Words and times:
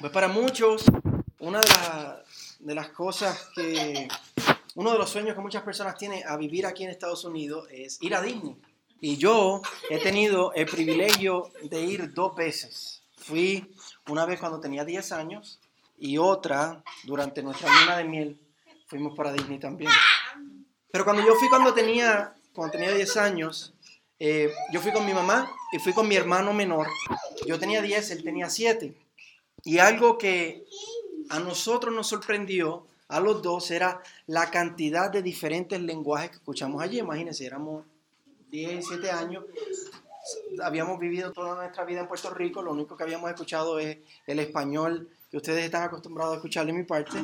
Pues 0.00 0.12
para 0.12 0.28
muchos, 0.28 0.84
una 1.38 1.60
de, 1.60 1.66
de 2.60 2.74
las 2.74 2.88
cosas 2.90 3.50
que, 3.54 4.08
uno 4.74 4.92
de 4.92 4.98
los 4.98 5.10
sueños 5.10 5.34
que 5.34 5.40
muchas 5.40 5.62
personas 5.62 5.96
tienen 5.96 6.22
a 6.26 6.36
vivir 6.36 6.66
aquí 6.66 6.84
en 6.84 6.90
Estados 6.90 7.24
Unidos 7.24 7.68
es 7.70 7.98
ir 8.00 8.14
a 8.14 8.22
Disney. 8.22 8.56
Y 9.00 9.16
yo 9.16 9.62
he 9.90 9.98
tenido 9.98 10.52
el 10.54 10.66
privilegio 10.66 11.50
de 11.62 11.80
ir 11.82 12.12
dos 12.12 12.34
veces. 12.34 13.02
Fui 13.18 13.74
una 14.08 14.24
vez 14.26 14.40
cuando 14.40 14.60
tenía 14.60 14.84
10 14.84 15.12
años 15.12 15.60
y 15.98 16.18
otra 16.18 16.82
durante 17.04 17.42
nuestra 17.42 17.68
luna 17.80 17.98
de 17.98 18.04
miel. 18.04 18.40
Fuimos 18.86 19.16
para 19.16 19.32
Disney 19.32 19.58
también. 19.58 19.90
Pero 20.90 21.04
cuando 21.04 21.24
yo 21.24 21.34
fui 21.34 21.48
cuando 21.48 21.72
tenía, 21.72 22.34
cuando 22.52 22.72
tenía 22.72 22.92
10 22.92 23.16
años, 23.18 23.74
eh, 24.18 24.52
yo 24.72 24.80
fui 24.80 24.92
con 24.92 25.04
mi 25.06 25.12
mamá 25.12 25.50
y 25.72 25.78
fui 25.78 25.92
con 25.92 26.08
mi 26.08 26.16
hermano 26.16 26.52
menor. 26.52 26.88
Yo 27.46 27.58
tenía 27.58 27.82
10, 27.82 28.10
él 28.10 28.24
tenía 28.24 28.48
7. 28.48 28.94
Y 29.64 29.78
algo 29.78 30.18
que 30.18 30.64
a 31.30 31.40
nosotros 31.40 31.94
nos 31.94 32.06
sorprendió, 32.06 32.86
a 33.08 33.20
los 33.20 33.42
dos, 33.42 33.70
era 33.70 34.02
la 34.26 34.50
cantidad 34.50 35.10
de 35.10 35.22
diferentes 35.22 35.80
lenguajes 35.80 36.30
que 36.30 36.36
escuchamos 36.36 36.82
allí. 36.82 36.98
Imagínense, 36.98 37.46
éramos 37.46 37.84
10, 38.50 38.86
7 38.86 39.10
años. 39.10 39.44
Habíamos 40.62 40.98
vivido 40.98 41.32
toda 41.32 41.54
nuestra 41.54 41.84
vida 41.84 42.00
en 42.00 42.08
Puerto 42.08 42.30
Rico, 42.30 42.62
lo 42.62 42.72
único 42.72 42.96
que 42.96 43.02
habíamos 43.02 43.28
escuchado 43.30 43.78
es 43.78 43.98
el 44.26 44.38
español 44.38 45.08
que 45.30 45.36
ustedes 45.36 45.64
están 45.64 45.82
acostumbrados 45.82 46.34
a 46.34 46.36
escuchar 46.36 46.64
de 46.64 46.72
mi 46.72 46.84
parte. 46.84 47.18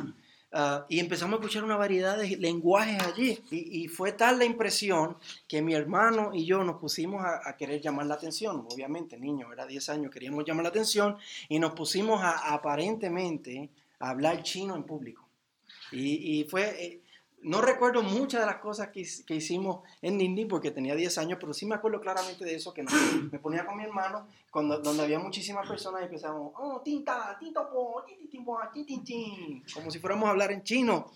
Ah, 0.53 0.85
y 0.89 0.99
empezamos 0.99 1.33
a 1.33 1.41
escuchar 1.41 1.63
una 1.63 1.77
variedad 1.77 2.17
de 2.17 2.35
lenguajes 2.35 3.01
allí. 3.01 3.39
Y, 3.51 3.87
fue 3.87 4.11
tal 4.11 4.39
la 4.39 4.45
impresión 4.45 5.17
que 5.47 5.61
mi 5.61 5.73
hermano 5.73 6.31
y 6.33 6.45
yo 6.45 6.63
nos 6.63 6.77
pusimos 6.77 7.23
a, 7.23 7.55
querer 7.55 7.81
llamar 7.81 8.07
la 8.07 8.15
atención. 8.15 8.65
Obviamente, 8.69 9.17
niño, 9.17 9.51
era 9.53 9.65
10 9.65 9.89
años, 9.89 10.11
queríamos 10.11 10.43
llamar 10.45 10.63
la 10.63 10.69
atención 10.69 11.17
y 11.47 11.57
nos 11.59 11.73
pusimos 11.73 12.21
a, 12.21 12.53
aparentemente 12.53 13.69
a 13.99 14.09
hablar 14.09 14.43
chino 14.43 14.75
en 14.75 14.83
público. 14.83 15.25
Y, 15.93 16.39
y 16.39 16.43
fue, 16.45 16.85
eh, 16.85 17.00
no 17.43 17.61
recuerdo 17.61 18.03
muchas 18.03 18.41
de 18.41 18.47
las 18.47 18.57
cosas 18.57 18.89
que, 18.89 19.07
que, 19.25 19.35
hicimos 19.35 19.81
en 20.01 20.17
Nindi 20.17 20.45
porque 20.45 20.71
tenía 20.71 20.95
10 20.95 21.17
años, 21.17 21.37
pero 21.39 21.53
sí 21.53 21.65
me 21.65 21.75
acuerdo 21.75 21.99
claramente 21.99 22.45
de 22.45 22.55
eso, 22.55 22.73
que 22.73 22.83
me 23.31 23.39
ponía 23.39 23.65
con 23.65 23.77
mi 23.77 23.83
hermano, 23.83 24.27
cuando, 24.51 24.79
donde 24.79 25.03
había 25.03 25.19
muchísimas 25.19 25.67
personas 25.67 26.01
y 26.01 26.05
empezábamos, 26.05 26.53
oh, 26.57 26.81
tinta, 26.81 27.35
tinta, 27.39 27.67
po, 27.69 28.03
como 29.73 29.91
si 29.91 29.99
fuéramos 29.99 30.27
a 30.27 30.31
hablar 30.31 30.51
en 30.51 30.63
chino. 30.63 31.11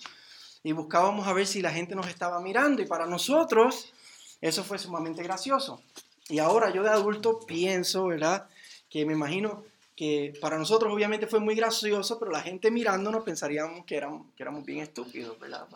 Y 0.63 0.71
buscábamos 0.71 1.27
a 1.27 1.33
ver 1.33 1.45
si 1.45 1.61
la 1.61 1.71
gente 1.71 1.95
nos 1.95 2.07
estaba 2.07 2.39
mirando 2.41 2.81
y 2.81 2.85
para 2.85 3.05
nosotros 3.05 3.93
eso 4.41 4.63
fue 4.63 4.79
sumamente 4.79 5.21
gracioso. 5.21 5.81
Y 6.27 6.39
ahora 6.39 6.71
yo 6.71 6.81
de 6.81 6.89
adulto 6.89 7.39
pienso, 7.45 8.07
¿verdad? 8.07 8.47
Que 8.89 9.05
me 9.05 9.13
imagino 9.13 9.63
que 9.95 10.33
para 10.41 10.57
nosotros 10.57 10.91
obviamente 10.91 11.27
fue 11.27 11.39
muy 11.39 11.55
gracioso, 11.55 12.17
pero 12.17 12.31
la 12.31 12.41
gente 12.41 12.71
mirándonos 12.71 13.23
pensaríamos 13.23 13.85
que 13.85 13.95
éramos, 13.95 14.25
que 14.35 14.43
éramos 14.43 14.65
bien 14.65 14.79
estúpidos, 14.79 15.39
¿verdad? 15.39 15.67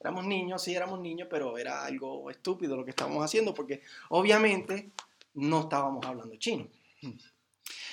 Éramos 0.00 0.24
niños, 0.24 0.62
sí 0.62 0.74
éramos 0.74 0.98
niños, 1.00 1.28
pero 1.30 1.58
era 1.58 1.84
algo 1.84 2.30
estúpido 2.30 2.74
lo 2.74 2.84
que 2.84 2.90
estábamos 2.90 3.22
haciendo 3.22 3.52
porque 3.52 3.82
obviamente 4.08 4.90
no 5.34 5.60
estábamos 5.60 6.04
hablando 6.06 6.36
chino. 6.36 6.66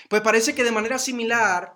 Pues 0.09 0.21
parece 0.21 0.55
que 0.55 0.63
de 0.63 0.71
manera 0.71 0.99
similar, 0.99 1.75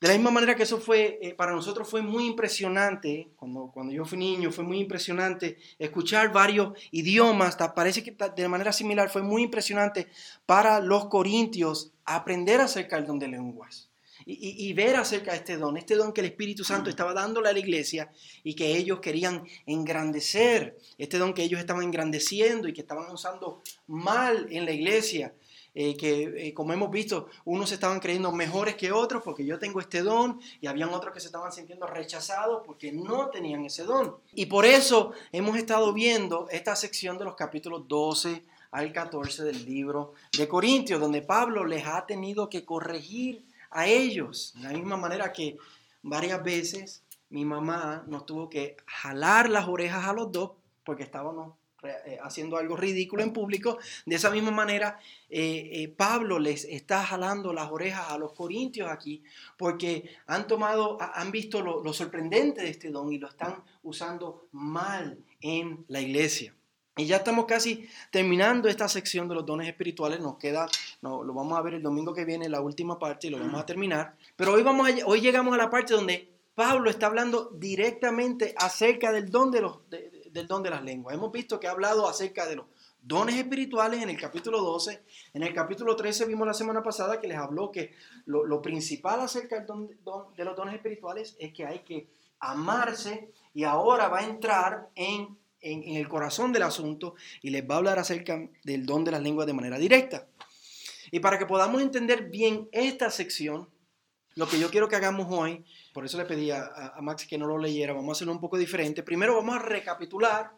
de 0.00 0.08
la 0.08 0.14
misma 0.14 0.30
manera 0.30 0.54
que 0.54 0.62
eso 0.62 0.78
fue, 0.78 1.18
eh, 1.20 1.34
para 1.34 1.52
nosotros 1.52 1.88
fue 1.88 2.00
muy 2.00 2.26
impresionante, 2.26 3.30
cuando, 3.34 3.72
cuando 3.74 3.92
yo 3.92 4.04
fui 4.04 4.18
niño, 4.18 4.52
fue 4.52 4.62
muy 4.62 4.78
impresionante 4.78 5.58
escuchar 5.80 6.32
varios 6.32 6.78
idiomas, 6.92 7.56
parece 7.74 8.04
que 8.04 8.16
de 8.36 8.48
manera 8.48 8.72
similar 8.72 9.10
fue 9.10 9.22
muy 9.22 9.42
impresionante 9.42 10.08
para 10.46 10.78
los 10.78 11.06
corintios 11.06 11.92
aprender 12.04 12.60
acerca 12.60 12.96
del 12.96 13.06
don 13.06 13.18
de 13.18 13.28
lenguas 13.28 13.90
y, 14.26 14.72
ver 14.72 14.96
acerca 14.96 15.32
de 15.32 15.38
este 15.38 15.56
don, 15.56 15.76
este 15.76 15.96
don 15.96 16.12
que 16.12 16.20
el 16.20 16.28
Espíritu 16.28 16.64
Santo 16.64 16.88
estaba 16.88 17.12
dándole 17.12 17.50
a 17.50 17.52
la 17.52 17.58
iglesia 17.58 18.10
y 18.42 18.54
que 18.54 18.76
ellos 18.76 19.00
querían 19.00 19.44
engrandecer, 19.66 20.78
este 20.98 21.18
don 21.18 21.34
que 21.34 21.42
ellos 21.42 21.60
estaban 21.60 21.84
engrandeciendo 21.84 22.68
y 22.68 22.72
que 22.72 22.80
estaban 22.80 23.10
usando 23.10 23.62
mal 23.86 24.46
en 24.50 24.64
la 24.64 24.72
iglesia. 24.72 25.34
Eh, 25.76 25.96
que 25.96 26.32
eh, 26.36 26.54
como 26.54 26.72
hemos 26.72 26.88
visto, 26.88 27.26
unos 27.44 27.72
estaban 27.72 27.98
creyendo 27.98 28.30
mejores 28.30 28.76
que 28.76 28.92
otros 28.92 29.24
porque 29.24 29.44
yo 29.44 29.58
tengo 29.58 29.80
este 29.80 30.02
don 30.02 30.40
y 30.60 30.68
habían 30.68 30.90
otros 30.90 31.12
que 31.12 31.18
se 31.18 31.26
estaban 31.26 31.50
sintiendo 31.50 31.88
rechazados 31.88 32.62
porque 32.64 32.92
no 32.92 33.28
tenían 33.30 33.64
ese 33.64 33.82
don. 33.82 34.16
Y 34.34 34.46
por 34.46 34.66
eso 34.66 35.12
hemos 35.32 35.58
estado 35.58 35.92
viendo 35.92 36.46
esta 36.50 36.76
sección 36.76 37.18
de 37.18 37.24
los 37.24 37.34
capítulos 37.34 37.88
12 37.88 38.44
al 38.70 38.92
14 38.92 39.42
del 39.42 39.64
libro 39.64 40.14
de 40.36 40.46
Corintios, 40.46 41.00
donde 41.00 41.22
Pablo 41.22 41.64
les 41.64 41.84
ha 41.86 42.06
tenido 42.06 42.48
que 42.48 42.64
corregir 42.64 43.43
a 43.74 43.86
ellos. 43.86 44.54
De 44.56 44.62
la 44.62 44.70
misma 44.70 44.96
manera 44.96 45.32
que 45.32 45.58
varias 46.02 46.42
veces 46.42 47.02
mi 47.28 47.44
mamá 47.44 48.04
nos 48.06 48.24
tuvo 48.24 48.48
que 48.48 48.76
jalar 48.86 49.50
las 49.50 49.68
orejas 49.68 50.06
a 50.06 50.12
los 50.14 50.32
dos 50.32 50.52
porque 50.84 51.02
estábamos 51.02 51.54
eh, 51.82 52.18
haciendo 52.22 52.56
algo 52.56 52.76
ridículo 52.76 53.22
en 53.22 53.32
público. 53.32 53.78
De 54.06 54.14
esa 54.14 54.30
misma 54.30 54.52
manera, 54.52 54.98
eh, 55.28 55.70
eh, 55.72 55.88
Pablo 55.88 56.38
les 56.38 56.64
está 56.64 57.04
jalando 57.04 57.52
las 57.52 57.70
orejas 57.70 58.10
a 58.10 58.16
los 58.16 58.32
corintios 58.32 58.88
aquí 58.88 59.22
porque 59.58 60.16
han 60.26 60.46
tomado, 60.46 60.96
han 61.00 61.30
visto 61.30 61.60
lo, 61.60 61.82
lo 61.82 61.92
sorprendente 61.92 62.62
de 62.62 62.70
este 62.70 62.90
don 62.90 63.12
y 63.12 63.18
lo 63.18 63.28
están 63.28 63.62
usando 63.82 64.46
mal 64.52 65.18
en 65.40 65.84
la 65.88 66.00
iglesia. 66.00 66.54
Y 66.96 67.06
ya 67.06 67.16
estamos 67.16 67.46
casi 67.46 67.88
terminando 68.10 68.68
esta 68.68 68.88
sección 68.88 69.28
de 69.28 69.34
los 69.34 69.44
dones 69.44 69.66
espirituales. 69.66 70.20
Nos 70.20 70.38
queda, 70.38 70.68
no, 71.02 71.24
lo 71.24 71.34
vamos 71.34 71.58
a 71.58 71.62
ver 71.62 71.74
el 71.74 71.82
domingo 71.82 72.14
que 72.14 72.24
viene, 72.24 72.48
la 72.48 72.60
última 72.60 72.98
parte, 72.98 73.26
y 73.26 73.30
lo 73.30 73.38
vamos 73.38 73.60
a 73.60 73.66
terminar. 73.66 74.16
Pero 74.36 74.52
hoy, 74.52 74.62
vamos 74.62 74.88
hoy 75.04 75.20
llegamos 75.20 75.54
a 75.54 75.56
la 75.56 75.70
parte 75.70 75.94
donde 75.94 76.32
Pablo 76.54 76.88
está 76.88 77.06
hablando 77.06 77.50
directamente 77.52 78.54
acerca 78.56 79.10
del 79.10 79.28
don 79.28 79.50
de, 79.50 79.60
los, 79.62 79.80
del 79.90 80.46
don 80.46 80.62
de 80.62 80.70
las 80.70 80.84
lenguas. 80.84 81.16
Hemos 81.16 81.32
visto 81.32 81.58
que 81.58 81.66
ha 81.66 81.72
hablado 81.72 82.08
acerca 82.08 82.46
de 82.46 82.56
los 82.56 82.66
dones 83.02 83.34
espirituales 83.34 84.00
en 84.00 84.10
el 84.10 84.20
capítulo 84.20 84.62
12. 84.62 85.02
En 85.34 85.42
el 85.42 85.52
capítulo 85.52 85.96
13 85.96 86.26
vimos 86.26 86.46
la 86.46 86.54
semana 86.54 86.80
pasada 86.80 87.20
que 87.20 87.26
les 87.26 87.38
habló 87.38 87.72
que 87.72 87.92
lo, 88.26 88.62
principal 88.62 89.20
acerca 89.20 89.60
del 89.60 89.88
de 90.36 90.44
los 90.44 90.56
dones 90.56 90.76
espirituales 90.76 91.36
es 91.40 91.52
que 91.52 91.66
hay 91.66 91.80
que 91.80 92.08
amarse 92.38 93.32
y 93.52 93.64
ahora 93.64 94.08
va 94.08 94.20
a 94.20 94.24
entrar 94.24 94.90
en 94.94 95.36
en, 95.64 95.96
el 95.96 96.08
corazón 96.08 96.52
del 96.52 96.62
asunto 96.62 97.14
y 97.42 97.50
les 97.50 97.68
va 97.68 97.74
a 97.74 97.78
hablar 97.78 97.98
acerca 97.98 98.48
del 98.62 98.86
don 98.86 99.04
de 99.04 99.10
las 99.10 99.22
lenguas 99.22 99.46
de 99.46 99.52
manera 99.52 99.78
directa. 99.78 100.28
Y 101.10 101.20
para 101.20 101.38
que 101.38 101.46
podamos 101.46 101.82
entender 101.82 102.30
bien 102.30 102.68
esta 102.72 103.10
sección, 103.10 103.68
lo 104.36 104.48
que 104.48 104.58
yo 104.58 104.70
quiero 104.70 104.88
que 104.88 104.96
hagamos 104.96 105.26
hoy, 105.30 105.64
por 105.92 106.04
eso 106.04 106.18
le 106.18 106.24
pedí 106.24 106.50
a, 106.50 106.94
Max 107.00 107.26
que 107.26 107.38
no 107.38 107.46
lo 107.46 107.58
leyera, 107.58 107.92
vamos 107.92 108.10
a 108.10 108.12
hacerlo 108.12 108.32
un 108.32 108.40
poco 108.40 108.58
diferente. 108.58 109.02
Primero 109.02 109.36
vamos 109.36 109.56
a 109.56 109.60
recapitular 109.60 110.52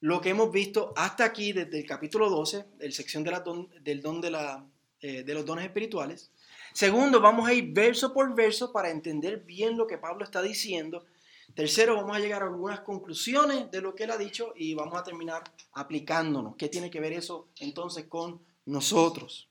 lo 0.00 0.20
que 0.20 0.30
hemos 0.30 0.50
visto 0.50 0.92
hasta 0.96 1.24
aquí 1.24 1.52
desde 1.52 1.78
el 1.78 1.86
capítulo 1.86 2.28
12, 2.28 2.64
la 2.78 2.90
sección 2.90 3.24
de 3.24 3.32
del 3.82 4.02
don 4.02 4.20
de, 4.20 4.30
la, 4.30 4.66
eh, 5.00 5.22
de 5.22 5.34
los 5.34 5.44
dones 5.44 5.64
espirituales. 5.64 6.30
Segundo, 6.72 7.20
vamos 7.20 7.48
a 7.48 7.52
ir 7.52 7.72
verso 7.72 8.12
por 8.12 8.34
verso 8.34 8.72
para 8.72 8.90
entender 8.90 9.40
bien 9.40 9.76
lo 9.76 9.86
que 9.86 9.98
Pablo 9.98 10.24
está 10.24 10.42
diciendo 10.42 11.04
Tercero, 11.54 11.94
vamos 11.94 12.16
a 12.16 12.20
llegar 12.20 12.42
a 12.42 12.46
algunas 12.46 12.80
conclusiones 12.80 13.70
de 13.70 13.80
lo 13.80 13.94
que 13.94 14.04
él 14.04 14.10
ha 14.10 14.18
dicho 14.18 14.52
y 14.56 14.74
vamos 14.74 14.98
a 14.98 15.04
terminar 15.04 15.44
aplicándonos. 15.72 16.56
¿Qué 16.56 16.68
tiene 16.68 16.90
que 16.90 16.98
ver 16.98 17.12
eso 17.12 17.48
entonces 17.60 18.06
con 18.06 18.40
nosotros? 18.66 19.48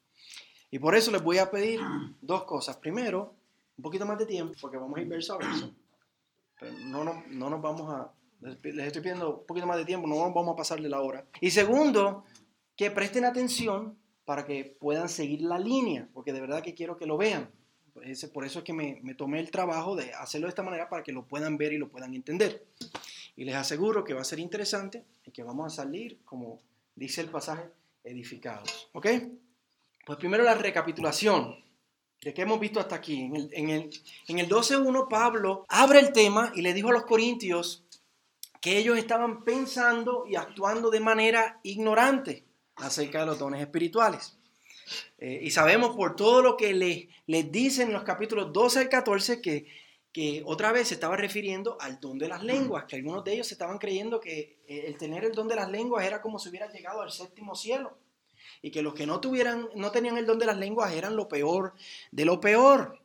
Y 0.70 0.80
por 0.80 0.96
eso 0.96 1.12
les 1.12 1.24
voy 1.24 1.38
a 1.38 1.50
pedir 1.50 1.80
dos 2.20 2.44
cosas. 2.44 2.76
Primero, 2.76 3.36
un 3.78 3.84
poquito 3.84 4.06
más 4.06 4.18
de 4.18 4.26
tiempo, 4.26 4.54
porque 4.60 4.76
vamos 4.76 4.98
a 4.98 5.02
ir 5.02 5.08
verso 5.08 5.36
a 5.36 5.38
verso. 5.38 5.74
Pero 6.60 6.74
no, 6.80 7.06
no, 7.06 7.24
no 7.30 7.50
nos 7.50 7.62
vamos 7.62 7.90
a... 7.94 8.12
Les 8.42 8.88
estoy 8.88 9.02
pidiendo 9.02 9.38
un 9.38 9.46
poquito 9.46 9.66
más 9.66 9.78
de 9.78 9.86
tiempo, 9.86 10.06
no 10.06 10.18
vamos 10.18 10.54
a 10.54 10.58
pasarle 10.58 10.90
la 10.90 11.00
hora. 11.00 11.26
Y 11.40 11.52
segundo, 11.52 12.26
que 12.76 12.92
presten 12.92 13.24
atención 13.24 13.98
para 14.26 14.46
que 14.46 14.76
puedan 14.78 15.08
seguir 15.08 15.42
la 15.42 15.58
línea, 15.58 16.10
porque 16.14 16.34
de 16.34 16.42
verdad 16.42 16.62
que 16.62 16.74
quiero 16.74 16.98
que 16.98 17.06
lo 17.06 17.16
vean 17.16 17.50
por 18.34 18.46
eso 18.46 18.60
es 18.60 18.66
que 18.66 18.74
me, 18.74 19.16
tomé 19.16 19.40
el 19.40 19.52
trabajo 19.52 19.96
de 19.96 20.14
hacerlo 20.14 20.48
de 20.48 20.50
esta 20.50 20.64
manera 20.64 20.90
para 20.90 21.04
que 21.04 21.12
lo 21.12 21.26
puedan 21.26 21.58
ver 21.58 21.74
y 21.74 21.78
lo 21.78 21.90
puedan 21.90 22.14
entender. 22.14 22.66
Y 23.36 23.46
les 23.46 23.56
aseguro 23.56 24.04
que 24.04 24.14
va 24.14 24.22
a 24.22 24.26
ser 24.26 24.40
interesante 24.40 25.04
y 25.26 25.32
que 25.32 25.44
vamos 25.44 25.72
a 25.72 25.84
salir, 25.84 26.20
como 26.26 26.60
dice 26.96 27.22
el 27.22 27.30
pasaje, 27.30 27.64
edificados. 28.04 28.90
¿Ok? 28.94 29.08
Pues 30.06 30.18
primero 30.18 30.44
la 30.44 30.56
recapitulación 30.56 31.64
de 32.22 32.34
qué 32.34 32.42
hemos 32.42 32.60
visto 32.60 32.80
hasta 32.80 32.96
aquí. 32.96 33.22
En 33.22 33.36
el, 33.36 33.50
en 33.54 33.70
el, 33.70 33.90
en 34.28 34.40
el 34.40 34.50
12.1 34.50 35.08
Pablo 35.08 35.66
abre 35.70 36.00
el 36.00 36.12
tema 36.12 36.52
y 36.56 36.62
le 36.62 36.74
dijo 36.74 36.90
a 36.90 36.94
los 36.94 37.06
corintios 37.06 37.84
que 38.60 38.78
ellos 38.78 38.98
estaban 38.98 39.44
pensando 39.44 40.26
y 40.28 40.36
actuando 40.36 40.90
de 40.90 41.00
manera 41.00 41.60
ignorante 41.64 42.46
acerca 42.76 43.20
de 43.20 43.26
los 43.28 43.40
dones 43.40 43.62
espirituales. 43.62 44.38
Eh, 45.18 45.40
y 45.44 45.52
sabemos 45.52 45.96
por 45.96 46.16
todo 46.16 46.42
lo 46.42 46.58
que 46.58 46.74
les, 46.74 47.08
les 47.28 47.52
dicen 47.52 47.88
en 47.88 47.94
los 47.94 48.04
capítulos 48.04 48.52
12 48.52 48.80
al 48.80 48.90
14 48.90 49.42
que, 49.42 49.66
que 50.12 50.44
otra 50.46 50.72
vez 50.72 50.90
se 50.90 50.94
estaba 50.94 51.18
refiriendo 51.18 51.78
al 51.80 52.00
don 52.00 52.20
de 52.20 52.28
las 52.28 52.44
lenguas, 52.44 52.86
que 52.86 52.96
algunos 52.96 53.24
de 53.24 53.34
ellos 53.34 53.52
estaban 53.52 53.78
creyendo 53.80 54.20
que 54.20 54.58
eh, 54.68 54.84
el 54.88 54.98
tener 54.98 55.26
el 55.26 55.32
don 55.32 55.48
de 55.48 55.56
las 55.56 55.70
lenguas 55.70 56.06
era 56.06 56.22
como 56.22 56.40
si 56.40 56.50
hubiera 56.50 56.72
llegado 56.72 57.02
al 57.02 57.12
séptimo 57.12 57.56
cielo 57.56 57.98
y 58.62 58.72
que 58.72 58.82
los 58.82 58.94
que 58.94 59.06
no 59.06 59.20
tuvieran 59.20 59.68
no 59.76 59.92
tenían 59.92 60.18
el 60.18 60.26
don 60.26 60.40
de 60.40 60.46
las 60.46 60.58
lenguas 60.58 60.94
eran 60.94 61.16
lo 61.16 61.28
peor 61.28 61.74
de 62.12 62.26
lo 62.26 62.40
peor. 62.40 63.00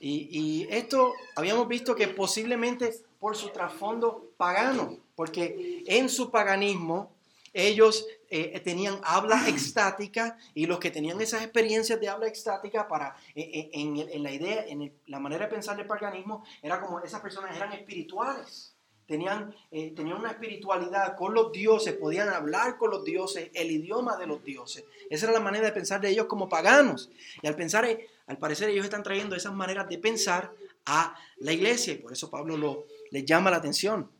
Y, 0.00 0.28
y 0.30 0.66
esto 0.70 1.12
habíamos 1.36 1.68
visto 1.68 1.94
que 1.94 2.08
posiblemente 2.08 2.94
por 3.18 3.36
su 3.36 3.50
trasfondo 3.50 4.32
pagano, 4.36 4.98
porque 5.14 5.82
en 5.86 6.08
su 6.08 6.30
paganismo 6.30 7.14
ellos 7.54 8.06
eh, 8.30 8.60
tenían 8.60 9.00
habla 9.04 9.48
extática 9.48 10.36
y 10.54 10.66
los 10.66 10.78
que 10.78 10.90
tenían 10.90 11.20
esas 11.20 11.42
experiencias 11.42 12.00
de 12.00 12.08
habla 12.08 12.26
extática 12.26 12.88
para, 12.88 13.16
eh, 13.34 13.42
eh, 13.42 13.70
en, 13.72 14.22
la 14.22 14.30
idea, 14.32 14.64
la 15.06 15.20
manera 15.20 15.44
de 15.46 15.50
pensar 15.52 15.76
del 15.76 15.86
paganismo, 15.86 16.44
era 16.62 16.80
como 16.80 17.00
esas 17.00 17.20
personas 17.20 17.54
eran 17.56 17.72
espirituales. 17.72 18.72
Tenían, 19.06 19.54
tenían 19.70 20.16
una 20.16 20.30
espiritualidad 20.30 21.14
con 21.14 21.34
los 21.34 21.52
dioses, 21.52 21.92
podían 21.92 22.30
hablar 22.30 22.78
con 22.78 22.90
los 22.90 23.04
dioses, 23.04 23.50
el 23.52 23.70
idioma 23.70 24.16
de 24.16 24.26
los 24.26 24.42
dioses. 24.42 24.82
Esa 25.10 25.26
era 25.26 25.34
la 25.34 25.40
manera 25.40 25.66
de 25.66 25.72
pensar 25.72 26.00
de 26.00 26.08
ellos 26.08 26.24
como 26.24 26.48
paganos. 26.48 27.10
Y 27.42 27.46
al 27.46 27.54
pensar, 27.54 27.86
al 28.26 28.38
parecer 28.38 28.70
ellos 28.70 28.86
están 28.86 29.02
trayendo 29.02 29.36
esas 29.36 29.52
maneras 29.52 29.90
de 29.90 29.98
pensar 29.98 30.52
a 30.86 31.14
la 31.36 31.52
iglesia 31.52 31.92
y 31.92 31.96
por 31.98 32.14
eso 32.14 32.30
Pablo 32.30 32.56
lo, 32.56 32.86
les 33.10 33.26
llama 33.26 33.50
la 33.50 33.58
atención 33.58 34.10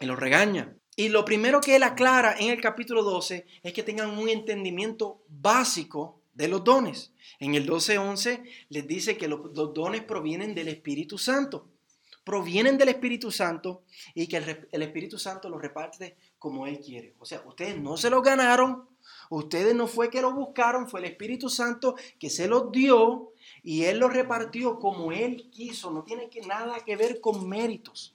y 0.00 0.06
los 0.06 0.18
regaña. 0.18 0.74
Y 1.00 1.08
lo 1.08 1.24
primero 1.24 1.62
que 1.62 1.76
él 1.76 1.82
aclara 1.82 2.36
en 2.38 2.50
el 2.50 2.60
capítulo 2.60 3.02
12 3.02 3.46
es 3.62 3.72
que 3.72 3.82
tengan 3.82 4.18
un 4.18 4.28
entendimiento 4.28 5.22
básico 5.28 6.20
de 6.34 6.46
los 6.46 6.62
dones. 6.62 7.14
En 7.38 7.54
el 7.54 7.66
12.11 7.66 8.42
les 8.68 8.86
dice 8.86 9.16
que 9.16 9.26
los, 9.26 9.40
dones 9.72 10.02
provienen 10.04 10.54
del 10.54 10.68
Espíritu 10.68 11.16
Santo. 11.16 11.68
Provienen 12.22 12.76
del 12.76 12.90
Espíritu 12.90 13.30
Santo 13.30 13.82
y 14.14 14.26
que 14.26 14.36
el, 14.72 14.82
Espíritu 14.82 15.18
Santo 15.18 15.48
los 15.48 15.62
reparte 15.62 16.18
como 16.38 16.66
Él 16.66 16.80
quiere. 16.80 17.14
O 17.18 17.24
sea, 17.24 17.42
ustedes 17.46 17.80
no 17.80 17.96
se 17.96 18.10
los 18.10 18.22
ganaron, 18.22 18.86
ustedes 19.30 19.74
no 19.74 19.86
fue 19.86 20.10
que 20.10 20.20
lo 20.20 20.34
buscaron, 20.34 20.86
fue 20.86 21.00
el 21.00 21.06
Espíritu 21.06 21.48
Santo 21.48 21.94
que 22.18 22.28
se 22.28 22.46
los 22.46 22.70
dio 22.72 23.32
y 23.62 23.84
Él 23.84 24.00
los 24.00 24.12
repartió 24.12 24.78
como 24.78 25.12
Él 25.12 25.48
quiso. 25.50 25.90
No 25.90 26.02
tiene 26.02 26.28
que, 26.28 26.42
nada 26.42 26.84
que 26.84 26.94
ver 26.96 27.22
con 27.22 27.48
méritos. 27.48 28.14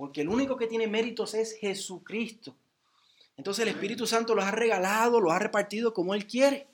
Porque 0.00 0.22
el 0.22 0.30
único 0.30 0.56
que 0.56 0.66
tiene 0.66 0.86
méritos 0.86 1.34
es 1.34 1.58
Jesucristo. 1.58 2.56
Entonces 3.36 3.64
el 3.64 3.68
Espíritu 3.68 4.06
Santo 4.06 4.34
los 4.34 4.46
ha 4.46 4.50
regalado, 4.50 5.20
los 5.20 5.30
ha 5.30 5.38
repartido 5.38 5.92
como 5.92 6.14
Él 6.14 6.26
quiere. 6.26 6.66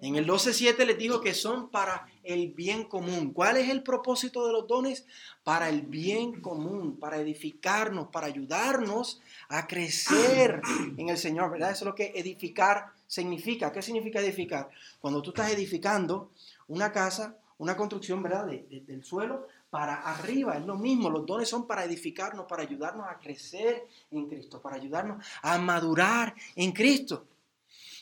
En 0.00 0.16
el 0.16 0.26
12.7 0.26 0.84
les 0.84 0.98
dijo 0.98 1.20
que 1.20 1.32
son 1.32 1.70
para 1.70 2.08
el 2.24 2.48
bien 2.48 2.82
común. 2.82 3.32
¿Cuál 3.32 3.58
es 3.58 3.70
el 3.70 3.84
propósito 3.84 4.44
de 4.48 4.52
los 4.52 4.66
dones? 4.66 5.06
Para 5.44 5.68
el 5.68 5.82
bien 5.82 6.40
común, 6.40 6.96
para 6.96 7.18
edificarnos, 7.18 8.08
para 8.08 8.26
ayudarnos 8.26 9.22
a 9.48 9.68
crecer 9.68 10.60
en 10.96 11.08
el 11.08 11.18
Señor, 11.18 11.52
¿verdad? 11.52 11.70
Eso 11.70 11.84
es 11.84 11.86
lo 11.86 11.94
que 11.94 12.14
edificar 12.16 12.86
significa. 13.06 13.70
¿Qué 13.70 13.80
significa 13.80 14.18
edificar? 14.18 14.70
Cuando 15.00 15.22
tú 15.22 15.30
estás 15.30 15.52
edificando 15.52 16.32
una 16.66 16.90
casa, 16.90 17.38
una 17.58 17.76
construcción, 17.76 18.24
¿verdad? 18.24 18.46
del 18.46 19.04
suelo, 19.04 19.46
para 19.70 19.94
arriba, 19.94 20.56
es 20.56 20.64
lo 20.64 20.76
mismo, 20.76 21.10
los 21.10 21.26
dones 21.26 21.48
son 21.48 21.66
para 21.66 21.84
edificarnos, 21.84 22.46
para 22.46 22.62
ayudarnos 22.62 23.06
a 23.08 23.18
crecer 23.18 23.86
en 24.10 24.28
Cristo, 24.28 24.60
para 24.62 24.76
ayudarnos 24.76 25.24
a 25.42 25.58
madurar 25.58 26.34
en 26.54 26.72
Cristo. 26.72 27.26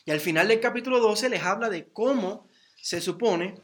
Y 0.05 0.11
al 0.11 0.19
final 0.19 0.47
del 0.47 0.59
capítulo 0.59 0.99
12 0.99 1.29
les 1.29 1.43
habla 1.43 1.69
de 1.69 1.87
cómo 1.87 2.47
se 2.79 3.01
supone, 3.01 3.55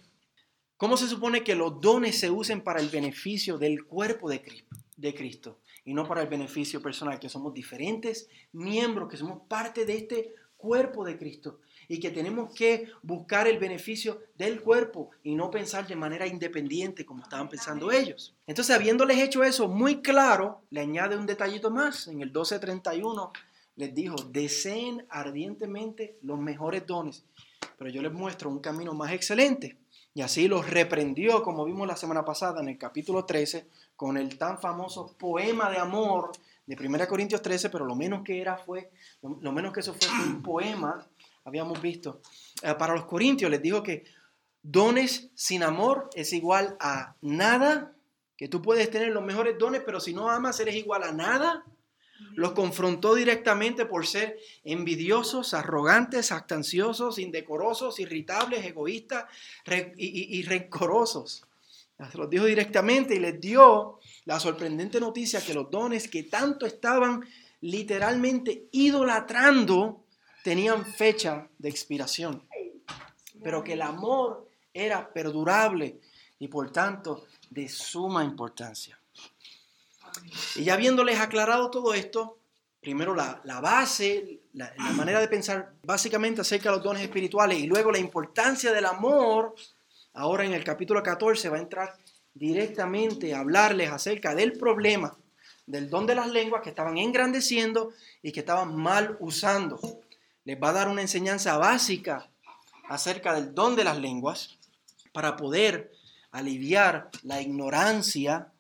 cómo 0.77 0.98
se 0.98 1.07
supone 1.07 1.44
que 1.44 1.56
los 1.56 1.80
dones 1.80 2.19
se 2.19 2.31
usen 2.31 2.62
para 2.62 2.80
el 2.80 2.89
beneficio 2.89 3.57
del 3.57 3.86
cuerpo 3.86 4.30
de 4.30 4.42
Cristo, 4.42 4.75
de 4.98 5.13
Cristo 5.13 5.59
y 5.86 5.94
no 5.94 6.07
para 6.07 6.21
el 6.21 6.27
beneficio 6.27 6.81
personal, 6.81 7.19
que 7.19 7.30
somos 7.30 7.53
diferentes 7.53 8.30
miembros, 8.51 9.09
que 9.09 9.18
somos 9.18 9.42
parte 9.48 9.86
de 9.86 9.98
este 9.98 10.33
cuerpo 10.57 11.06
de 11.06 11.18
Cristo 11.18 11.59
y 11.91 11.99
que 11.99 12.09
tenemos 12.09 12.53
que 12.53 12.88
buscar 13.03 13.49
el 13.49 13.59
beneficio 13.59 14.21
del 14.38 14.61
cuerpo 14.61 15.09
y 15.23 15.35
no 15.35 15.51
pensar 15.51 15.85
de 15.85 15.97
manera 15.97 16.25
independiente 16.25 17.05
como 17.05 17.23
estaban 17.23 17.49
pensando 17.49 17.91
ellos. 17.91 18.33
Entonces, 18.47 18.73
habiéndoles 18.73 19.17
hecho 19.17 19.43
eso 19.43 19.67
muy 19.67 20.01
claro, 20.01 20.61
le 20.69 20.79
añade 20.79 21.17
un 21.17 21.25
detallito 21.25 21.69
más. 21.69 22.07
En 22.07 22.21
el 22.21 22.29
1231 22.29 23.33
les 23.75 23.93
dijo, 23.93 24.15
deseen 24.15 25.05
ardientemente 25.09 26.17
los 26.21 26.39
mejores 26.39 26.88
dones, 26.88 27.25
pero 27.77 27.89
yo 27.89 28.01
les 28.01 28.13
muestro 28.13 28.49
un 28.49 28.59
camino 28.59 28.93
más 28.93 29.11
excelente. 29.11 29.75
Y 30.13 30.21
así 30.21 30.47
los 30.47 30.69
reprendió, 30.69 31.43
como 31.43 31.65
vimos 31.65 31.85
la 31.89 31.97
semana 31.97 32.23
pasada 32.23 32.61
en 32.61 32.69
el 32.69 32.77
capítulo 32.77 33.25
13, 33.25 33.67
con 33.97 34.15
el 34.15 34.38
tan 34.38 34.59
famoso 34.59 35.13
poema 35.17 35.69
de 35.69 35.77
amor 35.77 36.31
de 36.65 36.88
1 36.88 37.07
Corintios 37.07 37.41
13, 37.41 37.69
pero 37.69 37.85
lo 37.85 37.95
menos 37.95 38.23
que 38.23 38.39
era 38.39 38.55
fue, 38.55 38.91
lo, 39.21 39.51
menos 39.51 39.73
que 39.73 39.81
eso 39.81 39.93
fue 39.93 40.07
un 40.25 40.41
poema 40.41 41.05
habíamos 41.43 41.81
visto. 41.81 42.21
Eh, 42.61 42.73
para 42.75 42.93
los 42.93 43.05
corintios 43.05 43.49
les 43.49 43.61
dijo 43.61 43.83
que 43.83 44.03
dones 44.61 45.29
sin 45.35 45.63
amor 45.63 46.09
es 46.13 46.33
igual 46.33 46.77
a 46.79 47.15
nada, 47.21 47.95
que 48.38 48.47
tú 48.47 48.61
puedes 48.61 48.89
tener 48.89 49.09
los 49.09 49.23
mejores 49.23 49.57
dones, 49.57 49.81
pero 49.85 49.99
si 49.99 50.13
no 50.13 50.29
amas 50.29 50.59
eres 50.59 50.75
igual 50.75 51.03
a 51.03 51.11
nada. 51.11 51.63
Los 52.35 52.51
confrontó 52.51 53.15
directamente 53.15 53.85
por 53.85 54.05
ser 54.05 54.38
envidiosos, 54.63 55.55
arrogantes, 55.55 56.31
actanciosos, 56.31 57.17
indecorosos, 57.17 57.99
irritables, 57.99 58.63
egoístas 58.63 59.25
y, 59.97 60.38
y, 60.39 60.43
rencorosos. 60.43 61.43
Los 62.13 62.29
dijo 62.29 62.45
directamente 62.45 63.15
y 63.15 63.19
les 63.19 63.39
dio 63.41 63.99
la 64.25 64.39
sorprendente 64.39 64.99
noticia 64.99 65.43
que 65.43 65.53
los 65.53 65.69
dones 65.69 66.07
que 66.07 66.23
tanto 66.23 66.65
estaban 66.67 67.25
literalmente 67.61 68.67
idolatrando 68.71 70.03
tenían 70.43 70.85
fecha 70.85 71.47
de 71.57 71.69
expiración, 71.69 72.43
pero 73.43 73.63
que 73.63 73.73
el 73.73 73.81
amor 73.81 74.49
era 74.73 75.11
perdurable 75.11 75.99
y 76.39 76.47
por 76.47 76.71
tanto 76.71 77.25
de 77.49 77.67
suma 77.69 78.23
importancia. 78.23 78.99
Y 80.55 80.63
ya 80.63 80.73
habiéndoles 80.73 81.19
aclarado 81.19 81.69
todo 81.69 81.93
esto, 81.93 82.39
primero 82.79 83.15
la, 83.15 83.41
base, 83.61 84.41
la, 84.53 84.73
la, 84.77 84.91
manera 84.91 85.19
de 85.19 85.27
pensar 85.27 85.73
básicamente 85.83 86.41
acerca 86.41 86.69
de 86.69 86.77
los 86.77 86.83
dones 86.83 87.03
espirituales 87.03 87.59
y 87.59 87.67
luego 87.67 87.91
la 87.91 87.99
importancia 87.99 88.73
del 88.73 88.85
amor, 88.85 89.55
ahora 90.13 90.45
en 90.45 90.53
el 90.53 90.63
capítulo 90.63 91.01
14 91.03 91.49
va 91.49 91.57
a 91.57 91.61
entrar 91.61 91.93
directamente 92.33 93.33
a 93.33 93.39
hablarles 93.39 93.91
acerca 93.91 94.33
del 94.33 94.53
problema 94.53 95.15
del 95.71 95.89
don 95.89 96.05
de 96.05 96.15
las 96.15 96.27
lenguas 96.27 96.61
que 96.61 96.69
estaban 96.69 96.97
engrandeciendo 96.97 97.93
y 98.21 98.31
que 98.31 98.41
estaban 98.41 98.75
mal 98.75 99.15
usando 99.19 99.79
les 100.43 100.61
va 100.61 100.69
a 100.69 100.73
dar 100.73 100.88
una 100.88 101.01
enseñanza 101.01 101.57
básica 101.57 102.29
acerca 102.89 103.33
del 103.33 103.53
don 103.53 103.75
de 103.75 103.83
las 103.83 103.97
lenguas 103.97 104.57
para 105.13 105.35
poder 105.35 105.91
aliviar 106.31 107.09
la 107.23 107.41
ignorancia 107.41 108.51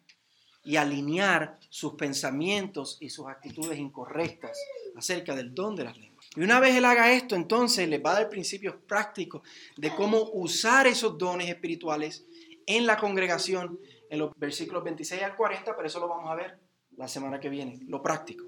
y 0.63 0.75
alinear 0.75 1.59
sus 1.69 1.93
pensamientos 1.93 2.97
y 2.99 3.09
sus 3.09 3.27
actitudes 3.27 3.79
incorrectas 3.79 4.57
acerca 4.95 5.35
del 5.35 5.55
don 5.55 5.75
de 5.75 5.85
las 5.85 5.97
lenguas. 5.97 6.27
Y 6.35 6.41
una 6.41 6.59
vez 6.59 6.75
él 6.75 6.85
haga 6.85 7.11
esto, 7.13 7.35
entonces 7.35 7.89
les 7.89 8.03
va 8.03 8.11
a 8.11 8.21
dar 8.21 8.29
principios 8.29 8.75
prácticos 8.87 9.41
de 9.75 9.93
cómo 9.95 10.29
usar 10.33 10.87
esos 10.87 11.17
dones 11.17 11.49
espirituales 11.49 12.25
en 12.65 12.85
la 12.85 12.97
congregación 12.97 13.79
en 14.09 14.19
los 14.19 14.31
versículos 14.37 14.83
26 14.83 15.23
al 15.23 15.35
40, 15.35 15.75
pero 15.75 15.87
eso 15.87 15.99
lo 15.99 16.07
vamos 16.07 16.29
a 16.29 16.35
ver 16.35 16.59
la 16.97 17.07
semana 17.07 17.39
que 17.39 17.49
viene, 17.49 17.79
lo 17.87 18.01
práctico. 18.01 18.45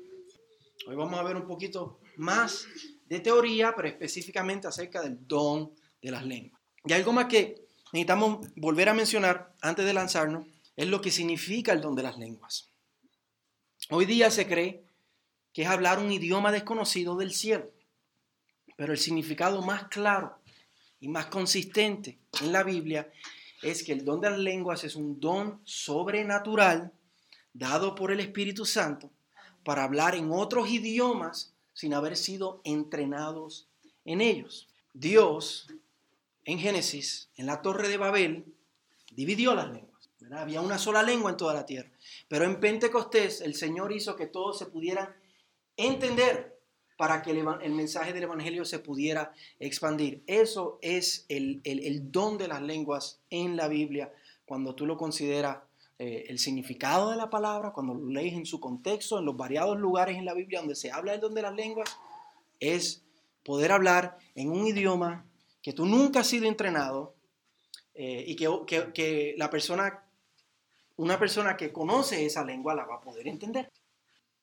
Hoy 0.86 0.96
vamos 0.96 1.20
a 1.20 1.24
ver 1.24 1.36
un 1.36 1.48
poquito 1.48 2.00
más 2.18 2.68
de 3.14 3.20
teoría, 3.20 3.76
pero 3.76 3.88
específicamente 3.88 4.68
acerca 4.68 5.02
del 5.02 5.28
don 5.28 5.72
de 6.02 6.12
las 6.12 6.26
lenguas. 6.26 6.60
Y 6.84 6.94
algo 6.94 7.14
más 7.14 7.28
que 7.28 7.68
necesitamos 7.92 8.48
volver 8.56 8.90
a 8.90 8.96
mencionar 8.96 9.54
antes 9.62 9.86
de 9.86 9.94
lanzarnos 9.94 10.48
es 10.76 10.88
lo 10.88 11.00
que 11.00 11.12
significa 11.12 11.74
el 11.74 11.82
don 11.82 11.96
de 11.96 12.02
las 12.02 12.18
lenguas. 12.18 12.72
Hoy 13.92 14.06
día 14.06 14.32
se 14.32 14.48
cree 14.48 14.84
que 15.54 15.62
es 15.62 15.68
hablar 15.68 16.00
un 16.00 16.12
idioma 16.12 16.52
desconocido 16.52 17.16
del 17.16 17.34
cielo, 17.34 17.70
pero 18.76 18.94
el 18.94 18.98
significado 18.98 19.62
más 19.62 19.88
claro 19.90 20.40
y 21.00 21.08
más 21.08 21.28
consistente 21.28 22.18
en 22.42 22.52
la 22.52 22.64
Biblia 22.64 23.12
es 23.62 23.84
que 23.84 23.92
el 23.94 24.04
don 24.04 24.22
de 24.22 24.32
las 24.32 24.40
lenguas 24.40 24.84
es 24.84 24.96
un 24.96 25.20
don 25.20 25.62
sobrenatural 25.66 26.92
dado 27.54 27.94
por 27.94 28.12
el 28.12 28.20
Espíritu 28.20 28.66
Santo 28.66 29.12
para 29.64 29.84
hablar 29.84 30.16
en 30.16 30.32
otros 30.32 30.68
idiomas 30.70 31.53
sin 31.74 31.94
haber 31.94 32.18
sido 32.18 32.62
entrenados 32.64 33.68
en 34.06 34.22
ellos. 34.22 34.70
Dios, 34.94 35.68
en 36.46 36.60
Génesis, 36.60 37.30
en 37.36 37.46
la 37.46 37.62
torre 37.62 37.88
de 37.88 37.98
Babel, 37.98 38.46
dividió 39.12 39.56
las 39.56 39.72
lenguas. 39.72 40.10
Había 40.32 40.62
una 40.62 40.78
sola 40.78 41.04
lengua 41.04 41.32
en 41.32 41.38
toda 41.38 41.54
la 41.54 41.66
tierra. 41.66 41.92
Pero 42.28 42.46
en 42.46 42.60
Pentecostés 42.60 43.42
el 43.42 43.56
Señor 43.56 43.92
hizo 43.92 44.16
que 44.16 44.26
todos 44.26 44.58
se 44.58 44.66
pudieran 44.66 45.14
entender 45.78 46.60
para 46.98 47.22
que 47.22 47.32
el, 47.32 47.74
mensaje 47.74 48.14
del 48.14 48.24
Evangelio 48.24 48.66
se 48.66 48.80
pudiera 48.80 49.34
expandir. 49.60 50.24
Eso 50.28 50.80
es 50.82 51.26
el, 51.28 51.62
el 51.64 52.12
don 52.12 52.38
de 52.38 52.48
las 52.48 52.62
lenguas 52.62 53.20
en 53.30 53.58
la 53.58 53.68
Biblia 53.68 54.14
cuando 54.46 54.76
tú 54.76 54.86
lo 54.86 54.98
consideras 54.98 55.58
eh, 56.06 56.26
el 56.28 56.38
significado 56.38 57.12
de 57.12 57.16
la 57.16 57.30
palabra, 57.30 57.72
cuando 57.72 57.94
lo 57.94 58.10
lees 58.10 58.34
en 58.34 58.46
su 58.46 58.60
contexto, 58.60 59.20
en 59.20 59.26
los 59.26 59.38
variados 59.38 59.80
lugares 59.80 60.18
en 60.18 60.26
la 60.26 60.34
Biblia 60.34 60.60
donde 60.60 60.76
se 60.76 60.92
habla 60.92 61.14
del 61.14 61.22
don 61.22 61.34
de 61.34 61.42
las 61.42 61.56
lenguas, 61.56 61.98
es 62.60 63.06
poder 63.42 63.72
hablar 63.72 64.18
en 64.36 64.50
un 64.52 64.68
idioma 64.68 65.26
que 65.62 65.72
tú 65.72 65.86
nunca 65.86 66.20
has 66.20 66.28
sido 66.28 66.46
entrenado 66.46 67.16
eh, 67.94 68.22
y 68.28 68.36
que, 68.36 68.92
que, 68.94 69.34
la 69.38 69.50
persona 69.50 70.04
una 70.98 71.18
persona 71.18 71.56
que 71.56 71.72
conoce 71.72 72.26
esa 72.26 72.44
lengua 72.44 72.76
la 72.76 72.86
va 72.86 72.96
a 72.96 73.02
poder 73.02 73.30
entender. 73.30 73.72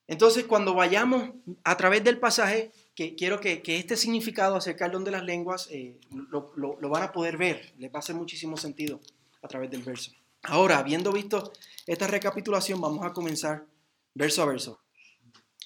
Entonces, 0.07 0.45
cuando 0.45 0.73
vayamos 0.73 1.31
a 1.63 1.77
través 1.77 2.03
del 2.03 2.19
pasaje, 2.19 2.73
que 2.95 3.15
quiero 3.15 3.39
que, 3.39 3.61
este 3.67 3.99
significado 3.99 4.57
acerca 4.57 4.87
del 4.87 4.93
don 4.93 5.05
de 5.05 5.11
las 5.11 5.25
lenguas 5.25 5.69
eh, 5.71 6.01
lo, 6.11 6.55
lo, 6.57 6.89
van 6.89 7.03
a 7.03 7.13
poder 7.13 7.37
ver, 7.37 7.75
les 7.77 7.93
va 7.93 7.97
a 7.97 7.99
hacer 7.99 8.17
muchísimo 8.17 8.57
sentido 8.57 8.99
a 9.43 9.49
través 9.49 9.71
del 9.71 9.83
verso. 9.83 10.11
Ahora, 10.43 10.79
habiendo 10.79 11.13
visto 11.13 11.53
esta 11.87 12.07
recapitulación, 12.07 12.81
vamos 12.81 13.05
a 13.05 13.13
comenzar 13.13 13.67
verso 14.15 14.43
a 14.43 14.47
verso. 14.47 14.81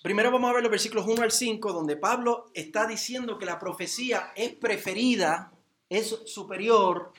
Primero 0.02 0.30
vamos 0.30 0.50
a 0.50 0.52
ver 0.52 0.62
los 0.62 0.70
versículos 0.70 1.06
1 1.06 1.22
al 1.22 1.32
5, 1.32 1.72
donde 1.72 1.96
Pablo 1.96 2.50
está 2.52 2.86
diciendo 2.86 3.38
que 3.38 3.46
la 3.46 3.58
profecía 3.58 4.32
es 4.36 4.52
preferida, 4.52 5.52
es 5.88 6.08
superior, 6.26 7.12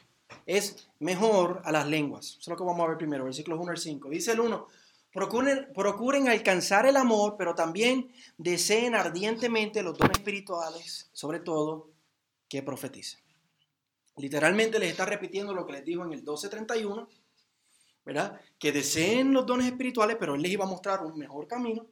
es 0.46 0.88
mejor 1.00 1.62
a 1.66 1.72
las 1.72 1.88
lenguas. 1.88 2.32
Eso 2.32 2.42
es 2.42 2.48
lo 2.50 2.58
que 2.58 2.64
vamos 2.64 2.86
a 2.86 2.90
ver 2.90 2.98
primero, 2.98 3.24
versículos 3.24 3.60
1 3.60 3.72
al 3.72 3.78
5. 3.78 4.10
Dice 4.10 4.34
el 4.34 4.40
1, 4.42 4.68
procuren, 5.12 5.68
procuren 5.74 6.28
alcanzar 6.30 6.86
el 6.86 6.98
amor, 6.98 7.36
pero 7.38 7.56
también 7.56 8.12
deseen 8.38 8.94
ardientemente 8.94 9.82
los 9.82 9.98
dones 9.98 10.18
espirituales, 10.18 11.10
sobre 11.12 11.40
todo 11.40 11.90
que 12.48 12.62
profeticen. 12.62 13.20
Literalmente 14.18 14.78
les 14.78 14.92
está 14.92 15.06
repitiendo 15.06 15.54
lo 15.54 15.66
que 15.66 15.74
les 15.74 15.86
dijo 15.86 16.06
en 16.06 16.14
el 16.14 16.24
12.31, 16.24 17.08
¿verdad? 18.06 18.40
Que 18.60 18.72
deseen 18.72 19.34
los 19.34 19.46
dones 19.46 19.68
espirituales, 19.68 20.18
pero 20.20 20.36
él 20.36 20.42
les 20.42 20.52
iba 20.52 20.66
a 20.66 20.70
mostrar 20.70 21.04
un 21.04 21.18
mejor 21.18 21.48
camino 21.48 21.88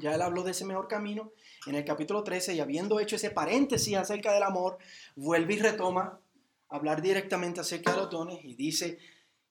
ya 0.00 0.14
él 0.14 0.22
habló 0.22 0.42
de 0.42 0.52
ese 0.52 0.64
mejor 0.64 0.88
camino 0.88 1.32
en 1.66 1.74
el 1.74 1.84
capítulo 1.84 2.22
13 2.22 2.54
y 2.54 2.60
habiendo 2.60 3.00
hecho 3.00 3.16
ese 3.16 3.30
paréntesis 3.30 3.96
acerca 3.96 4.32
del 4.32 4.42
amor, 4.42 4.78
vuelve 5.16 5.54
y 5.54 5.58
retoma 5.58 6.20
hablar 6.68 7.02
directamente 7.02 7.60
acerca 7.60 7.92
de 7.92 7.98
los 7.98 8.10
dones 8.10 8.44
y 8.44 8.54
dice 8.54 8.98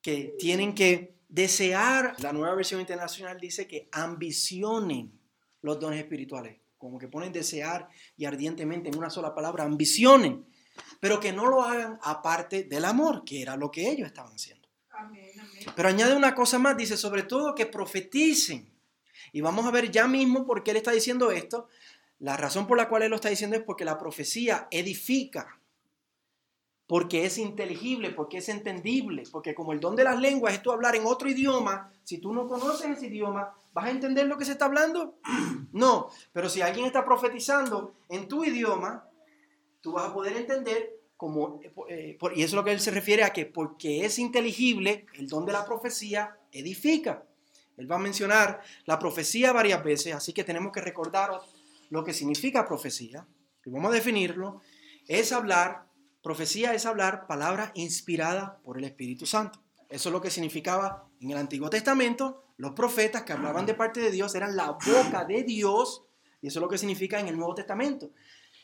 que 0.02 0.36
tienen 0.38 0.74
que 0.74 1.16
desear, 1.28 2.16
la 2.20 2.32
nueva 2.32 2.56
versión 2.56 2.80
internacional 2.80 3.40
dice 3.40 3.68
que 3.68 3.90
ambicionen 3.92 5.20
los 5.62 5.80
dones 5.80 6.00
espirituales, 6.00 6.60
como 6.78 6.98
que 6.98 7.08
ponen 7.08 7.34
desear 7.34 7.90
y 8.16 8.26
ardientemente 8.26 8.90
en 8.90 8.98
una 8.98 9.10
sola 9.10 9.36
palabra, 9.36 9.64
ambicionen, 9.64 10.46
pero 11.00 11.20
que 11.20 11.34
no 11.34 11.48
lo 11.48 11.64
hagan 11.64 12.00
aparte 12.04 12.64
del 12.64 12.86
amor, 12.86 13.24
que 13.26 13.42
era 13.42 13.58
lo 13.58 13.72
que 13.72 13.90
ellos 13.90 14.08
estaban 14.08 14.34
haciendo. 14.34 14.68
Pero 15.76 15.90
añade 15.90 16.16
una 16.16 16.36
cosa 16.36 16.60
más, 16.60 16.78
dice 16.78 16.98
sobre 16.98 17.24
todo 17.24 17.56
que 17.56 17.66
profeticen 17.66 18.72
y 19.32 19.42
vamos 19.42 19.66
a 19.66 19.72
ver 19.72 19.92
ya 19.92 20.08
mismo 20.08 20.46
por 20.46 20.64
qué 20.64 20.72
él 20.72 20.78
está 20.78 20.92
diciendo 20.92 21.32
esto. 21.32 21.68
La 22.20 22.38
razón 22.38 22.66
por 22.66 22.78
la 22.78 22.90
cual 22.90 23.04
él 23.04 23.10
lo 23.10 23.16
está 23.16 23.30
diciendo 23.30 23.56
es 23.56 23.64
porque 23.64 23.86
la 23.86 23.98
profecía 23.98 24.68
edifica, 24.72 25.60
porque 26.88 27.26
es 27.26 27.38
inteligible, 27.38 28.12
porque 28.12 28.38
es 28.38 28.50
entendible, 28.50 29.24
porque 29.32 29.54
como 29.54 29.74
el 29.74 29.80
don 29.80 29.96
de 29.96 30.04
las 30.04 30.20
lenguas 30.20 30.54
es 30.54 30.64
tú 30.64 30.72
hablar 30.72 30.96
en 30.96 31.06
otro 31.06 31.30
idioma, 31.30 31.92
si 32.04 32.18
tú 32.18 32.34
no 32.34 32.48
conoces 32.48 32.98
ese 32.98 33.08
idioma, 33.08 33.54
¿vas 33.74 33.86
a 33.86 33.92
entender 33.92 34.26
lo 34.26 34.38
que 34.38 34.46
se 34.46 34.54
está 34.54 34.66
hablando? 34.66 35.18
No, 35.74 36.10
pero 36.34 36.50
si 36.50 36.62
alguien 36.62 36.88
está 36.88 37.06
profetizando 37.06 37.94
en 38.10 38.28
tu 38.28 38.44
idioma, 38.44 39.08
tú 39.82 39.92
vas 39.92 40.10
a 40.10 40.14
poder 40.14 40.36
entender 40.36 40.97
como, 41.18 41.60
eh, 41.90 42.18
y 42.36 42.44
eso 42.44 42.46
es 42.46 42.54
lo 42.54 42.64
que 42.64 42.72
él 42.72 42.80
se 42.80 42.92
refiere 42.92 43.24
a 43.24 43.32
que 43.32 43.48
porque 43.48 44.06
es 44.06 44.20
inteligible, 44.20 45.08
el 45.16 45.28
don 45.28 45.46
de 45.46 45.52
la 45.52 45.66
profecía 45.66 46.38
edifica. 46.52 47.24
Él 47.76 47.92
va 47.92 47.96
a 47.96 48.00
mencionar 48.00 48.62
la 48.86 49.00
profecía 49.00 49.52
varias 49.52 49.84
veces, 49.84 50.14
así 50.14 50.32
que 50.32 50.44
tenemos 50.44 50.72
que 50.72 50.82
recordar 50.82 51.32
lo 51.90 52.04
que 52.04 52.14
significa 52.14 52.68
profecía. 52.68 53.28
Y 53.66 53.70
vamos 53.70 53.92
a 53.92 53.96
definirlo. 53.96 54.62
Es 55.08 55.32
hablar, 55.32 55.88
profecía 56.22 56.74
es 56.74 56.86
hablar 56.86 57.28
palabra 57.28 57.72
inspirada 57.76 58.60
por 58.64 58.78
el 58.78 58.84
Espíritu 58.84 59.26
Santo. 59.26 59.60
Eso 59.90 60.10
es 60.10 60.14
lo 60.14 60.22
que 60.22 60.32
significaba 60.32 61.08
en 61.22 61.32
el 61.32 61.38
Antiguo 61.38 61.70
Testamento. 61.70 62.44
Los 62.58 62.72
profetas 62.72 63.24
que 63.24 63.34
hablaban 63.34 63.66
de 63.66 63.74
parte 63.74 64.00
de 64.00 64.12
Dios 64.12 64.36
eran 64.36 64.56
la 64.56 64.72
boca 64.72 65.26
de 65.26 65.44
Dios. 65.44 66.04
Y 66.42 66.48
eso 66.48 66.60
es 66.60 66.62
lo 66.62 66.70
que 66.70 66.78
significa 66.78 67.20
en 67.20 67.28
el 67.28 67.38
Nuevo 67.38 67.56
Testamento. 67.56 68.12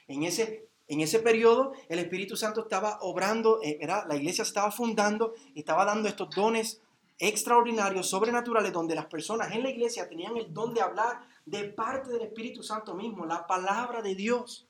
En 0.07 0.23
ese, 0.23 0.67
en 0.93 1.01
ese 1.01 1.19
periodo 1.19 1.73
el 1.89 1.99
Espíritu 1.99 2.35
Santo 2.35 2.61
estaba 2.61 2.99
obrando, 3.01 3.59
eh, 3.61 3.79
la 3.85 4.15
iglesia 4.15 4.43
estaba 4.43 4.71
fundando, 4.71 5.33
estaba 5.55 5.85
dando 5.85 6.07
estos 6.07 6.29
dones 6.29 6.81
extraordinarios, 7.19 8.09
sobrenaturales, 8.09 8.73
donde 8.73 8.95
las 8.95 9.05
personas 9.05 9.51
en 9.51 9.63
la 9.63 9.69
iglesia 9.69 10.07
tenían 10.07 10.37
el 10.37 10.53
don 10.53 10.73
de 10.73 10.81
hablar 10.81 11.21
de 11.45 11.65
parte 11.65 12.11
del 12.11 12.21
Espíritu 12.21 12.63
Santo 12.63 12.95
mismo, 12.95 13.25
la 13.25 13.47
palabra 13.47 14.01
de 14.01 14.15
Dios. 14.15 14.67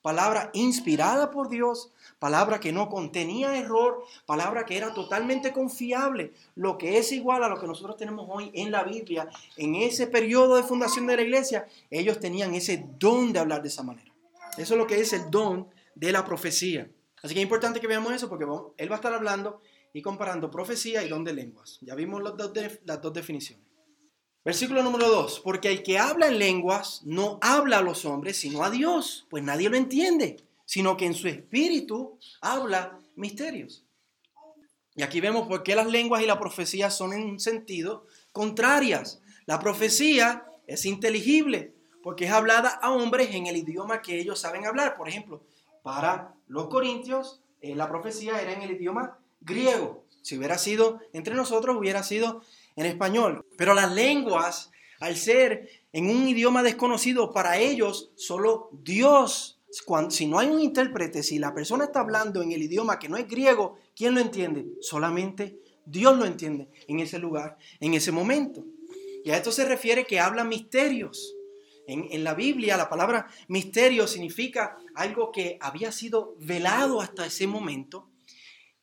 Palabra 0.00 0.50
inspirada 0.52 1.30
por 1.30 1.48
Dios, 1.48 1.92
palabra 2.18 2.58
que 2.58 2.72
no 2.72 2.88
contenía 2.88 3.56
error, 3.56 4.02
palabra 4.26 4.66
que 4.66 4.76
era 4.76 4.92
totalmente 4.92 5.52
confiable, 5.52 6.32
lo 6.56 6.76
que 6.76 6.98
es 6.98 7.12
igual 7.12 7.44
a 7.44 7.48
lo 7.48 7.60
que 7.60 7.68
nosotros 7.68 7.96
tenemos 7.96 8.26
hoy 8.28 8.50
en 8.52 8.72
la 8.72 8.82
Biblia. 8.82 9.28
En 9.56 9.76
ese 9.76 10.08
periodo 10.08 10.56
de 10.56 10.64
fundación 10.64 11.06
de 11.06 11.16
la 11.16 11.22
iglesia, 11.22 11.68
ellos 11.88 12.18
tenían 12.18 12.52
ese 12.54 12.84
don 12.98 13.32
de 13.32 13.38
hablar 13.38 13.62
de 13.62 13.68
esa 13.68 13.84
manera. 13.84 14.11
Eso 14.56 14.74
es 14.74 14.78
lo 14.78 14.86
que 14.86 15.00
es 15.00 15.12
el 15.12 15.30
don 15.30 15.68
de 15.94 16.12
la 16.12 16.24
profecía. 16.24 16.90
Así 17.22 17.34
que 17.34 17.40
es 17.40 17.44
importante 17.44 17.80
que 17.80 17.86
veamos 17.86 18.12
eso 18.12 18.28
porque 18.28 18.44
él 18.76 18.90
va 18.90 18.96
a 18.96 18.98
estar 18.98 19.14
hablando 19.14 19.60
y 19.92 20.02
comparando 20.02 20.50
profecía 20.50 21.04
y 21.04 21.08
don 21.08 21.24
de 21.24 21.32
lenguas. 21.32 21.78
Ya 21.80 21.94
vimos 21.94 22.22
las 22.22 22.36
dos, 22.36 22.52
las 22.84 23.00
dos 23.00 23.12
definiciones. 23.12 23.66
Versículo 24.44 24.82
número 24.82 25.08
2. 25.08 25.40
Porque 25.40 25.70
el 25.70 25.82
que 25.82 25.98
habla 25.98 26.28
en 26.28 26.38
lenguas 26.38 27.02
no 27.04 27.38
habla 27.40 27.78
a 27.78 27.82
los 27.82 28.04
hombres, 28.04 28.38
sino 28.38 28.64
a 28.64 28.70
Dios, 28.70 29.26
pues 29.30 29.42
nadie 29.42 29.68
lo 29.68 29.76
entiende, 29.76 30.36
sino 30.64 30.96
que 30.96 31.06
en 31.06 31.14
su 31.14 31.28
espíritu 31.28 32.18
habla 32.40 32.98
misterios. 33.14 33.84
Y 34.94 35.02
aquí 35.02 35.20
vemos 35.20 35.46
por 35.46 35.62
qué 35.62 35.74
las 35.74 35.86
lenguas 35.86 36.22
y 36.22 36.26
la 36.26 36.40
profecía 36.40 36.90
son 36.90 37.12
en 37.12 37.22
un 37.22 37.40
sentido 37.40 38.06
contrarias. 38.32 39.22
La 39.46 39.58
profecía 39.58 40.44
es 40.66 40.84
inteligible 40.84 41.71
porque 42.02 42.26
es 42.26 42.32
hablada 42.32 42.68
a 42.68 42.92
hombres 42.92 43.34
en 43.34 43.46
el 43.46 43.56
idioma 43.56 44.02
que 44.02 44.18
ellos 44.18 44.40
saben 44.40 44.66
hablar. 44.66 44.96
Por 44.96 45.08
ejemplo, 45.08 45.42
para 45.82 46.34
los 46.48 46.68
corintios, 46.68 47.42
eh, 47.60 47.74
la 47.74 47.88
profecía 47.88 48.40
era 48.40 48.52
en 48.52 48.62
el 48.62 48.72
idioma 48.72 49.18
griego. 49.40 50.04
Si 50.22 50.36
hubiera 50.36 50.58
sido 50.58 51.00
entre 51.12 51.34
nosotros, 51.34 51.76
hubiera 51.76 52.02
sido 52.02 52.42
en 52.76 52.86
español. 52.86 53.44
Pero 53.56 53.74
las 53.74 53.92
lenguas, 53.92 54.70
al 55.00 55.16
ser 55.16 55.68
en 55.92 56.08
un 56.08 56.28
idioma 56.28 56.62
desconocido 56.62 57.32
para 57.32 57.58
ellos, 57.58 58.10
solo 58.16 58.70
Dios, 58.72 59.60
si 60.10 60.26
no 60.26 60.38
hay 60.38 60.48
un 60.48 60.60
intérprete, 60.60 61.22
si 61.22 61.38
la 61.38 61.54
persona 61.54 61.84
está 61.84 62.00
hablando 62.00 62.42
en 62.42 62.52
el 62.52 62.62
idioma 62.62 62.98
que 62.98 63.08
no 63.08 63.16
es 63.16 63.26
griego, 63.28 63.78
¿quién 63.96 64.14
lo 64.14 64.20
entiende? 64.20 64.66
Solamente 64.80 65.58
Dios 65.84 66.16
lo 66.16 66.24
entiende 66.24 66.68
en 66.86 67.00
ese 67.00 67.18
lugar, 67.18 67.58
en 67.80 67.94
ese 67.94 68.12
momento. 68.12 68.64
Y 69.24 69.30
a 69.30 69.36
esto 69.36 69.52
se 69.52 69.64
refiere 69.64 70.04
que 70.04 70.20
habla 70.20 70.44
misterios. 70.44 71.34
En, 71.86 72.22
la 72.22 72.34
Biblia 72.34 72.76
la 72.76 72.88
palabra 72.88 73.26
misterio 73.48 74.06
significa 74.06 74.76
algo 74.94 75.32
que 75.32 75.58
había 75.60 75.90
sido 75.90 76.36
velado 76.38 77.00
hasta 77.00 77.26
ese 77.26 77.46
momento 77.46 78.08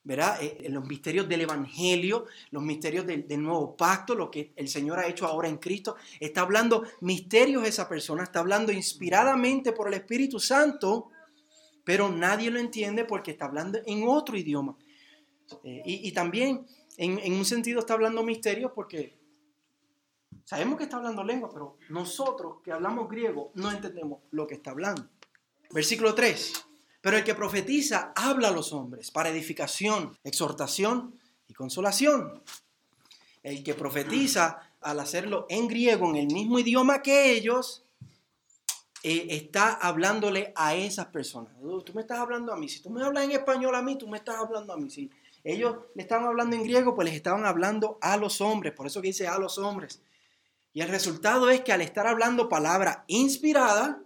¿verdad? 0.03 0.41
Eh, 0.41 0.69
los 0.69 0.87
misterios 0.87 1.27
del 1.29 1.41
Evangelio, 1.41 2.25
los 2.49 2.63
misterios 2.63 3.05
del, 3.05 3.41
nuevo 3.43 3.75
pacto, 3.75 4.15
lo 4.15 4.31
que 4.31 4.53
el 4.55 4.67
Señor 4.67 4.97
ha 4.97 5.07
hecho 5.07 5.27
ahora 5.27 5.47
en 5.47 5.57
Cristo. 5.57 5.97
Está 6.19 6.41
hablando 6.41 6.83
misterios 7.01 7.67
esa 7.67 7.87
persona, 7.87 8.23
está 8.23 8.39
hablando 8.39 8.71
inspiradamente 8.71 9.71
por 9.71 9.87
el 9.87 9.93
Espíritu 9.95 10.39
Santo, 10.39 11.09
pero 11.83 12.09
nadie 12.09 12.49
lo 12.49 12.59
entiende 12.59 13.05
porque 13.05 13.31
está 13.31 13.45
hablando 13.45 13.79
en 13.85 14.07
otro 14.07 14.35
idioma. 14.35 14.75
Eh, 15.63 15.83
y, 15.85 16.11
también 16.11 16.65
en, 16.97 17.19
en, 17.19 17.33
un 17.33 17.45
sentido 17.45 17.79
está 17.79 17.93
hablando 17.93 18.23
misterios 18.23 18.71
porque 18.73 19.18
sabemos 20.49 20.79
que 20.79 20.85
está 20.85 20.97
hablando 20.97 21.23
lengua, 21.23 21.51
pero 21.53 21.77
nosotros 21.89 22.55
que 22.63 22.71
hablamos 22.71 23.07
griego 23.07 23.51
no 23.53 23.69
entendemos 23.69 24.21
lo 24.31 24.47
que 24.47 24.55
está 24.55 24.71
hablando. 24.71 25.07
Versículo 25.69 26.15
3. 26.15 26.53
Pero 27.01 27.17
el 27.17 27.23
que 27.23 27.35
profetiza 27.35 28.13
habla 28.15 28.47
a 28.47 28.51
los 28.51 28.73
hombres 28.73 29.11
para 29.11 29.29
edificación, 29.29 30.17
exhortación 30.23 31.13
y 31.47 31.53
consolación. 31.53 32.41
El 33.43 33.63
que 33.63 33.75
profetiza, 33.75 34.73
al 34.81 34.99
hacerlo 34.99 35.45
en 35.49 35.67
griego, 35.67 36.09
en 36.09 36.15
el 36.15 36.33
mismo 36.33 36.57
idioma 36.57 37.03
que 37.03 37.31
ellos, 37.31 37.85
eh, 39.03 39.27
está 39.29 39.73
hablándole 39.73 40.51
a 40.55 40.73
esas 40.73 41.05
personas. 41.05 41.53
Tú 41.85 41.93
me 41.93 42.01
estás 42.01 42.17
hablando 42.17 42.51
a 42.51 42.57
mí. 42.57 42.67
Si 42.67 42.81
tú 42.81 42.89
me 42.89 43.03
hablas 43.03 43.25
en 43.25 43.31
español 43.33 43.75
a 43.75 43.83
mí, 43.83 43.99
tú 43.99 44.07
me 44.07 44.17
estás 44.17 44.37
hablando 44.37 44.73
a 44.73 44.77
mí. 44.77 44.89
Si 44.89 45.11
ellos 45.43 45.77
le 45.93 46.01
estaban 46.01 46.25
hablando 46.25 46.55
en 46.55 46.63
griego, 46.63 46.95
pues 46.95 47.05
les 47.05 47.15
estaban 47.15 47.45
hablando 47.45 47.99
a 48.01 48.17
los 48.17 48.41
hombres. 48.41 48.73
Por 48.73 48.87
eso 48.87 48.99
que 48.99 49.09
dice 49.09 49.27
a 49.27 49.37
los 49.37 49.59
hombres. 49.59 50.01
Y 50.79 50.81
el 50.81 50.87
resultado 50.87 51.49
es 51.49 51.59
que 51.59 51.73
al 51.73 51.81
estar 51.81 52.07
hablando 52.07 52.47
palabra 52.47 53.03
inspirada, 53.07 54.01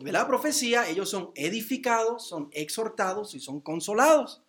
de 0.00 0.12
la 0.12 0.26
profecía, 0.26 0.88
ellos 0.88 1.10
son 1.10 1.30
edificados, 1.34 2.26
son 2.26 2.48
exhortados 2.52 3.34
y 3.34 3.40
son 3.40 3.60
consolados. 3.60 4.42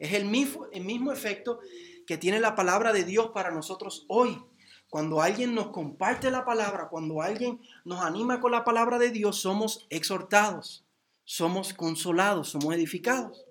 Es 0.00 0.14
el 0.14 0.24
mismo, 0.24 0.66
el 0.72 0.84
mismo 0.84 1.12
efecto 1.12 1.60
que 2.08 2.18
tiene 2.18 2.40
la 2.40 2.56
palabra 2.56 2.92
de 2.92 3.04
Dios 3.04 3.30
para 3.32 3.52
nosotros 3.52 4.04
hoy. 4.08 4.42
Cuando 4.88 5.22
alguien 5.22 5.54
nos 5.54 5.68
comparte 5.68 6.28
la 6.28 6.44
palabra, 6.44 6.88
cuando 6.88 7.22
alguien 7.22 7.60
nos 7.84 8.00
anima 8.00 8.40
con 8.40 8.50
la 8.50 8.64
palabra 8.64 8.98
de 8.98 9.12
Dios, 9.12 9.36
somos 9.36 9.86
exhortados, 9.90 10.84
somos 11.22 11.72
consolados, 11.72 12.48
somos 12.48 12.74
edificados. 12.74 13.44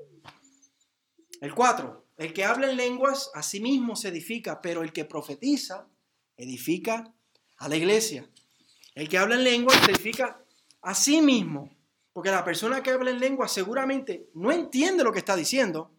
El 1.39 1.55
4. 1.55 2.05
El 2.17 2.33
que 2.33 2.43
habla 2.43 2.69
en 2.69 2.75
lenguas 2.75 3.31
a 3.33 3.43
sí 3.43 3.61
mismo 3.61 3.95
se 3.95 4.09
edifica, 4.09 4.61
pero 4.61 4.83
el 4.83 4.91
que 4.91 5.05
profetiza 5.05 5.87
edifica 6.35 7.13
a 7.59 7.69
la 7.69 7.75
iglesia. 7.75 8.25
El 8.95 9.07
que 9.07 9.17
habla 9.17 9.35
en 9.35 9.43
lenguas 9.43 9.77
se 9.85 9.91
edifica 9.91 10.43
a 10.81 10.95
sí 10.95 11.21
mismo, 11.21 11.69
porque 12.13 12.31
la 12.31 12.43
persona 12.43 12.81
que 12.81 12.91
habla 12.91 13.11
en 13.11 13.19
lenguas 13.19 13.51
seguramente 13.51 14.29
no 14.33 14.51
entiende 14.51 15.03
lo 15.03 15.11
que 15.11 15.19
está 15.19 15.35
diciendo, 15.35 15.91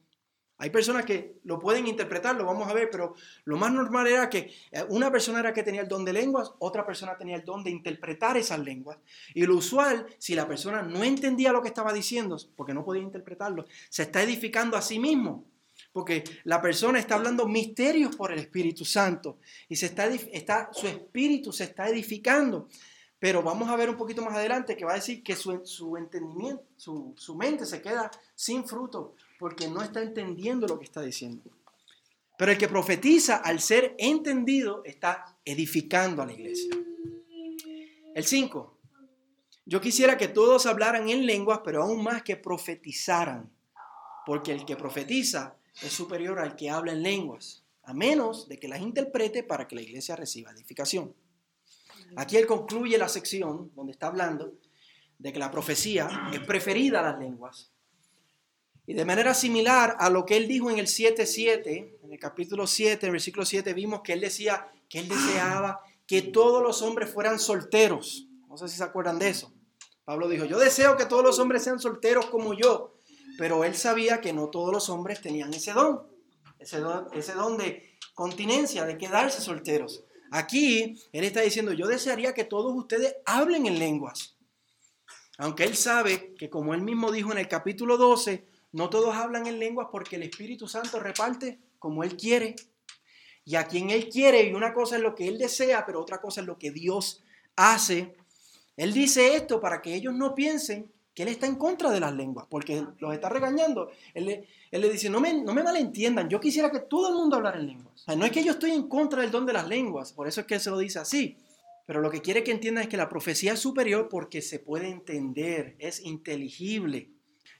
hay 0.61 0.69
personas 0.69 1.07
que 1.07 1.41
lo 1.45 1.59
pueden 1.59 1.87
interpretar, 1.87 2.37
lo 2.37 2.45
vamos 2.45 2.69
a 2.69 2.75
ver, 2.75 2.91
pero 2.91 3.15
lo 3.45 3.57
más 3.57 3.73
normal 3.73 4.07
era 4.07 4.29
que 4.29 4.53
eh, 4.71 4.85
una 4.91 5.11
persona 5.11 5.41
era 5.41 5.55
que 5.55 5.63
tenía 5.63 5.81
el 5.81 5.89
don 5.89 6.05
de 6.05 6.13
lenguas, 6.13 6.53
otra 6.59 6.85
persona 6.85 7.17
tenía 7.17 7.37
el 7.37 7.47
don 7.47 7.65
de 7.65 7.71
interpretar 7.71 8.37
esas 8.37 8.59
lenguas. 8.59 8.99
Y 9.33 9.47
lo 9.47 9.57
usual, 9.57 10.07
si 10.19 10.35
la 10.35 10.47
persona 10.47 10.83
no 10.83 11.03
entendía 11.03 11.51
lo 11.51 11.63
que 11.63 11.69
estaba 11.69 11.95
diciendo, 11.95 12.37
porque 12.57 12.75
no 12.75 12.85
podía 12.85 13.03
interpretarlo, 13.03 13.65
se 13.89 14.03
está 14.03 14.23
edificando 14.23 14.77
a 14.77 14.83
sí 14.83 14.99
mismo. 14.99 15.47
Porque 15.93 16.23
la 16.45 16.61
persona 16.61 16.99
está 16.99 17.17
hablando 17.17 17.47
misterios 17.47 18.15
por 18.15 18.33
el 18.33 18.39
Espíritu 18.39 18.85
Santo 18.85 19.39
y 19.69 19.77
se 19.77 19.87
está, 19.87 20.71
su 20.73 20.87
espíritu 20.87 21.53
se 21.53 21.65
está 21.65 21.89
edificando. 21.89 22.69
Pero 23.19 23.43
vamos 23.43 23.69
a 23.69 23.77
ver 23.77 23.91
un 23.91 23.97
poquito 23.97 24.23
más 24.23 24.35
adelante 24.35 24.77
que 24.77 24.85
va 24.85 24.93
a 24.93 24.97
decir 24.97 25.23
que 25.23 25.37
su, 25.37 25.61
su 25.67 25.97
entendimiento, 25.97 26.65
su, 26.77 27.13
su 27.17 27.35
mente 27.35 27.67
se 27.67 27.83
queda 27.83 28.11
sin 28.35 28.67
fruto 28.67 29.15
porque 29.39 29.69
no 29.69 29.83
está 29.83 30.01
entendiendo 30.01 30.67
lo 30.67 30.79
que 30.79 30.85
está 30.85 31.03
diciendo. 31.03 31.51
Pero 32.39 32.53
el 32.53 32.59
que 32.59 32.69
profetiza, 32.69 33.37
al 33.37 33.61
ser 33.61 33.95
entendido, 33.99 34.83
está 34.87 35.37
edificando 35.45 36.23
a 36.23 36.27
la 36.27 36.33
iglesia. 36.33 36.75
El 38.15 38.25
5. 38.25 38.79
Yo 39.67 39.81
quisiera 39.81 40.17
que 40.17 40.29
todos 40.29 40.65
hablaran 40.65 41.11
en 41.11 41.27
lenguas, 41.27 41.61
pero 41.63 41.83
aún 41.83 42.03
más 42.03 42.23
que 42.23 42.37
profetizaran, 42.37 43.53
porque 44.25 44.53
el 44.53 44.65
que 44.65 44.77
profetiza 44.77 45.60
es 45.83 45.93
superior 45.93 46.39
al 46.39 46.57
que 46.57 46.71
habla 46.71 46.93
en 46.93 47.03
lenguas, 47.03 47.65
a 47.83 47.95
menos 47.95 48.49
de 48.49 48.59
que 48.59 48.69
las 48.69 48.81
interprete 48.81 49.43
para 49.43 49.67
que 49.67 49.75
la 49.75 49.83
iglesia 49.83 50.17
reciba 50.17 50.53
edificación. 50.53 51.15
Aquí 52.17 52.37
él 52.37 52.47
concluye 52.47 52.99
la 52.99 53.09
sección 53.09 53.71
donde 53.75 53.93
está 53.93 54.09
hablando 54.09 54.55
de 55.19 55.33
que 55.33 55.39
la 55.39 55.51
profecía 55.51 56.31
es 56.33 56.41
preferida 56.41 57.01
a 57.01 57.13
las 57.13 57.19
lenguas, 57.19 57.71
y 58.91 58.95
de 58.95 59.05
manera 59.05 59.35
similar 59.35 59.97
a 60.01 60.11
lo 60.11 60.27
que 60.27 60.37
él 60.37 60.49
dijo 60.49 60.69
en 60.69 60.81
el 60.81 60.87
7.7, 60.87 61.99
en 62.03 62.13
el 62.13 62.19
capítulo 62.19 62.67
7, 62.67 63.07
en 63.07 63.11
el 63.11 63.13
versículo 63.13 63.47
7, 63.47 63.73
vimos 63.73 64.01
que 64.01 64.15
él 64.15 64.21
decía 64.21 64.69
que 64.89 64.99
él 64.99 65.09
deseaba 65.09 65.81
que 66.09 66.23
todos 66.23 66.61
los 66.61 66.83
hombres 66.83 67.09
fueran 67.09 67.39
solteros. 67.39 68.27
No 68.49 68.57
sé 68.57 68.67
si 68.67 68.77
se 68.77 68.83
acuerdan 68.83 69.21
de 69.21 69.29
eso. 69.29 69.53
Pablo 70.05 70.29
dijo, 70.29 70.45
yo 70.45 70.59
deseo 70.59 70.97
que 70.97 71.07
todos 71.07 71.23
los 71.23 71.39
hombres 71.39 71.63
sean 71.63 71.79
solteros 71.79 72.27
como 72.27 72.53
yo, 72.53 72.97
pero 73.41 73.65
él 73.65 73.75
sabía 73.75 74.21
que 74.21 74.35
no 74.35 74.51
todos 74.51 74.71
los 74.71 74.91
hombres 74.91 75.23
tenían 75.23 75.55
ese 75.55 75.73
don, 75.73 76.03
ese 76.59 76.79
don, 76.79 77.57
de 77.57 77.97
continencia, 78.13 78.85
de 78.85 78.99
quedarse 78.99 79.41
solteros. 79.41 80.05
Aquí 80.31 81.01
él 81.11 81.25
está 81.25 81.41
diciendo, 81.41 81.73
yo 81.73 81.87
desearía 81.87 82.35
que 82.35 82.45
todos 82.45 82.77
ustedes 82.77 83.17
hablen 83.25 83.65
en 83.65 83.79
lenguas. 83.79 84.37
Aunque 85.39 85.65
él 85.65 85.75
sabe 85.75 86.35
que 86.35 86.51
como 86.51 86.75
él 86.75 86.83
mismo 86.83 87.11
dijo 87.11 87.33
en 87.33 87.39
el 87.39 87.49
capítulo 87.49 87.97
12, 87.97 88.47
no 88.73 88.91
todos 88.91 89.15
hablan 89.15 89.47
en 89.47 89.59
lenguas 89.59 89.89
porque 89.91 90.17
el 90.17 90.25
Espíritu 90.25 90.69
Santo 90.69 91.01
reparte 91.01 91.59
como 91.79 92.05
Él 92.05 92.19
quiere. 92.19 92.57
Y 93.47 93.55
a 93.55 93.67
quien 93.67 93.89
Él 93.89 94.11
quiere, 94.11 94.43
y 94.43 94.53
una 94.53 94.75
cosa 94.75 94.97
es 94.97 95.03
lo 95.03 95.15
que 95.15 95.27
Él 95.29 95.39
desea, 95.39 95.87
pero 95.87 96.03
otra 96.03 96.21
cosa 96.21 96.43
es 96.43 96.47
lo 96.47 96.59
que 96.59 96.73
Dios 96.73 97.23
hace. 97.57 98.15
Él 98.77 98.93
dice 98.93 99.35
esto 99.35 99.63
para 99.63 99.81
que 99.81 99.95
ellos 99.95 100.13
no 100.13 100.35
piensen 100.35 100.93
Él 101.21 101.29
está 101.29 101.47
en 101.47 101.57
contra 101.57 101.91
de 101.91 102.01
las 102.01 102.15
lenguas, 102.15 102.47
porque 102.49 102.85
los 102.99 103.15
está 103.15 103.29
regañando. 103.29 103.91
Él 104.15 104.47
le, 104.71 104.91
dice, 104.91 105.11
no 105.11 105.21
me, 105.21 105.35
no 105.43 105.53
me 105.53 105.63
malentiendan, 105.63 106.29
yo 106.29 106.41
quisiera 106.41 106.71
que 106.71 106.81
todo 106.81 107.09
el 107.09 107.15
mundo 107.15 107.37
hablara 107.37 107.59
en 107.59 107.67
lenguas. 107.67 108.05
no 108.17 108.25
es 108.25 108.31
que 108.31 108.45
yo 108.45 108.53
estoy 108.53 108.73
en 108.73 108.89
contra 108.89 109.23
del 109.23 109.31
don 109.31 109.47
de 109.47 109.53
las 109.53 109.69
lenguas, 109.69 110.13
por 110.13 110.29
eso 110.29 110.41
es 110.41 110.47
que 110.47 110.55
Él 110.55 110.61
se 110.61 110.71
lo 110.71 110.79
dice 110.79 110.99
así. 110.99 111.37
Pero 111.87 112.01
lo 112.01 112.11
que 112.11 112.21
quiere 112.21 112.45
que 112.45 112.53
entiendan 112.53 112.85
es 112.85 112.89
que 112.89 112.97
la 112.97 113.09
profecía 113.09 113.55
es 113.55 113.59
superior 113.59 114.09
porque 114.09 114.43
se 114.43 114.61
puede 114.61 114.89
entender, 114.89 115.75
es 115.81 116.01
inteligible. 116.01 117.11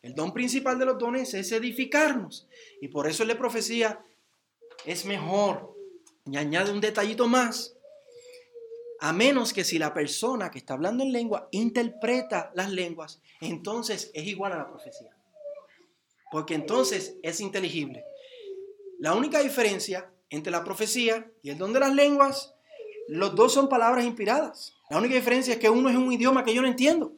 El 0.03 0.15
don 0.15 0.33
principal 0.33 0.79
de 0.79 0.87
los 0.87 0.99
dones 0.99 1.35
es 1.35 1.51
edificarnos. 1.53 2.49
Y 2.81 2.89
por 2.89 3.09
eso 3.09 3.25
la 3.25 3.37
profecía 3.37 4.01
es 4.87 5.05
mejor. 5.05 5.75
Y 6.27 6.37
añade 6.37 6.73
un 6.73 6.81
detallito 6.81 7.27
más. 7.27 7.77
A 9.01 9.13
menos 9.13 9.53
que 9.53 9.65
si 9.65 9.79
la 9.79 9.95
persona 9.95 10.51
que 10.51 10.59
está 10.59 10.75
hablando 10.75 11.03
en 11.03 11.13
lengua 11.13 11.49
interpreta 11.53 12.51
las 12.55 12.71
lenguas, 12.71 13.23
entonces 13.41 14.11
es 14.13 14.27
igual 14.27 14.53
a 14.53 14.59
la 14.59 14.69
profecía. 14.69 15.17
Porque 16.31 16.55
entonces 16.55 17.17
es 17.23 17.41
inteligible. 17.41 18.05
La 18.99 19.15
única 19.15 19.41
diferencia 19.41 20.13
entre 20.29 20.53
la 20.53 20.63
profecía 20.63 21.31
y 21.43 21.51
el 21.51 21.59
don 21.59 21.73
de 21.73 21.81
las 21.81 21.95
lenguas, 21.95 22.55
los 23.09 23.35
dos 23.35 23.53
son 23.53 23.69
palabras 23.69 24.05
inspiradas. 24.05 24.75
La 24.91 24.99
única 24.99 25.15
diferencia 25.15 25.55
es 25.55 25.61
que 25.61 25.71
uno 25.71 25.89
es 25.89 25.97
un 25.97 26.13
idioma 26.13 26.45
que 26.45 26.55
yo 26.55 26.61
no 26.61 26.69
entiendo. 26.69 27.15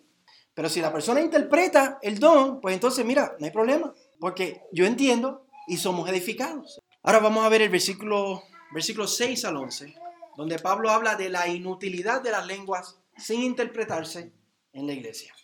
Pero 0.55 0.69
si 0.69 0.81
la 0.81 0.93
persona 0.93 1.21
interpreta 1.21 1.99
el 2.03 2.19
don, 2.19 2.61
pues 2.61 2.75
entonces 2.75 3.05
mira, 3.05 3.35
no 3.39 3.45
hay 3.45 3.51
problema, 3.51 3.93
porque 4.21 4.63
yo 4.73 4.87
entiendo 4.87 5.47
y 5.67 5.79
somos 5.79 6.09
edificados. 6.09 6.81
Ahora 7.03 7.19
vamos 7.19 7.45
a 7.45 7.49
ver 7.49 7.63
el 7.63 7.71
versículo, 7.71 8.43
versículo 8.73 9.07
6 9.09 9.45
al 9.47 9.57
11, 9.57 9.95
donde 10.37 10.59
Pablo 10.59 10.91
habla 10.91 11.17
de 11.17 11.29
la 11.29 11.49
inutilidad 11.49 12.23
de 12.23 12.31
las 12.31 12.47
lenguas 12.47 12.99
sin 13.17 13.43
interpretarse 13.43 14.33
en 14.73 14.87
la 14.87 14.93
iglesia. 14.93 15.35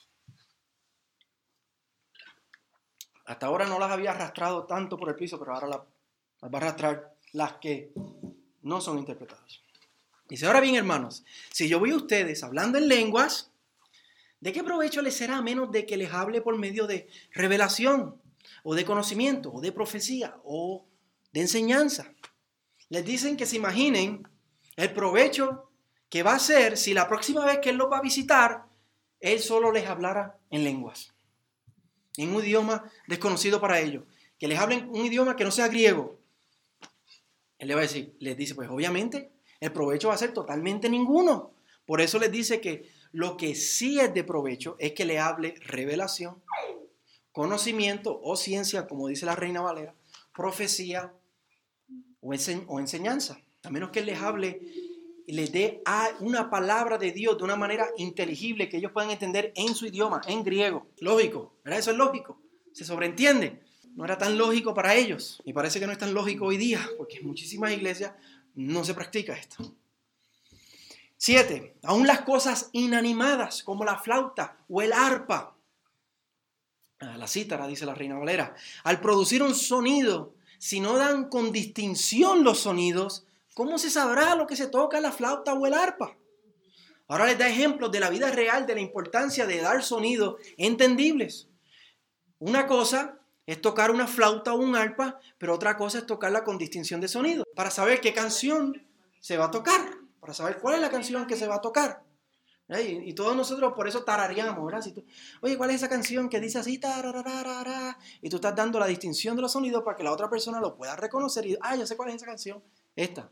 Hasta 3.26 3.46
ahora 3.46 3.66
no 3.66 3.78
las 3.78 3.90
había 3.90 4.12
arrastrado 4.12 4.64
tanto 4.64 4.96
por 4.96 5.10
el 5.10 5.14
piso, 5.14 5.38
pero 5.38 5.54
ahora 5.54 5.66
las, 5.66 5.80
va 6.42 6.58
a 6.58 6.62
arrastrar 6.62 7.14
las 7.32 7.54
que 7.54 7.92
no 8.62 8.80
son 8.80 8.98
interpretadas. 8.98 9.60
Dice, 10.28 10.46
ahora 10.46 10.60
bien 10.60 10.76
hermanos, 10.76 11.24
si 11.52 11.68
yo 11.68 11.78
voy 11.78 11.90
a 11.90 11.96
ustedes 11.96 12.42
hablando 12.42 12.78
en 12.78 12.88
lenguas, 12.88 13.50
¿De 14.40 14.52
qué 14.52 14.62
provecho 14.62 15.02
les 15.02 15.16
será 15.16 15.38
a 15.38 15.42
menos 15.42 15.72
de 15.72 15.84
que 15.84 15.96
les 15.96 16.12
hable 16.12 16.40
por 16.40 16.56
medio 16.56 16.86
de 16.86 17.08
revelación 17.32 18.20
o 18.62 18.74
de 18.74 18.84
conocimiento 18.84 19.50
o 19.52 19.60
de 19.60 19.72
profecía 19.72 20.36
o 20.44 20.86
de 21.32 21.40
enseñanza? 21.40 22.12
Les 22.88 23.04
dicen 23.04 23.36
que 23.36 23.46
se 23.46 23.56
imaginen 23.56 24.28
el 24.78 24.92
provecho 24.92 25.68
que 26.08 26.22
va 26.22 26.34
a 26.34 26.38
ser 26.38 26.76
si 26.76 26.94
la 26.94 27.08
próxima 27.08 27.44
vez 27.44 27.58
que 27.58 27.70
Él 27.70 27.76
los 27.76 27.90
va 27.90 27.98
a 27.98 28.02
visitar, 28.02 28.66
Él 29.20 29.40
solo 29.40 29.72
les 29.72 29.86
hablara 29.86 30.38
en 30.50 30.62
lenguas, 30.62 31.12
en 32.16 32.34
un 32.34 32.42
idioma 32.42 32.90
desconocido 33.08 33.60
para 33.60 33.80
ellos, 33.80 34.04
que 34.38 34.46
les 34.46 34.58
hablen 34.58 34.88
un 34.88 35.04
idioma 35.04 35.34
que 35.34 35.44
no 35.44 35.50
sea 35.50 35.66
griego. 35.66 36.20
Él 37.58 37.68
le 37.68 37.74
va 37.74 37.80
a 37.80 37.82
decir, 37.82 38.14
les 38.20 38.36
dice, 38.36 38.54
pues 38.54 38.70
obviamente 38.70 39.32
el 39.58 39.72
provecho 39.72 40.08
va 40.08 40.14
a 40.14 40.18
ser 40.18 40.32
totalmente 40.32 40.88
ninguno. 40.88 41.52
Por 41.84 42.00
eso 42.00 42.20
les 42.20 42.30
dice 42.30 42.60
que 42.60 42.88
lo 43.10 43.36
que 43.36 43.56
sí 43.56 43.98
es 43.98 44.14
de 44.14 44.22
provecho 44.22 44.76
es 44.78 44.92
que 44.92 45.04
le 45.04 45.18
hable 45.18 45.54
revelación, 45.60 46.40
conocimiento 47.32 48.20
o 48.22 48.36
ciencia, 48.36 48.86
como 48.86 49.08
dice 49.08 49.26
la 49.26 49.34
Reina 49.34 49.60
Valera, 49.60 49.94
profecía 50.32 51.12
o, 52.20 52.32
enseñanza. 52.78 53.40
A 53.64 53.70
menos 53.70 53.90
que 53.90 54.02
les 54.02 54.20
hable 54.20 54.60
y 55.26 55.32
les 55.32 55.52
dé 55.52 55.82
una 56.20 56.48
palabra 56.48 56.96
de 56.96 57.12
Dios 57.12 57.36
de 57.36 57.44
una 57.44 57.56
manera 57.56 57.88
inteligible 57.98 58.68
que 58.68 58.78
ellos 58.78 58.92
puedan 58.92 59.10
entender 59.10 59.52
en 59.56 59.74
su 59.74 59.86
idioma, 59.86 60.22
en 60.26 60.42
griego. 60.42 60.86
Lógico, 61.00 61.54
¿verdad? 61.64 61.80
Eso 61.80 61.90
es 61.90 61.96
lógico. 61.98 62.40
Se 62.72 62.84
sobreentiende. 62.84 63.62
No 63.94 64.04
era 64.04 64.16
tan 64.16 64.38
lógico 64.38 64.72
para 64.72 64.94
ellos. 64.94 65.42
Y 65.44 65.52
parece 65.52 65.80
que 65.80 65.86
no 65.86 65.92
es 65.92 65.98
tan 65.98 66.14
lógico 66.14 66.46
hoy 66.46 66.56
día, 66.56 66.88
porque 66.96 67.18
en 67.18 67.26
muchísimas 67.26 67.72
iglesias 67.72 68.12
no 68.54 68.84
se 68.84 68.94
practica 68.94 69.34
esto. 69.34 69.74
Siete, 71.16 71.76
aún 71.82 72.06
las 72.06 72.20
cosas 72.20 72.70
inanimadas 72.72 73.64
como 73.64 73.84
la 73.84 73.98
flauta 73.98 74.56
o 74.68 74.80
el 74.80 74.92
arpa, 74.92 75.56
ah, 77.00 77.16
la 77.18 77.26
cítara, 77.26 77.66
dice 77.66 77.84
la 77.84 77.94
Reina 77.94 78.16
Valera, 78.16 78.54
al 78.84 79.00
producir 79.00 79.42
un 79.42 79.54
sonido, 79.54 80.34
si 80.58 80.78
no 80.78 80.96
dan 80.96 81.28
con 81.28 81.50
distinción 81.50 82.44
los 82.44 82.60
sonidos, 82.60 83.26
¿cómo 83.58 83.76
se 83.76 83.90
sabrá 83.90 84.36
lo 84.36 84.46
que 84.46 84.54
se 84.54 84.68
toca 84.68 85.00
la 85.00 85.10
flauta 85.10 85.52
o 85.52 85.66
el 85.66 85.74
arpa? 85.74 86.16
Ahora 87.08 87.26
les 87.26 87.36
da 87.36 87.48
ejemplos 87.48 87.90
de 87.90 87.98
la 87.98 88.08
vida 88.08 88.30
real 88.30 88.66
de 88.66 88.76
la 88.76 88.80
importancia 88.80 89.46
de 89.46 89.60
dar 89.60 89.82
sonidos 89.82 90.36
entendibles. 90.56 91.48
Una 92.38 92.68
cosa 92.68 93.18
es 93.46 93.60
tocar 93.60 93.90
una 93.90 94.06
flauta 94.06 94.54
o 94.54 94.58
un 94.58 94.76
arpa, 94.76 95.18
pero 95.38 95.54
otra 95.54 95.76
cosa 95.76 95.98
es 95.98 96.06
tocarla 96.06 96.44
con 96.44 96.56
distinción 96.56 97.00
de 97.00 97.08
sonido, 97.08 97.44
para 97.56 97.72
saber 97.72 98.00
qué 98.00 98.14
canción 98.14 98.86
se 99.20 99.36
va 99.36 99.46
a 99.46 99.50
tocar 99.50 99.98
para 100.20 100.34
saber 100.34 100.58
cuál 100.58 100.74
es 100.74 100.80
la 100.82 100.90
canción 100.90 101.26
que 101.26 101.36
se 101.36 101.46
va 101.46 101.56
a 101.56 101.60
tocar. 101.60 102.04
Y, 102.84 103.14
todos 103.14 103.34
nosotros 103.34 103.72
por 103.74 103.88
eso 103.88 104.04
tarareamos, 104.04 104.62
¿verdad? 104.62 104.84
Oye, 105.40 105.56
¿cuál 105.56 105.70
es 105.70 105.76
esa 105.76 105.88
canción 105.88 106.28
que 106.28 106.38
dice 106.38 106.58
así? 106.58 106.78
Y 108.20 108.28
tú 108.28 108.36
estás 108.36 108.54
dando 108.54 108.78
la 108.78 108.86
distinción 108.86 109.36
de 109.36 109.42
los 109.42 109.52
sonidos 109.52 109.82
para 109.82 109.96
que 109.96 110.04
la 110.04 110.12
otra 110.12 110.28
persona 110.28 110.60
lo 110.60 110.76
pueda 110.76 110.94
reconocer 110.96 111.46
y, 111.46 111.56
ah, 111.62 111.76
yo 111.76 111.86
sé 111.86 111.96
cuál 111.96 112.10
es 112.10 112.16
esa 112.16 112.26
canción, 112.26 112.62
esta. 112.94 113.30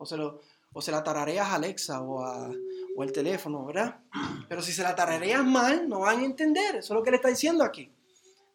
O 0.00 0.06
se, 0.06 0.16
lo, 0.16 0.40
o 0.72 0.80
se 0.80 0.90
la 0.90 1.04
tarareas 1.04 1.48
a 1.48 1.54
Alexa 1.56 2.00
o, 2.00 2.24
a, 2.24 2.50
o 2.96 3.02
al 3.02 3.12
teléfono, 3.12 3.66
¿verdad? 3.66 4.00
Pero 4.48 4.62
si 4.62 4.72
se 4.72 4.82
la 4.82 4.96
tarareas 4.96 5.44
mal, 5.44 5.86
no 5.88 6.00
van 6.00 6.20
a 6.20 6.24
entender. 6.24 6.76
Eso 6.76 6.94
es 6.94 6.98
lo 6.98 7.02
que 7.02 7.10
le 7.10 7.16
está 7.16 7.28
diciendo 7.28 7.62
aquí. 7.62 7.92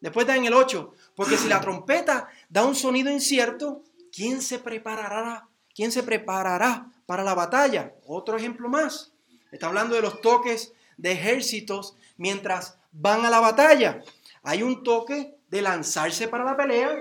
Después 0.00 0.26
da 0.26 0.36
en 0.36 0.44
el 0.44 0.52
8, 0.52 0.92
porque 1.14 1.36
si 1.36 1.48
la 1.48 1.60
trompeta 1.60 2.28
da 2.48 2.64
un 2.64 2.74
sonido 2.74 3.10
incierto, 3.10 3.82
¿quién 4.12 4.42
se 4.42 4.58
preparará? 4.58 5.48
¿Quién 5.74 5.92
se 5.92 6.02
preparará 6.02 6.90
para 7.06 7.22
la 7.22 7.34
batalla? 7.34 7.94
Otro 8.06 8.36
ejemplo 8.36 8.68
más. 8.68 9.12
Está 9.52 9.68
hablando 9.68 9.94
de 9.94 10.02
los 10.02 10.20
toques 10.20 10.72
de 10.96 11.12
ejércitos 11.12 11.96
mientras 12.16 12.78
van 12.92 13.24
a 13.24 13.30
la 13.30 13.40
batalla. 13.40 14.02
Hay 14.42 14.62
un 14.62 14.82
toque 14.82 15.36
de 15.48 15.62
lanzarse 15.62 16.28
para 16.28 16.44
la 16.44 16.56
pelea, 16.56 16.94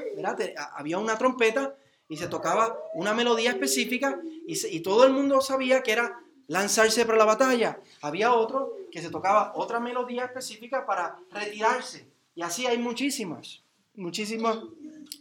había 0.74 1.00
una 1.00 1.18
trompeta 1.18 1.76
y 2.08 2.18
se 2.18 2.28
tocaba 2.28 2.78
una 2.94 3.14
melodía 3.14 3.52
específica 3.52 4.20
y, 4.48 4.80
todo 4.82 5.06
el 5.06 5.14
mundo 5.14 5.42
sabía 5.42 5.82
que 5.82 5.92
era 5.92 6.20
lanzarse 6.48 7.06
para 7.06 7.18
la 7.18 7.26
batalla. 7.26 7.80
Había 8.02 8.34
otro 8.34 8.74
que 8.92 9.02
se 9.02 9.10
tocaba 9.10 9.54
otra 9.56 9.80
melodía 9.80 10.26
específica 10.26 10.86
para 10.86 11.18
retirarse. 11.32 12.08
Y 12.36 12.44
así 12.44 12.68
hay 12.68 12.78
muchísimas, 12.78 13.64
muchísimos 13.96 14.70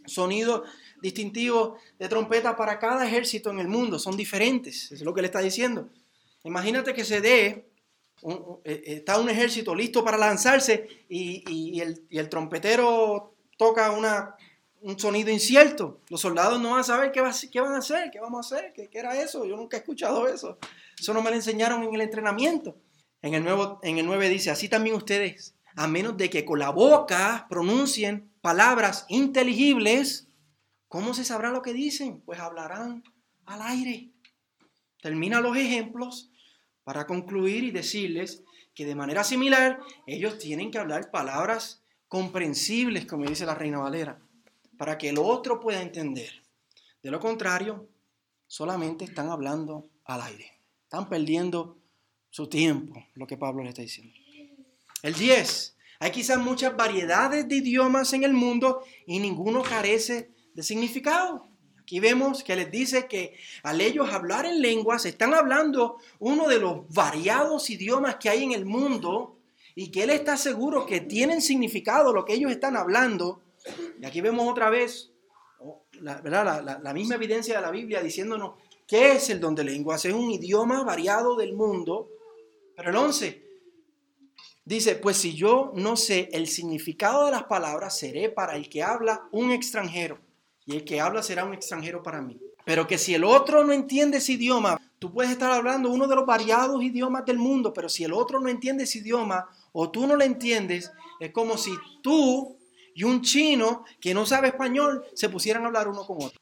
sonidos 0.05 0.67
distintivos 1.01 1.79
de 1.97 2.07
trompeta 2.07 2.55
para 2.55 2.77
cada 2.77 3.05
ejército 3.07 3.49
en 3.49 3.59
el 3.59 3.67
mundo. 3.67 3.97
Son 3.97 4.15
diferentes, 4.15 4.91
es 4.91 5.01
lo 5.01 5.13
que 5.13 5.21
le 5.21 5.27
está 5.27 5.39
diciendo. 5.39 5.89
Imagínate 6.43 6.93
que 6.93 7.03
se 7.03 7.21
dé, 7.21 7.65
eh, 8.63 8.83
está 8.85 9.19
un 9.19 9.29
ejército 9.29 9.73
listo 9.73 10.03
para 10.03 10.17
lanzarse 10.17 11.05
y, 11.09 11.81
el, 11.81 12.29
trompetero 12.29 13.33
toca 13.57 13.91
una, 13.91 14.35
un 14.85 14.99
sonido 14.99 15.31
incierto. 15.31 15.99
Los 16.09 16.21
soldados 16.21 16.61
no 16.61 16.69
van 16.69 16.81
a 16.81 16.83
saber 16.83 17.11
qué, 17.11 17.19
van 17.19 17.31
a 17.31 17.77
hacer, 17.79 18.11
qué 18.11 18.19
vamos 18.19 18.51
a 18.51 18.55
hacer, 18.55 18.71
¿Qué, 18.71 18.87
qué, 18.87 18.99
era 18.99 19.19
eso. 19.19 19.43
Yo 19.43 19.57
nunca 19.57 19.77
he 19.77 19.79
escuchado 19.79 20.27
eso. 20.27 20.59
Eso 20.99 21.11
no 21.11 21.23
me 21.23 21.31
lo 21.31 21.35
enseñaron 21.35 21.81
en 21.83 21.95
el 21.95 22.01
entrenamiento. 22.01 22.77
En 23.23 23.33
el, 23.33 23.43
nuevo, 23.43 23.79
en 23.81 23.97
el 23.97 24.05
9 24.05 24.29
dice, 24.29 24.51
así 24.51 24.69
también 24.69 24.95
ustedes, 24.95 25.55
a 25.75 25.87
menos 25.87 26.15
de 26.17 26.29
que 26.29 26.45
con 26.45 26.59
la 26.59 26.69
boca 26.69 27.47
pronuncien 27.49 28.31
palabras 28.41 29.07
inteligibles, 29.09 30.27
¿cómo 30.87 31.15
se 31.15 31.25
sabrá 31.25 31.49
lo 31.49 31.63
que 31.63 31.73
dicen? 31.73 32.21
Pues 32.21 32.39
hablarán 32.39 33.03
al 33.47 33.63
aire. 33.63 34.11
Termina 35.01 35.41
los 35.41 35.57
ejemplos 35.57 36.29
para 36.83 37.07
concluir 37.07 37.63
y 37.63 37.71
decirles 37.71 38.43
que 38.75 38.85
de 38.85 38.93
manera 38.93 39.23
similar 39.23 39.79
ellos 40.05 40.37
tienen 40.37 40.69
que 40.69 40.77
hablar 40.77 41.09
palabras 41.09 41.81
comprensibles, 42.07 43.07
como 43.07 43.25
dice 43.25 43.47
la 43.47 43.55
Reina 43.55 43.79
Valera, 43.79 44.19
para 44.77 44.97
que 44.97 45.09
el 45.09 45.17
otro 45.17 45.59
pueda 45.59 45.81
entender. 45.81 46.43
De 47.01 47.11
lo 47.11 47.19
contrario, 47.19 47.87
solamente 48.47 49.05
están 49.05 49.29
hablando 49.29 49.89
al 50.05 50.21
aire. 50.21 50.51
Están 50.83 51.09
perdiendo 51.09 51.77
su 52.29 52.47
tiempo, 52.47 53.05
lo 53.13 53.27
que 53.27 53.37
Pablo 53.37 53.63
le 53.63 53.69
está 53.69 53.81
diciendo. 53.81 54.13
El 55.01 55.13
10. 55.13 55.77
Hay 55.99 56.11
quizás 56.11 56.39
muchas 56.39 56.75
variedades 56.75 57.47
de 57.47 57.55
idiomas 57.57 58.11
en 58.13 58.23
el 58.23 58.33
mundo 58.33 58.83
y 59.05 59.19
ninguno 59.19 59.63
carece 59.63 60.31
de 60.53 60.63
significado. 60.63 61.47
Aquí 61.79 61.99
vemos 61.99 62.43
que 62.43 62.55
les 62.55 62.71
dice 62.71 63.07
que 63.07 63.37
al 63.61 63.79
ellos 63.79 64.11
hablar 64.11 64.45
en 64.45 64.59
lenguas, 64.59 65.05
están 65.05 65.35
hablando 65.35 65.97
uno 66.19 66.47
de 66.47 66.59
los 66.59 66.89
variados 66.89 67.69
idiomas 67.69 68.15
que 68.15 68.29
hay 68.29 68.43
en 68.43 68.53
el 68.53 68.65
mundo 68.65 69.37
y 69.75 69.91
que 69.91 70.03
él 70.03 70.09
está 70.09 70.35
seguro 70.35 70.87
que 70.87 71.01
tienen 71.01 71.41
significado 71.41 72.11
lo 72.11 72.25
que 72.25 72.33
ellos 72.33 72.51
están 72.51 72.75
hablando. 72.75 73.41
Y 73.99 74.05
aquí 74.05 74.21
vemos 74.21 74.49
otra 74.49 74.69
vez 74.69 75.11
la, 76.01 76.93
misma 76.93 77.15
evidencia 77.15 77.55
de 77.55 77.61
la 77.61 77.71
Biblia 77.71 78.01
diciéndonos 78.01 78.53
qué 78.87 79.13
es 79.13 79.29
el 79.29 79.39
don 79.39 79.55
de 79.55 79.63
lenguas. 79.63 80.05
Es 80.05 80.13
un 80.13 80.31
idioma 80.31 80.83
variado 80.83 81.35
del 81.35 81.53
mundo. 81.53 82.09
Pero 82.75 82.89
el 82.89 82.95
11 82.95 83.43
dice, 84.65 84.95
pues 84.95 85.17
si 85.17 85.33
yo 85.33 85.71
no 85.75 85.95
sé 85.95 86.29
el 86.33 86.47
significado 86.47 87.25
de 87.25 87.31
las 87.31 87.43
palabras, 87.43 87.97
seré 87.97 88.29
para 88.29 88.55
el 88.55 88.69
que 88.69 88.83
habla 88.83 89.27
un 89.31 89.51
extranjero 89.51 90.19
y 90.65 90.75
el 90.75 90.83
que 90.83 90.99
habla 90.99 91.23
será 91.23 91.45
un 91.45 91.53
extranjero 91.53 92.03
para 92.03 92.21
mí. 92.21 92.39
Pero 92.65 92.87
que 92.87 92.97
si 92.97 93.13
el 93.13 93.23
otro 93.23 93.63
no 93.63 93.71
entiende 93.71 94.17
ese 94.17 94.33
idioma, 94.33 94.81
tú 94.97 95.13
puedes 95.13 95.31
estar 95.31 95.51
hablando 95.51 95.91
uno 95.91 96.07
de 96.07 96.15
los 96.15 96.25
variados 96.25 96.83
idiomas 96.83 97.23
del 97.25 97.37
mundo, 97.37 97.71
pero 97.71 97.87
si 97.87 98.03
el 98.03 98.11
otro 98.11 98.39
no 98.41 98.49
entiende 98.49 98.83
ese 98.83 98.97
idioma 98.97 99.47
o 99.71 99.91
tú 99.91 100.07
no 100.07 100.15
lo 100.15 100.23
entiendes, 100.23 100.91
es 101.19 101.31
como 101.31 101.57
si 101.57 101.71
tú 102.01 102.54
y 102.95 103.03
un 103.03 103.21
chino 103.21 103.83
que 103.99 104.13
no 104.13 104.25
sabe 104.25 104.47
español 104.47 105.05
se 105.13 105.27
pusieran 105.27 105.63
a 105.63 105.67
hablar 105.67 105.89
uno 105.89 106.05
con 106.05 106.17
otro. 106.23 106.39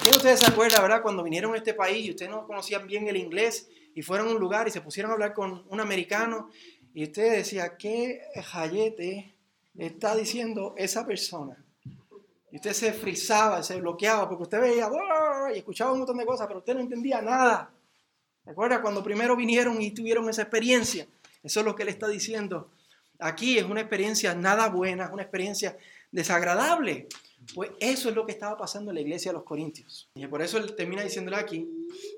¿Quién 0.00 0.14
ustedes 0.14 0.38
se 0.38 0.46
acuerdan, 0.46 0.80
verdad, 0.80 1.02
cuando 1.02 1.24
vinieron 1.24 1.52
a 1.54 1.56
este 1.56 1.74
país 1.74 2.06
y 2.06 2.10
ustedes 2.10 2.30
no 2.30 2.46
conocían 2.46 2.86
bien 2.86 3.08
el 3.08 3.16
inglés 3.16 3.68
y 3.94 4.02
fueron 4.02 4.28
a 4.28 4.30
un 4.30 4.38
lugar 4.38 4.68
y 4.68 4.70
se 4.70 4.80
pusieron 4.80 5.10
a 5.10 5.14
hablar 5.14 5.34
con 5.34 5.66
un 5.68 5.80
americano 5.80 6.50
y 6.94 7.02
usted 7.02 7.32
decía, 7.32 7.76
¿qué 7.76 8.22
jayete 8.44 9.34
está 9.76 10.14
diciendo 10.14 10.74
esa 10.78 11.04
persona? 11.04 11.64
Y 12.52 12.56
usted 12.56 12.74
se 12.74 12.92
frizaba, 12.92 13.64
se 13.64 13.80
bloqueaba, 13.80 14.28
porque 14.28 14.44
usted 14.44 14.60
veía 14.60 14.88
y 15.52 15.58
escuchaba 15.58 15.90
un 15.92 15.98
montón 15.98 16.16
de 16.16 16.26
cosas, 16.26 16.46
pero 16.46 16.60
usted 16.60 16.74
no 16.74 16.80
entendía 16.80 17.20
nada. 17.20 17.72
¿Recuerda 18.44 18.80
cuando 18.80 19.02
primero 19.02 19.34
vinieron 19.34 19.82
y 19.82 19.90
tuvieron 19.90 20.28
esa 20.30 20.42
experiencia? 20.42 21.08
Eso 21.42 21.60
es 21.60 21.66
lo 21.66 21.74
que 21.74 21.84
le 21.84 21.90
está 21.90 22.06
diciendo. 22.06 22.70
Aquí 23.18 23.58
es 23.58 23.64
una 23.64 23.80
experiencia 23.80 24.34
nada 24.34 24.68
buena, 24.68 25.06
es 25.06 25.10
una 25.10 25.22
experiencia 25.22 25.76
desagradable. 26.10 27.08
Pues 27.54 27.70
eso 27.80 28.08
es 28.08 28.14
lo 28.14 28.26
que 28.26 28.32
estaba 28.32 28.56
pasando 28.56 28.90
en 28.90 28.96
la 28.96 29.00
iglesia 29.00 29.30
de 29.30 29.38
los 29.38 29.44
Corintios. 29.44 30.08
Y 30.14 30.26
por 30.26 30.42
eso 30.42 30.58
él 30.58 30.74
termina 30.74 31.02
diciéndole 31.02 31.36
aquí 31.36 31.68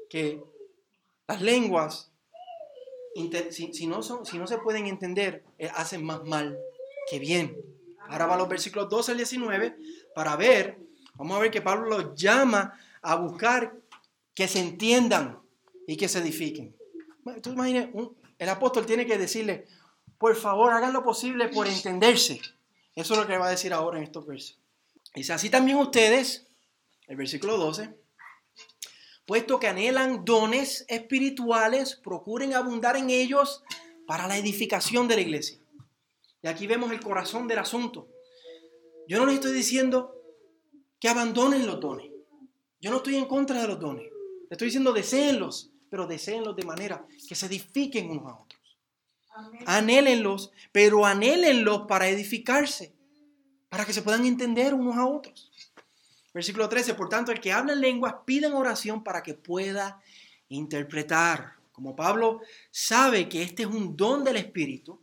que 0.09 0.43
las 1.29 1.41
lenguas, 1.41 2.11
si, 3.51 3.87
no, 3.87 4.03
son, 4.03 4.27
si 4.27 4.39
no 4.39 4.47
se 4.47 4.59
pueden 4.59 4.87
entender, 4.87 5.45
eh, 5.59 5.71
hacen 5.75 6.05
más 6.05 6.25
mal 6.25 6.59
que 7.09 7.19
bien. 7.19 7.57
Ahora 8.09 8.27
va 8.27 8.35
a 8.35 8.39
los 8.39 8.49
versículos 8.49 8.89
12 8.89 9.13
al 9.13 9.17
19 9.19 9.77
para 10.15 10.37
ver, 10.37 10.79
vamos 11.15 11.37
a 11.37 11.41
ver 11.41 11.51
que 11.51 11.63
Pablo 11.63 11.89
los 11.89 12.15
llama 12.15 12.79
a 13.03 13.15
buscar 13.15 13.75
que 14.35 14.49
se 14.49 14.59
entiendan 14.59 15.39
y 15.87 15.97
que 15.97 16.09
se 16.09 16.19
edifiquen. 16.19 16.75
Tú 17.43 17.51
imagínate, 17.51 17.93
el 18.39 18.49
apóstol 18.49 18.87
tiene 18.87 19.07
que 19.07 19.19
decirle, 19.19 19.67
por 20.21 20.37
favor, 20.37 20.71
hagan 20.75 20.93
lo 20.93 21.03
posible 21.03 21.49
por 21.49 21.67
entenderse. 21.67 22.43
Eso 22.95 23.15
es 23.15 23.21
lo 23.21 23.27
que 23.27 23.39
va 23.39 23.47
a 23.47 23.51
decir 23.51 23.73
ahora 23.73 23.97
en 23.97 24.05
estos 24.05 24.27
versos. 24.27 24.59
Dice, 25.15 25.33
así 25.33 25.49
también 25.49 25.79
ustedes, 25.79 26.47
el 27.07 27.17
versículo 27.17 27.57
12, 27.57 27.95
puesto 29.25 29.59
que 29.59 29.69
anhelan 29.69 30.27
dones 30.27 30.85
espirituales, 30.89 31.95
procuren 31.97 32.53
abundar 32.53 32.99
en 32.99 33.09
ellos 33.09 33.65
para 34.07 34.29
la 34.29 34.37
edificación 34.37 35.09
de 35.09 35.15
la 35.15 35.23
iglesia. 35.23 35.59
Y 36.43 36.49
aquí 36.49 36.67
vemos 36.67 36.93
el 36.93 37.01
corazón 37.01 37.49
del 37.49 37.61
asunto. 37.61 38.07
Yo 39.09 39.17
no 39.17 39.25
les 39.25 39.37
estoy 39.37 39.53
diciendo 39.53 40.15
que 41.01 41.09
abandonen 41.09 41.67
los 41.67 41.81
dones. 41.81 42.11
Yo 42.79 42.91
no 42.91 42.99
estoy 42.99 43.17
en 43.17 43.25
contra 43.25 43.63
de 43.63 43.69
los 43.69 43.81
dones. 43.81 44.05
Les 44.05 44.53
estoy 44.53 44.67
diciendo 44.67 44.93
deseenlos, 44.93 45.71
pero 45.89 46.07
deseenlos 46.07 46.55
de 46.57 46.65
manera 46.65 47.07
que 47.27 47.35
se 47.35 47.47
edifiquen 47.47 48.11
unos 48.11 48.27
a 48.27 48.35
otros. 48.35 48.50
Anhélenlos, 49.67 50.53
pero 50.73 51.07
anhélenlos 51.07 51.83
para 51.89 52.09
edificarse, 52.09 52.95
para 53.69 53.85
que 53.85 53.93
se 53.93 54.03
puedan 54.03 54.25
entender 54.25 54.75
unos 54.75 54.97
a 54.97 55.07
otros. 55.07 55.51
Versículo 56.33 56.69
13, 56.69 56.95
por 56.95 57.09
tanto, 57.09 57.33
el 57.33 57.41
que 57.41 57.53
habla 57.53 57.73
en 57.73 57.81
lenguas 57.81 58.15
pide 58.25 58.47
en 58.47 58.53
oración 58.53 59.03
para 59.03 59.23
que 59.23 59.35
pueda 59.35 60.01
interpretar. 60.49 61.55
Como 61.73 61.97
Pablo 61.97 62.41
sabe 62.71 63.29
que 63.29 63.43
este 63.43 63.63
es 63.63 63.69
un 63.69 63.97
don 63.97 64.23
del 64.23 64.37
Espíritu, 64.37 65.01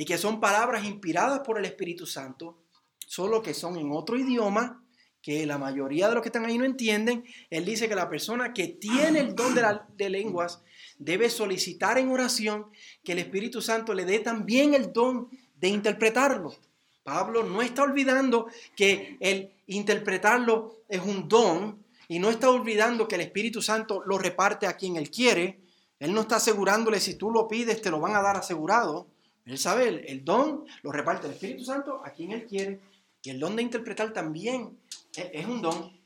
y 0.00 0.06
que 0.06 0.16
son 0.16 0.40
palabras 0.40 0.86
inspiradas 0.86 1.40
por 1.40 1.58
el 1.58 1.66
Espíritu 1.66 2.06
Santo, 2.06 2.62
solo 3.06 3.42
que 3.42 3.52
son 3.52 3.76
en 3.76 3.92
otro 3.92 4.16
idioma 4.16 4.82
que 5.20 5.44
la 5.44 5.58
mayoría 5.58 6.08
de 6.08 6.14
los 6.14 6.22
que 6.22 6.30
están 6.30 6.46
ahí 6.46 6.56
no 6.56 6.64
entienden. 6.64 7.22
Él 7.50 7.66
dice 7.66 7.86
que 7.86 7.94
la 7.94 8.08
persona 8.08 8.54
que 8.54 8.68
tiene 8.68 9.20
el 9.20 9.34
don 9.34 9.54
de 9.96 10.08
lenguas 10.08 10.62
debe 11.00 11.30
solicitar 11.30 11.98
en 11.98 12.10
oración 12.10 12.66
que 13.02 13.12
el 13.12 13.18
Espíritu 13.18 13.60
Santo 13.60 13.94
le 13.94 14.04
dé 14.04 14.20
también 14.20 14.74
el 14.74 14.92
don 14.92 15.28
de 15.56 15.68
interpretarlo. 15.68 16.54
Pablo 17.02 17.42
no 17.42 17.62
está 17.62 17.82
olvidando 17.82 18.46
que 18.76 19.16
el 19.18 19.50
interpretarlo 19.66 20.82
es 20.88 21.00
un 21.00 21.28
don 21.28 21.82
y 22.06 22.18
no 22.18 22.28
está 22.28 22.50
olvidando 22.50 23.08
que 23.08 23.14
el 23.14 23.22
Espíritu 23.22 23.62
Santo 23.62 24.02
lo 24.04 24.18
reparte 24.18 24.66
a 24.66 24.76
quien 24.76 24.96
él 24.96 25.10
quiere. 25.10 25.58
Él 25.98 26.12
no 26.12 26.20
está 26.20 26.36
asegurándole 26.36 27.00
si 27.00 27.14
tú 27.14 27.30
lo 27.30 27.48
pides 27.48 27.80
te 27.80 27.90
lo 27.90 27.98
van 27.98 28.14
a 28.14 28.22
dar 28.22 28.36
asegurado. 28.36 29.08
Él 29.46 29.58
sabe, 29.58 29.88
el, 29.88 30.24
don 30.24 30.64
lo 30.82 30.92
reparte 30.92 31.26
el 31.26 31.32
Espíritu 31.32 31.64
Santo 31.64 32.02
a 32.04 32.10
quien 32.10 32.32
Él 32.32 32.46
quiere. 32.46 32.80
Y 33.22 33.30
el 33.30 33.40
don 33.40 33.56
de 33.56 33.62
interpretar 33.62 34.12
también 34.12 34.78
es, 35.16 35.46
un 35.46 35.62
don. 35.62 35.98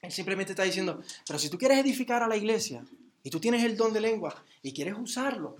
Él 0.00 0.10
simplemente 0.10 0.52
está 0.52 0.62
diciendo, 0.62 1.00
pero 1.26 1.38
si 1.38 1.50
tú 1.50 1.58
quieres 1.58 1.78
edificar 1.78 2.22
a 2.22 2.28
la 2.28 2.36
iglesia 2.36 2.82
y 3.22 3.30
tú 3.30 3.40
tienes 3.40 3.64
el 3.64 3.76
don 3.76 3.92
de 3.92 4.00
lengua 4.00 4.34
y 4.62 4.72
quieres 4.72 4.94
usarlo 4.98 5.56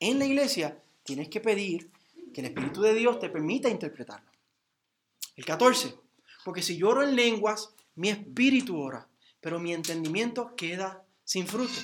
en 0.00 0.18
la 0.18 0.26
iglesia, 0.26 0.80
tienes 1.04 1.28
que 1.28 1.40
pedir 1.40 1.90
que 2.32 2.40
el 2.40 2.48
Espíritu 2.48 2.82
de 2.82 2.94
Dios 2.94 3.18
te 3.18 3.30
permita 3.30 3.68
interpretarlo. 3.68 4.30
El 5.36 5.44
14, 5.44 5.94
porque 6.44 6.62
si 6.62 6.76
lloro 6.76 7.02
en 7.02 7.16
lenguas, 7.16 7.70
mi 7.94 8.10
espíritu 8.10 8.78
ora, 8.78 9.08
pero 9.40 9.58
mi 9.58 9.72
entendimiento 9.72 10.54
queda 10.54 11.04
sin 11.24 11.46
fruto. 11.46 11.80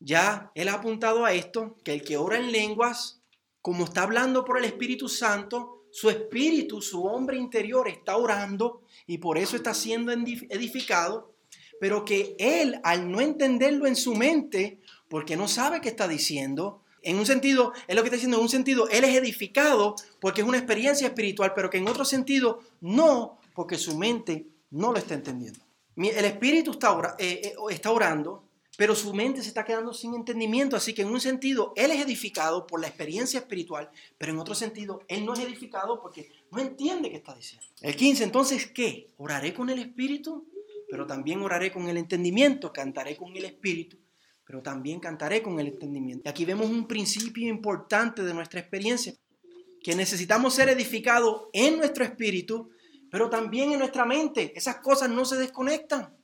Ya 0.00 0.50
él 0.54 0.68
ha 0.68 0.74
apuntado 0.74 1.24
a 1.24 1.32
esto, 1.32 1.76
que 1.84 1.94
el 1.94 2.02
que 2.02 2.16
ora 2.16 2.38
en 2.38 2.52
lenguas 2.52 3.20
como 3.62 3.84
está 3.84 4.02
hablando 4.02 4.44
por 4.44 4.58
el 4.58 4.66
Espíritu 4.66 5.08
Santo, 5.08 5.86
su 5.90 6.10
espíritu, 6.10 6.82
su 6.82 7.04
hombre 7.04 7.38
interior 7.38 7.88
está 7.88 8.16
orando 8.16 8.82
y 9.06 9.16
por 9.16 9.38
eso 9.38 9.56
está 9.56 9.72
siendo 9.72 10.12
edificado, 10.12 11.33
pero 11.84 12.02
que 12.02 12.34
él, 12.38 12.80
al 12.82 13.12
no 13.12 13.20
entenderlo 13.20 13.86
en 13.86 13.94
su 13.94 14.14
mente, 14.14 14.80
porque 15.06 15.36
no 15.36 15.46
sabe 15.46 15.82
qué 15.82 15.90
está 15.90 16.08
diciendo, 16.08 16.80
en 17.02 17.18
un 17.18 17.26
sentido, 17.26 17.74
es 17.86 17.94
lo 17.94 18.00
que 18.00 18.06
está 18.06 18.16
diciendo, 18.16 18.38
en 18.38 18.42
un 18.42 18.48
sentido, 18.48 18.88
él 18.88 19.04
es 19.04 19.14
edificado 19.14 19.94
porque 20.18 20.40
es 20.40 20.46
una 20.46 20.56
experiencia 20.56 21.08
espiritual, 21.08 21.52
pero 21.54 21.68
que 21.68 21.76
en 21.76 21.86
otro 21.86 22.06
sentido, 22.06 22.60
no, 22.80 23.38
porque 23.54 23.76
su 23.76 23.98
mente 23.98 24.46
no 24.70 24.92
lo 24.92 24.98
está 24.98 25.12
entendiendo. 25.12 25.60
El 25.94 26.24
espíritu 26.24 26.70
está, 26.70 27.16
eh, 27.18 27.42
eh, 27.44 27.54
está 27.68 27.90
orando, 27.90 28.48
pero 28.78 28.94
su 28.94 29.12
mente 29.12 29.42
se 29.42 29.48
está 29.48 29.62
quedando 29.62 29.92
sin 29.92 30.14
entendimiento. 30.14 30.76
Así 30.76 30.94
que 30.94 31.02
en 31.02 31.08
un 31.08 31.20
sentido, 31.20 31.74
él 31.76 31.90
es 31.90 32.00
edificado 32.00 32.66
por 32.66 32.80
la 32.80 32.88
experiencia 32.88 33.40
espiritual, 33.40 33.90
pero 34.16 34.32
en 34.32 34.38
otro 34.38 34.54
sentido, 34.54 35.02
él 35.08 35.26
no 35.26 35.34
es 35.34 35.40
edificado 35.40 36.00
porque 36.00 36.32
no 36.50 36.60
entiende 36.60 37.10
qué 37.10 37.16
está 37.16 37.34
diciendo. 37.34 37.66
El 37.82 37.94
15, 37.94 38.24
entonces, 38.24 38.70
¿qué? 38.70 39.10
¿Oraré 39.18 39.52
con 39.52 39.68
el 39.68 39.80
espíritu? 39.80 40.46
Pero 40.90 41.06
también 41.06 41.40
oraré 41.42 41.72
con 41.72 41.88
el 41.88 41.96
entendimiento, 41.96 42.72
cantaré 42.72 43.16
con 43.16 43.34
el 43.36 43.44
espíritu, 43.44 43.98
pero 44.44 44.62
también 44.62 45.00
cantaré 45.00 45.42
con 45.42 45.58
el 45.58 45.68
entendimiento. 45.68 46.22
Y 46.24 46.28
aquí 46.28 46.44
vemos 46.44 46.68
un 46.68 46.86
principio 46.86 47.48
importante 47.48 48.22
de 48.22 48.34
nuestra 48.34 48.60
experiencia, 48.60 49.14
que 49.82 49.94
necesitamos 49.94 50.54
ser 50.54 50.68
edificados 50.68 51.48
en 51.52 51.78
nuestro 51.78 52.04
espíritu, 52.04 52.70
pero 53.10 53.30
también 53.30 53.72
en 53.72 53.78
nuestra 53.78 54.04
mente. 54.04 54.52
Esas 54.56 54.76
cosas 54.76 55.10
no 55.10 55.24
se 55.24 55.36
desconectan. 55.36 56.14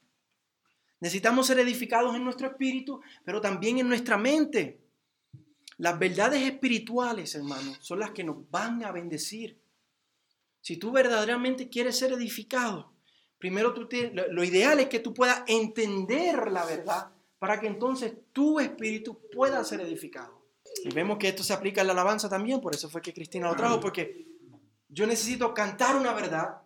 Necesitamos 1.00 1.46
ser 1.46 1.58
edificados 1.58 2.14
en 2.14 2.24
nuestro 2.24 2.48
espíritu, 2.48 3.00
pero 3.24 3.40
también 3.40 3.78
en 3.78 3.88
nuestra 3.88 4.18
mente. 4.18 4.80
Las 5.78 5.98
verdades 5.98 6.42
espirituales, 6.42 7.34
hermanos, 7.34 7.78
son 7.80 8.00
las 8.00 8.10
que 8.10 8.22
nos 8.22 8.50
van 8.50 8.84
a 8.84 8.92
bendecir. 8.92 9.58
Si 10.60 10.76
tú 10.76 10.92
verdaderamente 10.92 11.70
quieres 11.70 11.98
ser 11.98 12.12
edificado, 12.12 12.92
primero 13.40 13.74
tú 13.74 13.88
lo 14.30 14.44
ideal 14.44 14.78
es 14.78 14.88
que 14.88 15.00
tú 15.00 15.12
puedas 15.12 15.42
entender 15.48 16.52
la 16.52 16.64
verdad 16.64 17.10
para 17.40 17.58
que 17.58 17.66
entonces 17.66 18.12
tu 18.32 18.60
espíritu 18.60 19.18
pueda 19.32 19.64
ser 19.64 19.80
edificado. 19.80 20.44
Y 20.84 20.94
vemos 20.94 21.18
que 21.18 21.28
esto 21.28 21.42
se 21.42 21.54
aplica 21.54 21.80
en 21.80 21.88
la 21.88 21.94
alabanza 21.94 22.28
también, 22.28 22.60
por 22.60 22.74
eso 22.74 22.88
fue 22.88 23.00
que 23.00 23.14
Cristina 23.14 23.48
lo 23.48 23.56
trajo, 23.56 23.80
porque 23.80 24.26
yo 24.88 25.06
necesito 25.06 25.52
cantar 25.54 25.96
una 25.96 26.12
verdad 26.12 26.58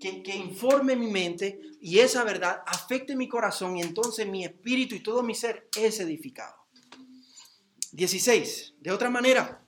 que, 0.00 0.34
informe 0.34 0.96
mi 0.96 1.06
mente 1.06 1.60
y 1.80 2.00
esa 2.00 2.24
verdad 2.24 2.62
afecte 2.66 3.14
mi 3.14 3.28
corazón 3.28 3.76
y 3.76 3.82
entonces 3.82 4.26
mi 4.26 4.44
espíritu 4.44 4.94
y 4.94 5.00
todo 5.00 5.22
mi 5.22 5.34
ser 5.34 5.68
es 5.78 6.00
edificado. 6.00 6.56
16. 7.92 8.74
De 8.80 8.90
otra 8.90 9.10
manera, 9.10 9.62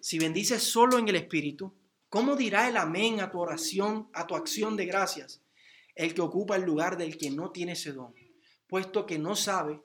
si 0.00 0.18
bendices 0.18 0.62
solo 0.62 0.98
en 0.98 1.08
el 1.08 1.16
espíritu, 1.16 1.72
¿cómo 2.08 2.36
dirá 2.36 2.68
el 2.68 2.76
amén 2.76 3.20
a 3.20 3.30
tu 3.30 3.38
oración, 3.38 4.08
a 4.12 4.26
tu 4.26 4.34
acción 4.34 4.76
de 4.76 4.84
gracias, 4.84 5.40
el 5.94 6.14
que 6.14 6.20
ocupa 6.20 6.56
el 6.56 6.62
lugar 6.62 6.96
del 6.96 7.16
que 7.16 7.30
no 7.30 7.50
tiene 7.50 7.72
ese 7.72 7.92
don, 7.92 8.14
puesto 8.66 9.06
que 9.06 9.18
no 9.18 9.36
sabe, 9.36 9.82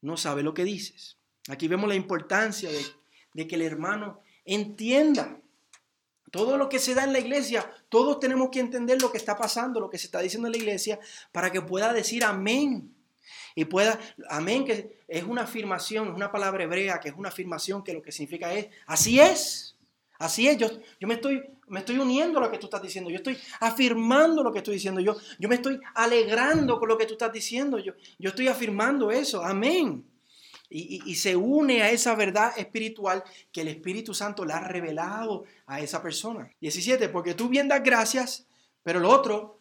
no 0.00 0.16
sabe 0.16 0.42
lo 0.42 0.54
que 0.54 0.64
dices? 0.64 1.18
Aquí 1.48 1.68
vemos 1.68 1.88
la 1.88 1.94
importancia 1.94 2.70
de, 2.70 2.84
de 3.34 3.46
que 3.46 3.54
el 3.54 3.62
hermano 3.62 4.20
entienda 4.44 5.40
todo 6.30 6.56
lo 6.56 6.68
que 6.68 6.78
se 6.78 6.94
da 6.94 7.04
en 7.04 7.12
la 7.12 7.18
iglesia, 7.18 7.68
todos 7.88 8.20
tenemos 8.20 8.50
que 8.50 8.60
entender 8.60 9.00
lo 9.02 9.10
que 9.10 9.18
está 9.18 9.36
pasando, 9.36 9.80
lo 9.80 9.90
que 9.90 9.98
se 9.98 10.06
está 10.06 10.20
diciendo 10.20 10.46
en 10.46 10.52
la 10.52 10.58
iglesia, 10.58 11.00
para 11.32 11.50
que 11.50 11.60
pueda 11.60 11.92
decir 11.92 12.24
amén. 12.24 12.94
Y 13.54 13.64
pueda, 13.64 13.98
amén, 14.28 14.64
que 14.64 15.00
es 15.08 15.24
una 15.24 15.42
afirmación, 15.42 16.08
es 16.08 16.14
una 16.14 16.30
palabra 16.30 16.64
hebrea, 16.64 17.00
que 17.00 17.08
es 17.08 17.14
una 17.16 17.30
afirmación 17.30 17.82
que 17.82 17.92
lo 17.92 18.02
que 18.02 18.12
significa 18.12 18.52
es, 18.54 18.68
así 18.86 19.20
es, 19.20 19.76
así 20.20 20.46
es, 20.46 20.56
yo, 20.56 20.68
me, 21.00 21.14
estoy, 21.14 21.42
me 21.66 21.80
estoy 21.80 21.98
uniendo 21.98 22.38
a 22.38 22.42
lo 22.42 22.50
que 22.50 22.58
tú 22.58 22.66
estás 22.66 22.82
diciendo, 22.82 23.10
yo 23.10 23.16
estoy 23.16 23.36
afirmando 23.58 24.44
lo 24.44 24.52
que 24.52 24.58
estoy 24.58 24.74
diciendo, 24.74 25.00
yo, 25.00 25.16
yo 25.40 25.48
me 25.48 25.56
estoy 25.56 25.80
alegrando 25.94 26.78
con 26.78 26.88
lo 26.88 26.96
que 26.96 27.06
tú 27.06 27.14
estás 27.14 27.32
diciendo, 27.32 27.78
yo, 27.78 27.94
yo 28.18 28.28
estoy 28.28 28.46
afirmando 28.46 29.10
eso, 29.10 29.42
amén 29.42 30.04
y, 30.70 31.16
se 31.16 31.34
une 31.34 31.82
a 31.82 31.90
esa 31.90 32.14
verdad 32.14 32.52
espiritual 32.56 33.24
que 33.50 33.62
el 33.62 33.68
Espíritu 33.68 34.14
Santo 34.14 34.44
le 34.44 34.52
ha 34.52 34.60
revelado 34.60 35.44
a 35.66 35.80
esa 35.80 36.00
persona. 36.00 36.50
17, 36.60 37.08
porque 37.08 37.34
tú 37.34 37.48
bien 37.48 37.66
das 37.66 37.82
gracias, 37.82 38.46
pero 38.84 39.00
lo 39.00 39.10
otro 39.10 39.58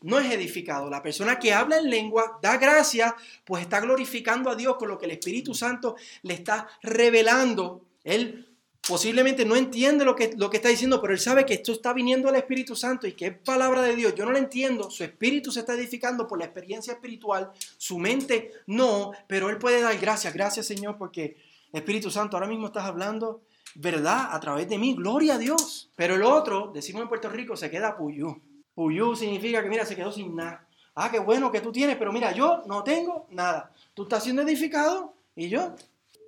no 0.00 0.18
es 0.18 0.32
edificado. 0.32 0.88
La 0.88 1.02
persona 1.02 1.38
que 1.38 1.52
habla 1.52 1.76
en 1.76 1.90
lengua 1.90 2.38
da 2.40 2.56
gracias, 2.56 3.12
pues 3.44 3.62
está 3.62 3.80
glorificando 3.80 4.50
a 4.50 4.54
Dios 4.56 4.76
con 4.76 4.88
lo 4.88 4.98
que 4.98 5.04
el 5.04 5.12
Espíritu 5.12 5.54
Santo 5.54 5.96
le 6.22 6.34
está 6.34 6.66
revelando. 6.82 7.84
Él 8.02 8.47
posiblemente 8.86 9.44
no 9.44 9.56
entiende 9.56 10.04
lo 10.04 10.14
que, 10.14 10.32
lo 10.36 10.50
que 10.50 10.58
está 10.58 10.68
diciendo, 10.68 11.00
pero 11.00 11.12
él 11.12 11.20
sabe 11.20 11.44
que 11.44 11.54
esto 11.54 11.72
está 11.72 11.92
viniendo 11.92 12.28
del 12.28 12.36
Espíritu 12.36 12.74
Santo 12.74 13.06
y 13.06 13.12
que 13.12 13.26
es 13.26 13.38
palabra 13.38 13.82
de 13.82 13.96
Dios. 13.96 14.14
Yo 14.14 14.24
no 14.24 14.32
lo 14.32 14.38
entiendo, 14.38 14.90
su 14.90 15.04
espíritu 15.04 15.50
se 15.52 15.60
está 15.60 15.74
edificando 15.74 16.26
por 16.26 16.38
la 16.38 16.46
experiencia 16.46 16.94
espiritual, 16.94 17.50
su 17.76 17.98
mente 17.98 18.52
no, 18.66 19.12
pero 19.26 19.50
él 19.50 19.58
puede 19.58 19.80
dar 19.80 19.96
gracias, 19.98 20.32
gracias 20.32 20.66
Señor, 20.66 20.96
porque 20.96 21.36
Espíritu 21.72 22.10
Santo, 22.10 22.36
ahora 22.36 22.48
mismo 22.48 22.66
estás 22.66 22.84
hablando 22.84 23.42
verdad 23.74 24.28
a 24.34 24.40
través 24.40 24.68
de 24.68 24.78
mí, 24.78 24.94
gloria 24.94 25.34
a 25.34 25.38
Dios. 25.38 25.90
Pero 25.94 26.14
el 26.14 26.22
otro, 26.22 26.70
decimos 26.72 27.02
en 27.02 27.08
Puerto 27.08 27.28
Rico, 27.28 27.56
se 27.56 27.70
queda 27.70 27.96
puyú. 27.96 28.40
Puyú 28.74 29.14
significa 29.16 29.62
que 29.62 29.68
mira, 29.68 29.84
se 29.84 29.96
quedó 29.96 30.12
sin 30.12 30.34
nada. 30.34 30.66
Ah, 30.94 31.10
qué 31.10 31.18
bueno 31.18 31.52
que 31.52 31.60
tú 31.60 31.70
tienes, 31.70 31.96
pero 31.96 32.12
mira, 32.12 32.32
yo 32.32 32.62
no 32.66 32.82
tengo 32.82 33.26
nada. 33.30 33.72
Tú 33.94 34.04
estás 34.04 34.24
siendo 34.24 34.42
edificado 34.42 35.14
y 35.36 35.48
yo 35.48 35.74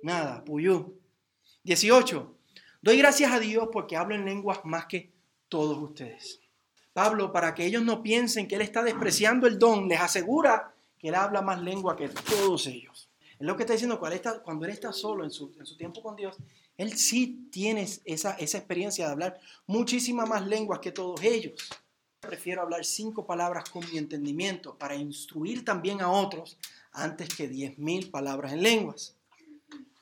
nada, 0.03 0.43
puyú. 0.43 0.93
18. 1.63 2.40
Doy 2.83 2.97
gracias 2.97 3.31
a 3.31 3.39
Dios 3.39 3.69
porque 3.71 3.95
hablo 3.95 4.15
en 4.15 4.25
lenguas 4.25 4.61
más 4.63 4.87
que 4.87 5.11
todos 5.49 5.77
ustedes. 5.77 6.39
Pablo, 6.93 7.31
para 7.31 7.53
que 7.53 7.63
ellos 7.63 7.83
no 7.83 8.01
piensen 8.01 8.47
que 8.47 8.55
él 8.55 8.61
está 8.61 8.81
despreciando 8.81 9.45
el 9.45 9.59
don, 9.59 9.87
les 9.87 9.99
asegura 9.99 10.73
que 10.97 11.09
él 11.09 11.15
habla 11.15 11.43
más 11.43 11.61
lengua 11.61 11.95
que 11.95 12.09
todos 12.09 12.65
ellos. 12.65 13.07
Es 13.39 13.45
lo 13.45 13.55
que 13.55 13.63
está 13.63 13.73
diciendo, 13.73 13.99
cuando 13.99 14.65
él 14.65 14.71
está 14.71 14.91
solo 14.91 15.23
en 15.23 15.29
su, 15.29 15.49
tiempo 15.77 16.01
con 16.01 16.15
Dios, 16.15 16.37
él 16.75 16.97
sí 16.97 17.47
tiene 17.51 17.87
esa, 18.05 18.33
esa 18.33 18.57
experiencia 18.57 19.05
de 19.05 19.11
hablar 19.11 19.39
muchísimas 19.67 20.27
más 20.27 20.47
lenguas 20.47 20.79
que 20.79 20.91
todos 20.91 21.21
ellos. 21.23 21.69
Prefiero 22.19 22.63
hablar 22.63 22.83
cinco 22.83 23.27
palabras 23.27 23.69
con 23.69 23.87
mi 23.91 23.99
entendimiento 23.99 24.75
para 24.75 24.95
instruir 24.95 25.63
también 25.63 26.01
a 26.01 26.11
otros 26.11 26.57
antes 26.91 27.29
que 27.29 27.47
diez 27.47 27.77
mil 27.77 28.09
palabras 28.09 28.53
en 28.53 28.63
lenguas. 28.63 29.15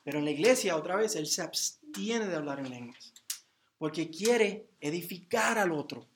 Pero 0.02 0.18
en 0.18 0.24
la 0.24 0.30
iglesia, 0.30 0.76
otra 0.76 0.96
vez, 0.96 1.14
él 1.16 1.26
se 1.26 1.42
abstiene 1.42 1.79
de 1.92 2.36
hablar 2.36 2.60
en 2.60 2.70
lenguas. 2.70 3.12
Porque 3.78 4.10
quiere 4.10 4.66
edificar 4.80 5.58
al 5.58 5.72
otro. 5.72 6.06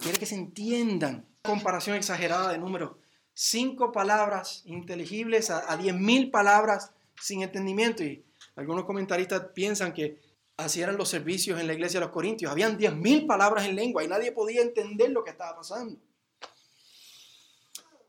Quiere 0.00 0.18
que 0.18 0.26
se 0.26 0.34
entiendan. 0.34 1.26
Comparación 1.42 1.96
exagerada 1.96 2.52
de 2.52 2.58
números. 2.58 2.92
Cinco 3.32 3.92
palabras 3.92 4.62
inteligibles 4.66 5.50
a, 5.50 5.76
diez 5.76 5.94
mil 5.94 6.30
palabras 6.30 6.92
sin 7.20 7.42
entendimiento. 7.42 8.04
Y 8.04 8.24
algunos 8.56 8.84
comentaristas 8.84 9.46
piensan 9.54 9.92
que 9.92 10.20
así 10.56 10.82
eran 10.82 10.96
los 10.96 11.08
servicios 11.08 11.58
en 11.60 11.66
la 11.66 11.72
iglesia 11.72 12.00
de 12.00 12.06
los 12.06 12.12
Corintios. 12.12 12.50
Habían 12.50 12.76
diez 12.76 12.94
mil 12.94 13.26
palabras 13.26 13.66
en 13.66 13.76
lengua 13.76 14.04
y 14.04 14.08
nadie 14.08 14.32
podía 14.32 14.62
entender 14.62 15.10
lo 15.10 15.24
que 15.24 15.30
estaba 15.30 15.56
pasando. 15.56 15.98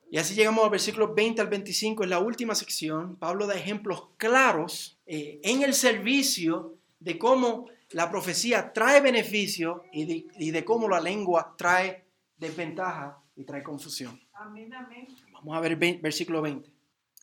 Y 0.09 0.17
así 0.17 0.35
llegamos 0.35 0.65
al 0.65 0.71
versículo 0.71 1.13
20 1.13 1.39
al 1.39 1.47
25, 1.47 2.03
en 2.03 2.09
la 2.09 2.19
última 2.19 2.53
sección. 2.53 3.15
Pablo 3.15 3.47
da 3.47 3.55
ejemplos 3.55 4.09
claros 4.17 4.99
eh, 5.05 5.39
en 5.43 5.63
el 5.63 5.73
servicio 5.73 6.75
de 7.01 7.17
cómo 7.17 7.65
la 7.89 8.09
profecía 8.09 8.71
trae 8.71 9.01
beneficio 9.01 9.83
y 9.91 10.51
de, 10.51 10.63
cómo 10.63 10.87
la 10.87 11.01
lengua 11.01 11.55
trae 11.57 12.05
desventaja 12.37 13.21
y 13.35 13.43
trae 13.43 13.63
confusión. 13.63 14.19
Amén, 14.33 14.73
amén. 14.73 15.07
Vamos 15.33 15.57
a 15.57 15.59
ver 15.59 15.75
versículo 15.75 16.41
20. 16.41 16.71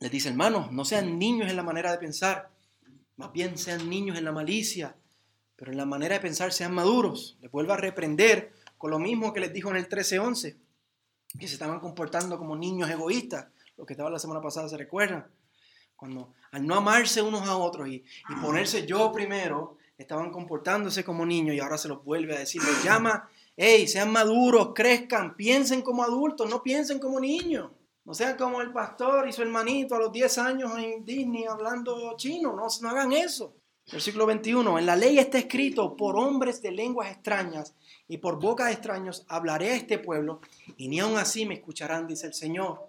Les 0.00 0.10
dice, 0.10 0.28
hermanos, 0.28 0.70
no 0.72 0.84
sean 0.84 1.18
niños 1.18 1.48
en 1.48 1.56
la 1.56 1.62
manera 1.62 1.90
de 1.90 1.98
pensar, 1.98 2.50
más 3.16 3.32
bien 3.32 3.56
sean 3.56 3.88
niños 3.88 4.18
en 4.18 4.24
la 4.24 4.32
malicia, 4.32 4.94
pero 5.56 5.72
en 5.72 5.78
la 5.78 5.86
manera 5.86 6.16
de 6.16 6.20
pensar 6.20 6.52
sean 6.52 6.74
maduros. 6.74 7.38
Les 7.40 7.50
vuelvo 7.50 7.72
a 7.72 7.76
reprender 7.76 8.52
con 8.76 8.90
lo 8.90 8.98
mismo 8.98 9.32
que 9.32 9.40
les 9.40 9.52
dijo 9.52 9.70
en 9.70 9.76
el 9.76 9.88
13:11 9.88 10.56
que 11.38 11.46
se 11.46 11.54
estaban 11.54 11.80
comportando 11.80 12.38
como 12.38 12.56
niños 12.56 12.90
egoístas, 12.90 13.48
lo 13.76 13.86
que 13.86 13.92
estaba 13.92 14.10
la 14.10 14.18
semana 14.18 14.40
pasada, 14.40 14.68
¿se 14.68 14.76
recuerdan? 14.76 15.26
Cuando 15.98 16.32
al 16.52 16.64
no 16.64 16.76
amarse 16.76 17.20
unos 17.20 17.48
a 17.48 17.56
otros 17.56 17.88
y, 17.88 18.04
ponerse 18.40 18.86
yo 18.86 19.10
primero, 19.10 19.78
estaban 19.98 20.30
comportándose 20.30 21.02
como 21.02 21.26
niños 21.26 21.56
y 21.56 21.58
ahora 21.58 21.76
se 21.76 21.88
los 21.88 22.04
vuelve 22.04 22.36
a 22.36 22.38
decir, 22.38 22.62
les 22.62 22.84
llama, 22.84 23.28
hey, 23.56 23.88
sean 23.88 24.12
maduros, 24.12 24.70
crezcan, 24.76 25.34
piensen 25.34 25.82
como 25.82 26.04
adultos, 26.04 26.48
no 26.48 26.62
piensen 26.62 27.00
como 27.00 27.18
niños. 27.18 27.72
No 28.04 28.14
sean 28.14 28.36
como 28.36 28.62
el 28.62 28.72
pastor 28.72 29.28
y 29.28 29.32
su 29.32 29.42
hermanito 29.42 29.96
a 29.96 29.98
los 29.98 30.12
10 30.12 30.38
años 30.38 30.78
en 30.78 31.04
Disney 31.04 31.46
hablando 31.46 32.14
chino, 32.16 32.54
no, 32.54 32.68
no 32.80 32.88
hagan 32.88 33.12
eso. 33.12 33.56
Versículo 33.90 34.24
21, 34.24 34.78
en 34.78 34.86
la 34.86 34.94
ley 34.94 35.18
está 35.18 35.38
escrito, 35.38 35.96
por 35.96 36.16
hombres 36.16 36.62
de 36.62 36.70
lenguas 36.70 37.10
extrañas 37.10 37.74
y 38.06 38.18
por 38.18 38.38
boca 38.38 38.66
de 38.66 38.74
extraños 38.74 39.24
hablaré 39.26 39.70
a 39.70 39.74
este 39.74 39.98
pueblo, 39.98 40.40
y 40.76 40.86
ni 40.86 41.00
aun 41.00 41.18
así 41.18 41.44
me 41.44 41.54
escucharán, 41.54 42.06
dice 42.06 42.28
el 42.28 42.34
Señor. 42.34 42.86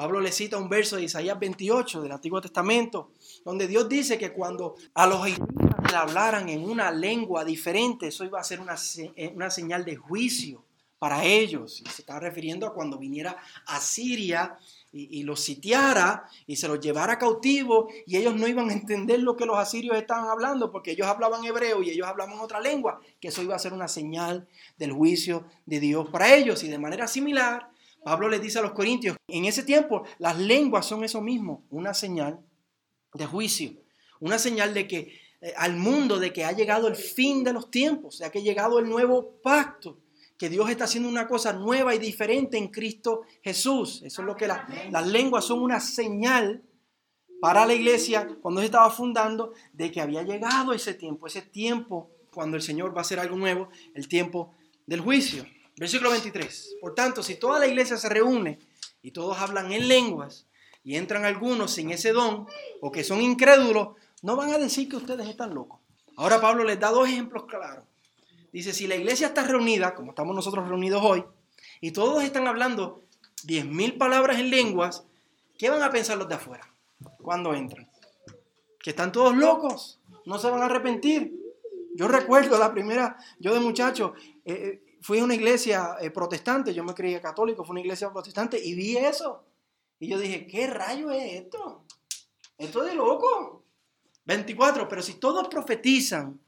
Pablo 0.00 0.18
le 0.18 0.32
cita 0.32 0.56
un 0.56 0.70
verso 0.70 0.96
de 0.96 1.02
Isaías 1.02 1.38
28 1.38 2.00
del 2.00 2.12
Antiguo 2.12 2.40
Testamento, 2.40 3.10
donde 3.44 3.68
Dios 3.68 3.86
dice 3.86 4.16
que 4.16 4.32
cuando 4.32 4.76
a 4.94 5.06
los 5.06 5.28
israelitas 5.28 5.90
le 5.92 5.94
hablaran 5.94 6.48
en 6.48 6.64
una 6.64 6.90
lengua 6.90 7.44
diferente, 7.44 8.06
eso 8.06 8.24
iba 8.24 8.40
a 8.40 8.42
ser 8.44 8.60
una, 8.60 8.76
eh, 9.14 9.30
una 9.36 9.50
señal 9.50 9.84
de 9.84 9.96
juicio 9.96 10.64
para 10.98 11.26
ellos. 11.26 11.82
Y 11.82 11.90
se 11.90 12.00
está 12.00 12.18
refiriendo 12.18 12.66
a 12.66 12.72
cuando 12.72 12.96
viniera 12.96 13.36
a 13.66 13.78
Siria 13.78 14.56
y, 14.90 15.22
los 15.22 15.40
sitiara 15.40 16.24
y 16.46 16.56
se 16.56 16.66
los 16.66 16.80
llevara 16.80 17.18
cautivo 17.18 17.88
y 18.06 18.16
ellos 18.16 18.34
no 18.34 18.48
iban 18.48 18.70
a 18.70 18.72
entender 18.72 19.20
lo 19.20 19.36
que 19.36 19.44
los 19.44 19.58
asirios 19.58 19.98
estaban 19.98 20.30
hablando 20.30 20.72
porque 20.72 20.92
ellos 20.92 21.08
hablaban 21.08 21.44
hebreo 21.44 21.82
y 21.82 21.90
ellos 21.90 22.08
hablaban 22.08 22.40
otra 22.40 22.58
lengua, 22.58 23.00
que 23.20 23.28
eso 23.28 23.42
iba 23.42 23.54
a 23.54 23.58
ser 23.58 23.74
una 23.74 23.86
señal 23.86 24.48
del 24.78 24.92
juicio 24.92 25.44
de 25.66 25.78
Dios 25.78 26.08
para 26.08 26.34
ellos. 26.34 26.64
Y 26.64 26.68
de 26.68 26.78
manera 26.78 27.06
similar, 27.06 27.69
Pablo 28.04 28.28
les 28.28 28.40
dice 28.40 28.58
a 28.58 28.62
los 28.62 28.72
corintios, 28.72 29.16
en 29.28 29.44
ese 29.44 29.62
tiempo 29.62 30.04
las 30.18 30.38
lenguas 30.38 30.86
son 30.86 31.04
eso 31.04 31.20
mismo, 31.20 31.64
una 31.70 31.94
señal 31.94 32.40
de 33.14 33.26
juicio, 33.26 33.72
una 34.20 34.38
señal 34.38 34.74
de 34.74 34.86
que 34.86 35.20
eh, 35.40 35.52
al 35.56 35.76
mundo 35.76 36.18
de 36.18 36.32
que 36.32 36.44
ha 36.44 36.52
llegado 36.52 36.88
el 36.88 36.96
fin 36.96 37.44
de 37.44 37.52
los 37.52 37.70
tiempos, 37.70 38.18
de 38.18 38.30
que 38.30 38.38
ha 38.38 38.42
llegado 38.42 38.78
el 38.78 38.88
nuevo 38.88 39.40
pacto 39.42 39.98
que 40.36 40.48
Dios 40.48 40.70
está 40.70 40.84
haciendo 40.84 41.08
una 41.08 41.28
cosa 41.28 41.52
nueva 41.52 41.94
y 41.94 41.98
diferente 41.98 42.56
en 42.56 42.68
Cristo 42.68 43.22
Jesús. 43.42 44.00
Eso 44.02 44.22
es 44.22 44.26
lo 44.26 44.36
que 44.36 44.48
las 44.48 45.06
lenguas 45.06 45.44
son 45.44 45.60
una 45.62 45.80
señal 45.80 46.62
para 47.42 47.66
la 47.66 47.74
iglesia 47.74 48.26
cuando 48.40 48.60
se 48.60 48.66
estaba 48.66 48.90
fundando 48.90 49.52
de 49.74 49.90
que 49.90 50.00
había 50.00 50.22
llegado 50.22 50.72
ese 50.72 50.94
tiempo, 50.94 51.26
ese 51.26 51.42
tiempo 51.42 52.10
cuando 52.32 52.56
el 52.56 52.62
Señor 52.62 52.94
va 52.94 52.98
a 52.98 53.00
hacer 53.02 53.18
algo 53.18 53.36
nuevo, 53.36 53.68
el 53.94 54.08
tiempo 54.08 54.54
del 54.86 55.00
juicio. 55.00 55.44
Versículo 55.80 56.10
23. 56.10 56.76
Por 56.78 56.94
tanto, 56.94 57.22
si 57.22 57.36
toda 57.36 57.58
la 57.58 57.66
iglesia 57.66 57.96
se 57.96 58.10
reúne 58.10 58.58
y 59.00 59.12
todos 59.12 59.38
hablan 59.38 59.72
en 59.72 59.88
lenguas 59.88 60.46
y 60.84 60.96
entran 60.96 61.24
algunos 61.24 61.70
sin 61.70 61.90
ese 61.90 62.12
don 62.12 62.46
o 62.82 62.92
que 62.92 63.02
son 63.02 63.22
incrédulos, 63.22 63.96
no 64.20 64.36
van 64.36 64.50
a 64.52 64.58
decir 64.58 64.90
que 64.90 64.96
ustedes 64.96 65.26
están 65.26 65.54
locos. 65.54 65.80
Ahora 66.18 66.38
Pablo 66.38 66.64
les 66.64 66.78
da 66.78 66.90
dos 66.90 67.08
ejemplos 67.08 67.46
claros. 67.46 67.86
Dice, 68.52 68.74
si 68.74 68.86
la 68.86 68.94
iglesia 68.94 69.28
está 69.28 69.42
reunida, 69.42 69.94
como 69.94 70.10
estamos 70.10 70.36
nosotros 70.36 70.68
reunidos 70.68 71.02
hoy, 71.02 71.24
y 71.80 71.92
todos 71.92 72.22
están 72.22 72.46
hablando 72.46 73.00
10.000 73.44 73.96
palabras 73.96 74.38
en 74.38 74.50
lenguas, 74.50 75.04
¿qué 75.56 75.70
van 75.70 75.82
a 75.82 75.90
pensar 75.90 76.18
los 76.18 76.28
de 76.28 76.34
afuera 76.34 76.70
cuando 77.22 77.54
entran? 77.54 77.88
Que 78.80 78.90
están 78.90 79.12
todos 79.12 79.34
locos, 79.34 79.98
no 80.26 80.38
se 80.38 80.50
van 80.50 80.60
a 80.60 80.66
arrepentir. 80.66 81.40
Yo 81.94 82.06
recuerdo 82.06 82.58
la 82.58 82.70
primera, 82.70 83.16
yo 83.38 83.54
de 83.54 83.60
muchacho, 83.60 84.12
eh, 84.44 84.52
eh, 84.52 84.89
fui 85.00 85.18
a 85.18 85.24
una 85.24 85.34
iglesia 85.34 85.96
eh, 86.00 86.10
protestante, 86.10 86.74
yo 86.74 86.84
me 86.84 86.94
creía 86.94 87.20
católico, 87.20 87.64
fue 87.64 87.72
una 87.72 87.80
iglesia 87.80 88.10
protestante 88.10 88.58
y 88.62 88.74
vi 88.74 88.96
eso. 88.96 89.44
Y 89.98 90.08
yo 90.08 90.18
dije, 90.18 90.46
¿qué 90.46 90.66
rayo 90.66 91.10
es 91.10 91.34
esto? 91.34 91.84
Esto 92.58 92.84
de 92.84 92.94
loco. 92.94 93.64
24, 94.24 94.88
pero 94.88 95.02
si 95.02 95.14
todos 95.14 95.48
profetizan 95.48 96.40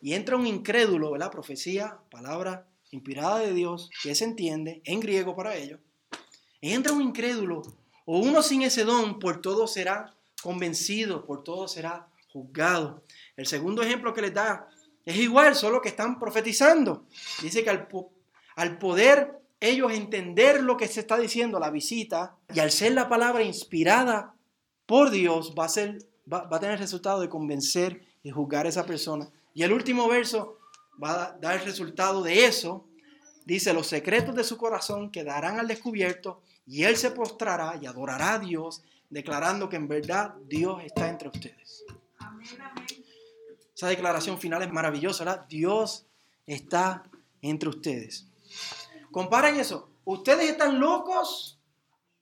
y 0.00 0.14
entra 0.14 0.36
un 0.36 0.46
incrédulo, 0.46 1.12
¿verdad? 1.12 1.30
Profecía, 1.30 1.98
palabra 2.10 2.66
inspirada 2.90 3.38
de 3.38 3.52
Dios, 3.52 3.90
que 4.02 4.14
se 4.14 4.24
entiende 4.24 4.82
en 4.84 5.00
griego 5.00 5.36
para 5.36 5.54
ellos. 5.54 5.80
Entra 6.60 6.92
un 6.92 7.02
incrédulo 7.02 7.62
o 8.04 8.18
uno 8.18 8.42
sin 8.42 8.62
ese 8.62 8.84
don, 8.84 9.18
por 9.18 9.40
todo 9.40 9.66
será 9.66 10.14
convencido, 10.42 11.24
por 11.24 11.44
todo 11.44 11.68
será 11.68 12.08
juzgado. 12.32 13.02
El 13.36 13.46
segundo 13.46 13.82
ejemplo 13.82 14.12
que 14.12 14.22
les 14.22 14.34
da 14.34 14.68
es 15.04 15.16
igual, 15.16 15.54
solo 15.54 15.80
que 15.80 15.88
están 15.88 16.18
profetizando. 16.18 17.06
Dice 17.42 17.64
que 17.64 17.70
al, 17.70 18.78
poder 18.78 19.38
ellos 19.60 19.92
entender 19.92 20.62
lo 20.62 20.76
que 20.76 20.88
se 20.88 21.00
está 21.00 21.18
diciendo, 21.18 21.58
la 21.58 21.70
visita, 21.70 22.36
y 22.52 22.60
al 22.60 22.70
ser 22.70 22.92
la 22.92 23.08
palabra 23.08 23.42
inspirada 23.42 24.34
por 24.86 25.10
Dios, 25.10 25.54
va 25.58 25.66
a, 25.66 25.68
ser, 25.68 25.98
va, 26.30 26.44
va 26.44 26.56
a 26.56 26.60
tener 26.60 26.74
el 26.74 26.80
resultado 26.80 27.20
de 27.20 27.28
convencer 27.28 28.02
y 28.22 28.30
juzgar 28.30 28.66
a 28.66 28.68
esa 28.68 28.86
persona 28.86 29.30
y 29.54 29.62
el 29.62 29.72
último 29.72 30.08
verso 30.08 30.58
va 31.02 31.24
a 31.24 31.32
dar 31.38 31.58
el 31.58 31.64
resultado 31.64 32.22
de 32.22 32.46
eso. 32.46 32.86
Dice, 33.44 33.72
los 33.72 33.86
secretos 33.86 34.34
de 34.34 34.44
su 34.44 34.56
corazón 34.56 35.10
quedarán 35.10 35.58
al 35.58 35.66
descubierto 35.66 36.42
y 36.66 36.84
él 36.84 36.96
se 36.96 37.10
postrará 37.10 37.78
y 37.80 37.86
adorará 37.86 38.34
a 38.34 38.38
Dios, 38.38 38.82
declarando 39.08 39.68
que 39.68 39.76
en 39.76 39.88
verdad 39.88 40.34
Dios 40.46 40.82
está 40.84 41.08
entre 41.08 41.28
ustedes. 41.28 41.84
Esa 43.80 43.88
declaración 43.88 44.38
final 44.38 44.60
es 44.62 44.70
maravillosa, 44.70 45.24
¿verdad? 45.24 45.46
Dios 45.48 46.06
está 46.44 47.02
entre 47.40 47.70
ustedes. 47.70 48.28
Comparen 49.10 49.56
eso. 49.56 49.90
Ustedes 50.04 50.50
están 50.50 50.78
locos 50.78 51.58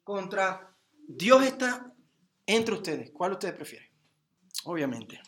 contra 0.05 0.73
Dios 1.09 1.43
está 1.43 1.93
entre 2.47 2.77
ustedes. 2.77 3.11
¿Cuál 3.11 3.33
ustedes 3.33 3.57
prefieren? 3.57 3.89
Obviamente. 4.67 5.21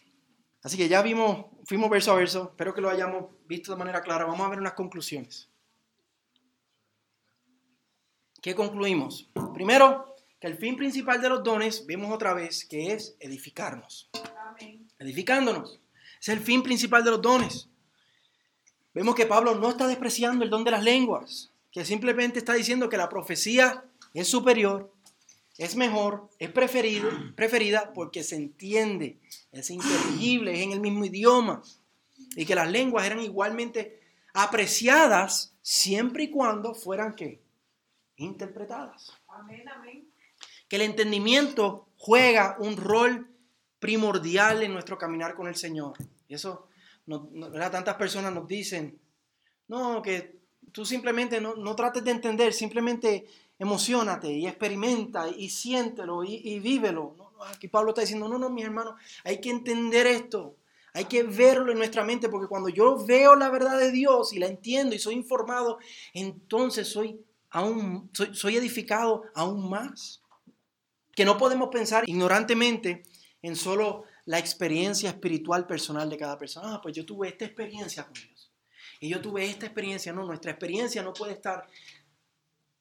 Así 0.63 0.77
que 0.77 0.89
ya 0.89 1.03
vimos, 1.03 1.47
fuimos 1.65 1.91
verso 1.91 2.13
a 2.13 2.15
verso, 2.15 2.51
espero 2.51 2.75
que 2.75 2.81
lo 2.81 2.91
hayamos 2.91 3.31
visto 3.49 3.73
de 3.73 3.79
manera 3.79 4.01
clara. 4.01 4.25
Vamos 4.25 4.47
a 4.47 4.51
ver 4.51 4.61
unas 4.61 4.75
conclusiones. 4.75 5.51
¿Qué 8.41 8.55
concluimos? 8.55 9.29
Primero, 9.53 10.15
que 10.39 10.47
el 10.47 10.57
fin 10.59 10.77
principal 10.77 11.21
de 11.21 11.29
los 11.29 11.43
dones, 11.43 11.85
vemos 11.87 12.13
otra 12.13 12.35
vez, 12.35 12.65
que 12.67 12.93
es 12.93 13.17
edificarnos. 13.19 14.09
Edificándonos. 15.01 15.81
Es 16.21 16.29
el 16.29 16.41
fin 16.41 16.63
principal 16.63 17.03
de 17.05 17.11
los 17.11 17.23
dones. 17.23 17.69
Vemos 18.93 19.15
que 19.15 19.27
Pablo 19.27 19.55
no 19.55 19.71
está 19.71 19.87
despreciando 19.87 20.45
el 20.45 20.51
don 20.51 20.65
de 20.65 20.73
las 20.73 20.83
lenguas, 20.83 21.51
que 21.71 21.85
simplemente 21.85 22.39
está 22.39 22.55
diciendo 22.55 22.89
que 22.89 22.97
la 22.97 23.09
profecía 23.09 23.85
es 24.15 24.29
superior 24.29 24.93
es 25.61 25.77
mejor, 25.77 26.31
es 26.39 26.51
preferido, 26.51 27.11
preferida 27.37 27.93
porque 27.93 28.25
se 28.25 28.35
entiende, 28.35 29.19
es 29.53 29.69
inteligible, 29.69 30.55
es 30.55 30.63
en 30.63 30.73
el 30.73 30.81
mismo 30.81 31.05
idioma. 31.05 31.63
Y 32.35 32.47
que 32.47 32.55
las 32.55 32.71
lenguas 32.71 33.05
eran 33.05 33.21
igualmente 33.21 34.01
apreciadas 34.33 35.53
siempre 35.61 36.25
y 36.25 36.31
cuando 36.31 36.75
fueran 36.75 37.15
¿qué? 37.15 37.43
interpretadas. 38.17 39.13
Amén, 39.29 39.69
amén. 39.69 40.09
Que 40.67 40.77
el 40.77 40.83
entendimiento 40.83 41.87
juega 41.99 42.57
un 42.59 42.79
rol 42.79 43.29
primordial 43.81 44.63
en 44.63 44.73
nuestro 44.73 44.97
caminar 44.97 45.35
con 45.35 45.49
el 45.49 45.57
Señor. 45.57 45.95
Y 46.29 46.35
eso, 46.35 46.69
no, 47.07 47.29
tantas 47.71 47.97
personas 47.97 48.33
nos 48.33 48.47
dicen, 48.47 49.01
no, 49.67 50.01
que 50.03 50.39
tú 50.71 50.85
simplemente 50.85 51.41
no, 51.41 51.57
no 51.57 51.75
trates 51.75 52.05
de 52.05 52.13
entender, 52.13 52.53
simplemente 52.53 53.27
emocionate 53.59 54.31
y 54.31 54.47
experimenta 54.47 55.29
y 55.29 55.49
siéntelo 55.51 56.23
y, 56.23 56.61
vívelo. 56.61 57.33
Aquí 57.55 57.69
Pablo 57.69 57.91
está 57.91 58.03
diciendo, 58.03 58.29
no, 58.29 58.39
no, 58.39 58.51
mis 58.51 58.65
hermanos, 58.65 58.95
hay 59.25 59.41
que 59.41 59.51
entender 59.51 60.07
esto. 60.07 60.57
Hay 60.93 61.05
que 61.05 61.23
verlo 61.23 61.71
en 61.71 61.79
nuestra 61.79 62.03
mente 62.03 62.29
porque 62.29 62.49
cuando 62.49 62.69
yo 62.69 63.05
veo 63.07 63.37
la 63.37 63.49
verdad 63.49 63.79
de 63.79 63.93
Dios 63.93 64.33
y 64.33 64.39
la 64.39 64.47
entiendo 64.47 64.95
y 64.95 64.99
soy 64.99 65.15
informado, 65.15 65.79
entonces 66.15 66.89
soy 66.89 67.21
aún 67.51 68.11
soy 68.33 68.57
edificado 68.57 69.23
aún 69.35 69.69
más. 69.71 70.21
Que 71.15 71.25
no 71.25 71.37
podemos 71.39 71.69
pensar 71.69 72.05
ignorantemente 72.09 73.03
en 73.43 73.57
solo 73.57 74.05
la 74.27 74.39
experiencia 74.39 75.11
espiritual 75.11 75.67
personal 75.67 76.09
de 76.09 76.17
cada 76.17 76.39
persona. 76.39 76.75
Ah, 76.75 76.81
pues 76.83 76.95
yo 76.95 77.05
tuve 77.05 77.29
esta 77.29 77.45
experiencia 77.45 78.05
con 78.05 78.15
Dios. 78.15 78.53
Y 79.01 79.09
yo 79.09 79.21
tuve 79.21 79.49
esta 79.49 79.67
experiencia. 79.67 80.13
No, 80.13 80.25
nuestra 80.25 80.51
experiencia 80.51 81.03
no 81.03 81.13
puede 81.13 81.33
estar 81.33 81.67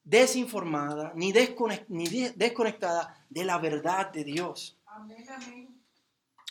desinformada 0.04 1.14
ni, 1.16 1.32
desconectada 1.32 3.26
de 3.30 3.46
la 3.46 3.58
verdad 3.58 4.12
de 4.12 4.24
Dios. 4.24 4.78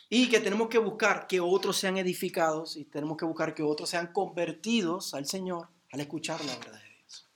Y 0.09 0.31
que 0.31 0.41
tenemos 0.41 0.69
que 0.69 0.79
buscar 0.79 1.27
que 1.27 1.41
otros 1.41 1.77
sean 1.77 1.99
edificados 1.99 2.77
y 2.77 2.85
tenemos 2.85 3.17
que 3.17 3.27
buscar 3.27 3.55
que 3.55 3.63
otros 3.63 3.91
sean 3.91 4.13
convertidos 4.13 5.13
al 5.13 5.27
Señor 5.27 5.69
al 5.93 6.01
escuchar 6.01 6.43
la 6.45 6.57
verdad 6.57 6.81
de 6.81 6.89
Dios. 6.97 7.29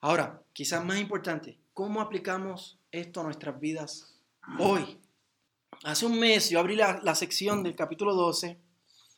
Ahora, 0.00 0.42
quizás 0.52 0.84
más 0.84 0.98
importante, 0.98 1.58
¿cómo 1.72 2.00
aplicamos 2.00 2.78
esto 2.90 3.20
a 3.20 3.24
nuestras 3.24 3.58
vidas 3.60 4.18
hoy? 4.58 4.98
Hace 5.84 6.06
un 6.06 6.16
mes 6.16 6.48
yo 6.48 6.60
abrí 6.60 6.76
la, 6.76 7.00
la 7.02 7.16
sección 7.16 7.64
del 7.64 7.74
capítulo 7.74 8.14
12 8.14 8.56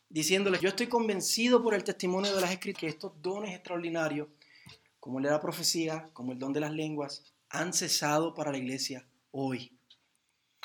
diciéndoles, 0.09 0.62
yo 0.62 0.70
estoy 0.70 0.87
convencido 0.87 1.62
por 1.62 1.75
el 1.75 1.85
testimonio 1.85 2.35
de 2.35 2.40
las 2.40 2.52
escrituras 2.52 2.81
que 2.81 2.87
estos 2.87 3.12
dones 3.21 3.54
extraordinarios 3.54 4.29
como 4.98 5.19
el 5.19 5.25
de 5.25 5.31
la 5.31 5.40
profecía, 5.40 6.08
como 6.15 6.33
el 6.33 6.38
don 6.38 6.54
de 6.54 6.60
las 6.60 6.73
lenguas, 6.73 7.35
han 7.50 7.75
cesado 7.75 8.33
para 8.33 8.50
la 8.50 8.56
iglesia 8.56 9.06
hoy. 9.31 9.77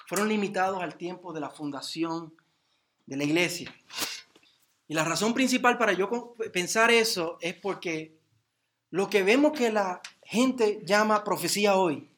Fueron 0.07 0.29
limitados 0.29 0.81
al 0.81 0.95
tiempo 0.95 1.33
de 1.33 1.41
la 1.41 1.49
fundación 1.49 2.33
de 3.05 3.17
la 3.17 3.25
iglesia. 3.25 3.75
Y 4.87 4.93
la 4.93 5.03
razón 5.03 5.33
principal 5.33 5.77
para 5.77 5.91
yo 5.91 6.33
pensar 6.53 6.91
eso 6.91 7.37
es 7.41 7.55
porque 7.55 8.17
lo 8.89 9.09
que 9.09 9.23
vemos 9.23 9.51
que 9.51 9.69
la 9.69 10.01
gente 10.23 10.81
llama 10.85 11.25
profecía 11.25 11.75
hoy 11.75 12.09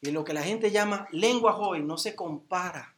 y 0.00 0.10
lo 0.10 0.24
que 0.24 0.34
la 0.34 0.42
gente 0.42 0.72
llama 0.72 1.06
lenguas 1.12 1.54
hoy 1.60 1.84
no 1.84 1.96
se 1.96 2.16
compara 2.16 2.91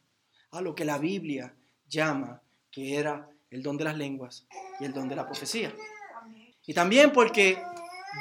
a 0.55 0.61
lo 0.61 0.75
que 0.75 0.85
la 0.85 0.97
Biblia 0.97 1.53
llama 1.87 2.41
que 2.71 2.97
era 2.97 3.29
el 3.49 3.63
don 3.63 3.77
de 3.77 3.85
las 3.85 3.97
lenguas 3.97 4.45
y 4.79 4.85
el 4.85 4.93
don 4.93 5.07
de 5.07 5.15
la 5.15 5.25
profecía. 5.25 5.73
Y 6.65 6.73
también 6.73 7.13
porque 7.13 7.61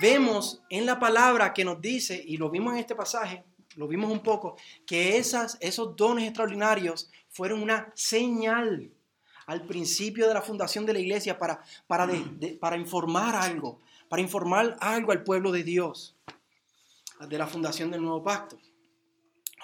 vemos 0.01 0.62
en 0.70 0.87
la 0.87 0.99
palabra 0.99 1.53
que 1.53 1.64
nos 1.64 1.80
dice, 1.80 2.22
y 2.24 2.37
lo 2.37 2.51
vimos 2.51 2.74
en 2.74 2.80
este 2.80 2.95
pasaje, 2.95 3.43
lo 3.76 3.89
vimos 3.89 4.11
un 4.11 4.20
poco, 4.20 4.57
que 4.87 5.16
esos 5.16 5.59
dones 5.97 6.24
extraordinarios 6.24 7.11
fueron 7.30 7.62
una 7.62 7.91
señal 7.95 8.91
al 9.47 9.66
principio 9.66 10.28
de 10.28 10.35
la 10.35 10.43
fundación 10.43 10.87
de 10.87 10.93
la 10.93 11.01
iglesia 11.01 11.39
para, 11.39 11.62
para 11.87 12.76
informar 12.76 13.35
algo, 13.35 13.80
para 14.09 14.22
informar 14.22 14.76
algo 14.80 15.12
al 15.12 15.24
pueblo 15.24 15.51
de 15.51 15.64
Dios, 15.64 16.16
de 17.28 17.39
la 17.39 17.47
fundación 17.47 17.91
del 17.91 18.03
nuevo 18.03 18.22
pacto. 18.22 18.57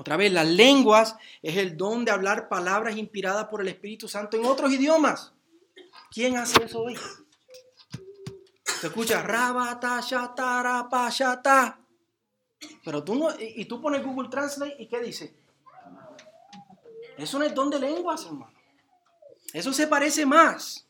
Otra 0.01 0.17
vez, 0.17 0.33
las 0.33 0.47
lenguas 0.47 1.15
es 1.43 1.59
el 1.59 1.77
don 1.77 2.07
de 2.07 2.11
hablar 2.11 2.49
palabras 2.49 2.97
inspiradas 2.97 3.49
por 3.49 3.61
el 3.61 3.69
Espíritu 3.69 4.09
Santo 4.09 4.39
en 4.39 4.47
otros 4.47 4.73
idiomas. 4.73 5.35
¿Quién 6.11 6.39
hace 6.39 6.65
eso 6.65 6.85
hoy? 6.85 6.99
Se 8.65 8.87
escucha 8.87 9.21
rabata, 9.21 10.01
shatara. 10.01 10.89
Pero 12.83 13.05
tú 13.05 13.15
no, 13.15 13.29
y, 13.39 13.67
tú 13.67 13.79
pones 13.83 14.03
Google 14.03 14.31
Translate 14.31 14.77
y 14.79 14.87
¿qué 14.87 15.01
dice? 15.01 15.35
Eso 17.19 17.39
no 17.39 17.45
es 17.45 17.55
don 17.55 17.69
de 17.69 17.79
lenguas, 17.79 18.25
hermano. 18.25 18.55
Eso 19.53 19.71
se 19.71 19.87
parece 19.87 20.25
más. 20.25 20.87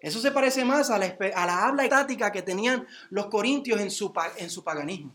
Eso 0.00 0.18
se 0.18 0.32
parece 0.32 0.64
más 0.64 0.90
a 0.90 0.98
la, 0.98 1.16
a 1.36 1.46
la 1.46 1.68
habla 1.68 1.84
estática 1.84 2.32
que 2.32 2.42
tenían 2.42 2.84
los 3.10 3.26
corintios 3.26 3.80
en 3.80 3.92
su, 3.92 4.12
en 4.38 4.50
su 4.50 4.64
paganismo. 4.64 5.14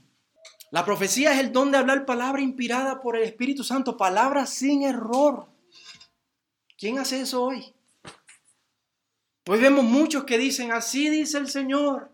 La 0.74 0.84
profecía 0.84 1.34
es 1.34 1.40
el 1.40 1.52
don 1.52 1.70
de 1.70 1.78
hablar 1.78 2.04
palabra 2.04 2.42
inspirada 2.42 3.00
por 3.00 3.16
el 3.16 3.22
Espíritu 3.22 3.64
Santo, 3.64 3.96
palabras 3.96 4.50
sin 4.50 4.82
error. 4.82 5.48
¿Quién 6.76 6.98
hace 6.98 7.22
eso 7.22 7.44
hoy? 7.44 7.76
Hoy 9.48 9.60
vemos 9.60 9.86
muchos 9.86 10.24
que 10.24 10.36
dicen, 10.40 10.72
así 10.72 11.10
dice 11.10 11.38
el 11.38 11.48
Señor. 11.48 12.10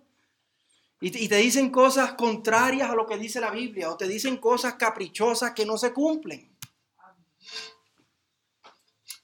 Y 1.00 1.30
te 1.30 1.38
dicen 1.38 1.70
cosas 1.70 2.16
contrarias 2.16 2.90
a 2.90 2.96
lo 2.96 3.08
que 3.08 3.18
dice 3.18 3.40
la 3.40 3.52
Biblia 3.52 3.90
o 3.90 3.96
te 3.96 4.10
dicen 4.10 4.36
cosas 4.36 4.74
caprichosas 4.74 5.54
que 5.54 5.66
no 5.66 5.78
se 5.78 5.94
cumplen. 5.94 6.54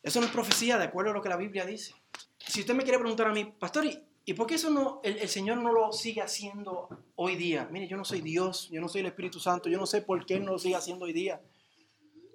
Eso 0.02 0.22
no 0.22 0.28
es 0.28 0.32
profecía 0.32 0.78
de 0.78 0.86
acuerdo 0.86 1.12
a 1.12 1.14
lo 1.14 1.22
que 1.22 1.28
la 1.28 1.36
Biblia 1.36 1.66
dice. 1.66 1.94
Si 2.38 2.62
usted 2.62 2.74
me 2.74 2.84
quiere 2.84 3.00
preguntar 3.00 3.28
a 3.28 3.34
mí, 3.34 3.44
pastor, 3.44 3.84
¿y 3.84 4.02
por 4.34 4.48
qué 4.48 4.56
eso 4.56 4.70
no, 4.70 5.02
el, 5.04 5.30
Señor 5.30 5.58
no 5.58 5.72
lo 5.72 5.92
sigue 5.92 6.22
haciendo 6.22 6.90
hoy 7.16 7.36
día? 7.36 7.68
Mire, 7.72 7.88
yo 7.88 7.96
no 7.96 8.04
soy 8.04 8.22
Dios, 8.22 8.70
yo 8.72 8.82
no 8.82 8.90
soy 8.90 9.02
el 9.02 9.08
Espíritu 9.08 9.40
Santo, 9.40 9.70
yo 9.70 9.78
no 9.78 9.86
sé 9.86 10.02
por 10.02 10.26
qué 10.26 10.40
no 10.40 10.54
lo 10.54 10.60
sigue 10.60 10.76
haciendo 10.76 11.06
hoy 11.06 11.14
día. 11.14 11.42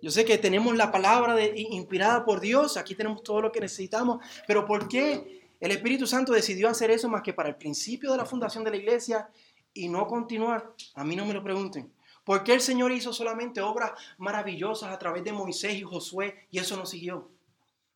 Yo 0.01 0.11
sé 0.11 0.25
que 0.25 0.39
tenemos 0.39 0.77
la 0.77 0.93
palabra 0.93 1.37
inspirada 1.55 2.25
por 2.25 2.41
Dios, 2.41 2.77
aquí 2.77 2.95
tenemos 2.95 3.23
todo 3.23 3.43
lo 3.43 3.53
que 3.53 3.61
necesitamos, 3.61 4.25
pero 4.47 4.65
¿por 4.65 4.89
qué 4.89 5.41
el 5.61 5.73
Espíritu 5.73 6.07
Santo 6.07 6.33
decidió 6.33 6.69
hacer 6.69 6.91
eso 6.91 7.09
más 7.09 7.23
que 7.23 7.35
para 7.35 7.51
el 7.51 7.57
principio 7.57 8.11
de 8.13 8.17
la 8.17 8.25
fundación 8.25 8.65
de 8.65 8.71
la 8.71 8.79
iglesia 8.79 9.29
y 9.75 9.89
no 9.89 10.07
continuar. 10.07 10.73
A 10.95 11.05
mí 11.05 11.15
no 11.15 11.27
me 11.27 11.35
lo 11.35 11.43
pregunten. 11.43 11.93
¿Por 12.25 12.45
qué 12.45 12.55
el 12.55 12.63
Señor 12.63 12.93
hizo 12.93 13.13
solamente 13.13 13.61
obras 13.61 13.93
maravillosas 14.17 14.91
a 14.91 14.99
través 14.99 15.23
de 15.23 15.33
Moisés 15.33 15.75
y 15.75 15.83
Josué 15.83 16.47
y 16.51 16.59
eso 16.59 16.77
no 16.77 16.87
siguió? 16.87 17.31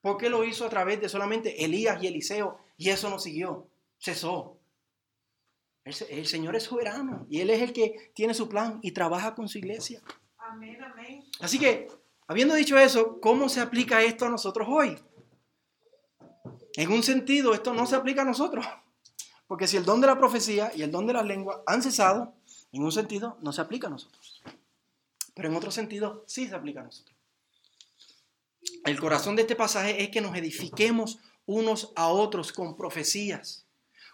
¿Por 0.02 0.18
qué 0.18 0.28
lo 0.28 0.44
hizo 0.44 0.66
a 0.66 0.68
través 0.68 1.00
de 1.00 1.08
solamente 1.08 1.64
Elías 1.64 2.02
y 2.02 2.06
Eliseo 2.06 2.58
y 2.76 2.90
eso 2.90 3.08
no 3.08 3.18
siguió? 3.18 3.66
Cesó. 4.04 4.60
El, 5.82 5.94
el 6.10 6.26
Señor 6.26 6.56
es 6.56 6.64
soberano 6.64 7.26
y 7.30 7.40
Él 7.40 7.48
es 7.48 7.62
el 7.62 7.72
que 7.72 8.12
tiene 8.14 8.34
su 8.34 8.50
plan 8.50 8.78
y 8.82 8.92
trabaja 8.92 9.34
con 9.34 9.48
su 9.48 9.56
iglesia. 9.56 10.02
Amén, 10.36 10.82
amén. 10.82 11.24
Así 11.40 11.58
que, 11.58 11.88
habiendo 12.26 12.54
dicho 12.54 12.76
eso, 12.76 13.18
¿cómo 13.18 13.48
se 13.48 13.60
aplica 13.60 14.02
esto 14.02 14.26
a 14.26 14.28
nosotros 14.28 14.68
hoy? 14.70 14.98
En 16.76 16.92
un 16.92 17.02
sentido, 17.02 17.54
esto 17.54 17.72
no 17.72 17.86
se 17.86 17.96
aplica 17.96 18.20
a 18.22 18.26
nosotros. 18.26 18.66
Porque 19.46 19.66
si 19.66 19.78
el 19.78 19.86
don 19.86 20.02
de 20.02 20.06
la 20.06 20.18
profecía 20.18 20.70
y 20.74 20.82
el 20.82 20.90
don 20.90 21.06
de 21.06 21.14
la 21.14 21.22
lengua 21.22 21.62
han 21.66 21.82
cesado, 21.82 22.34
en 22.72 22.82
un 22.82 22.92
sentido 22.92 23.38
no 23.40 23.52
se 23.52 23.62
aplica 23.62 23.86
a 23.86 23.90
nosotros. 23.90 24.42
Pero 25.34 25.48
en 25.48 25.56
otro 25.56 25.70
sentido 25.70 26.24
sí 26.26 26.46
se 26.46 26.54
aplica 26.54 26.80
a 26.80 26.84
nosotros. 26.84 27.16
El 28.84 29.00
corazón 29.00 29.34
de 29.34 29.42
este 29.42 29.56
pasaje 29.56 30.02
es 30.02 30.10
que 30.10 30.20
nos 30.20 30.36
edifiquemos 30.36 31.20
unos 31.46 31.92
a 31.96 32.08
otros 32.08 32.52
con 32.52 32.76
profecías, 32.76 33.63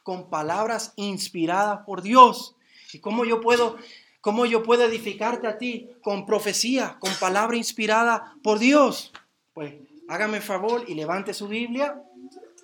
con 0.02 0.30
palabras 0.30 0.92
inspiradas 0.96 1.80
por 1.86 2.02
Dios. 2.02 2.56
¿Y 2.92 3.00
cómo 3.00 3.24
yo 3.24 3.40
puedo, 3.40 3.76
cómo 4.20 4.46
yo 4.46 4.62
puedo 4.62 4.84
edificarte 4.84 5.46
a 5.46 5.58
ti 5.58 5.90
con 6.02 6.26
profecía, 6.26 6.96
con 6.98 7.12
palabra 7.20 7.56
inspirada 7.56 8.34
por 8.42 8.58
Dios? 8.58 9.12
Pues 9.52 9.74
hágame 10.08 10.40
favor 10.40 10.84
y 10.88 10.94
levante 10.94 11.34
su 11.34 11.48
Biblia 11.48 12.02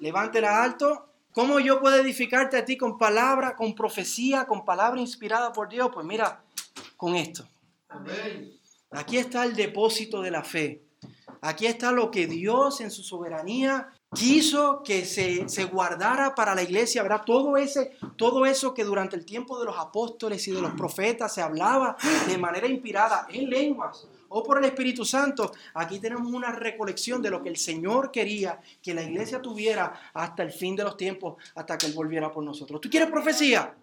levántela 0.00 0.62
alto. 0.62 1.08
¿Cómo 1.32 1.60
yo 1.60 1.80
puedo 1.80 1.96
edificarte 1.96 2.56
a 2.56 2.64
ti 2.64 2.76
con 2.76 2.96
palabra, 2.96 3.56
con 3.56 3.74
profecía, 3.74 4.46
con 4.46 4.64
palabra 4.64 5.00
inspirada 5.00 5.52
por 5.52 5.68
Dios? 5.68 5.90
Pues 5.92 6.06
mira, 6.06 6.42
con 6.96 7.14
esto. 7.14 7.46
Aquí 8.90 9.18
está 9.18 9.44
el 9.44 9.54
depósito 9.54 10.22
de 10.22 10.30
la 10.30 10.42
fe. 10.42 10.82
Aquí 11.42 11.66
está 11.66 11.92
lo 11.92 12.10
que 12.10 12.26
Dios 12.26 12.80
en 12.80 12.90
su 12.90 13.02
soberanía 13.02 13.92
quiso 14.16 14.82
que 14.82 15.04
se, 15.04 15.64
guardara 15.64 16.34
para 16.34 16.54
la 16.54 16.62
iglesia, 16.62 17.02
¿verdad? 17.02 17.22
Todo, 17.24 17.56
ese, 17.56 17.92
todo 18.16 18.46
eso 18.46 18.72
que 18.72 18.82
durante 18.82 19.14
el 19.14 19.24
tiempo 19.24 19.58
de 19.58 19.66
los 19.66 19.76
apóstoles 19.78 20.48
y 20.48 20.52
de 20.52 20.60
los 20.60 20.72
profetas 20.72 21.34
se 21.34 21.42
hablaba 21.42 21.96
de 22.26 22.38
manera 22.38 22.66
inspirada 22.66 23.26
en 23.30 23.50
lenguas, 23.50 24.08
o 24.28 24.42
por 24.42 24.58
el 24.58 24.64
Espíritu 24.64 25.04
Santo, 25.04 25.52
aquí 25.74 26.00
tenemos 26.00 26.32
una 26.32 26.50
recolección 26.50 27.22
de 27.22 27.30
lo 27.30 27.42
que 27.42 27.48
el 27.48 27.56
Señor 27.56 28.10
quería 28.10 28.60
que 28.82 28.94
la 28.94 29.02
iglesia 29.02 29.40
tuviera 29.40 30.10
hasta 30.14 30.42
el 30.42 30.50
fin 30.50 30.74
de 30.74 30.84
los 30.84 30.96
tiempos, 30.96 31.36
hasta 31.54 31.78
que 31.78 31.86
Él 31.86 31.92
volviera 31.92 32.32
por 32.32 32.42
nosotros. 32.42 32.80
¿Tú 32.80 32.90
quieres 32.90 33.10
profecía? 33.10 33.76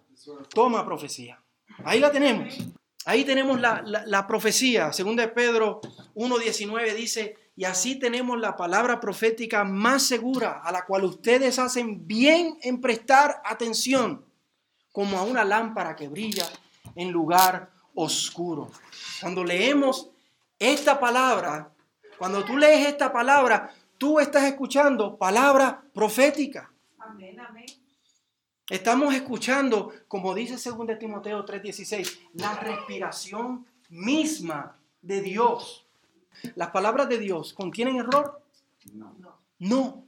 Toma 0.52 0.84
profecía. 0.84 1.40
Ahí 1.84 2.00
la 2.00 2.10
tenemos. 2.10 2.58
Ahí 3.06 3.24
tenemos 3.24 3.60
la, 3.60 4.26
profecía. 4.26 4.92
Según 4.92 5.16
de 5.16 5.28
Pedro 5.28 5.80
1.19 6.14 6.94
dice, 6.94 7.36
y 7.56 7.64
así 7.64 7.98
tenemos 7.98 8.38
la 8.38 8.56
palabra 8.56 8.98
profética 9.00 9.64
más 9.64 10.02
segura, 10.02 10.60
a 10.64 10.72
la 10.72 10.84
cual 10.84 11.04
ustedes 11.04 11.58
hacen 11.58 12.06
bien 12.06 12.58
en 12.62 12.80
prestar 12.80 13.40
atención, 13.44 14.24
como 14.92 15.18
a 15.18 15.22
una 15.22 15.44
lámpara 15.44 15.94
que 15.94 16.08
brilla 16.08 16.46
en 16.96 17.12
lugar 17.12 17.70
oscuro. 17.94 18.70
Cuando 19.20 19.44
leemos 19.44 20.10
esta 20.58 20.98
palabra, 20.98 21.70
cuando 22.18 22.44
tú 22.44 22.56
lees 22.56 22.86
esta 22.86 23.12
palabra, 23.12 23.72
tú 23.98 24.18
estás 24.18 24.44
escuchando 24.44 25.16
palabra 25.16 25.82
profética. 25.92 26.72
Amén, 26.98 27.38
amén. 27.38 27.66
Estamos 28.68 29.14
escuchando, 29.14 29.92
como 30.08 30.34
dice 30.34 30.54
2 30.54 30.98
Timoteo 30.98 31.44
3:16, 31.44 32.30
la 32.34 32.54
respiración 32.54 33.66
misma 33.90 34.78
de 35.02 35.20
Dios. 35.20 35.83
¿Las 36.54 36.70
palabras 36.70 37.08
de 37.08 37.18
Dios 37.18 37.52
contienen 37.52 37.96
error? 37.96 38.42
No. 38.92 39.14
No. 39.58 40.04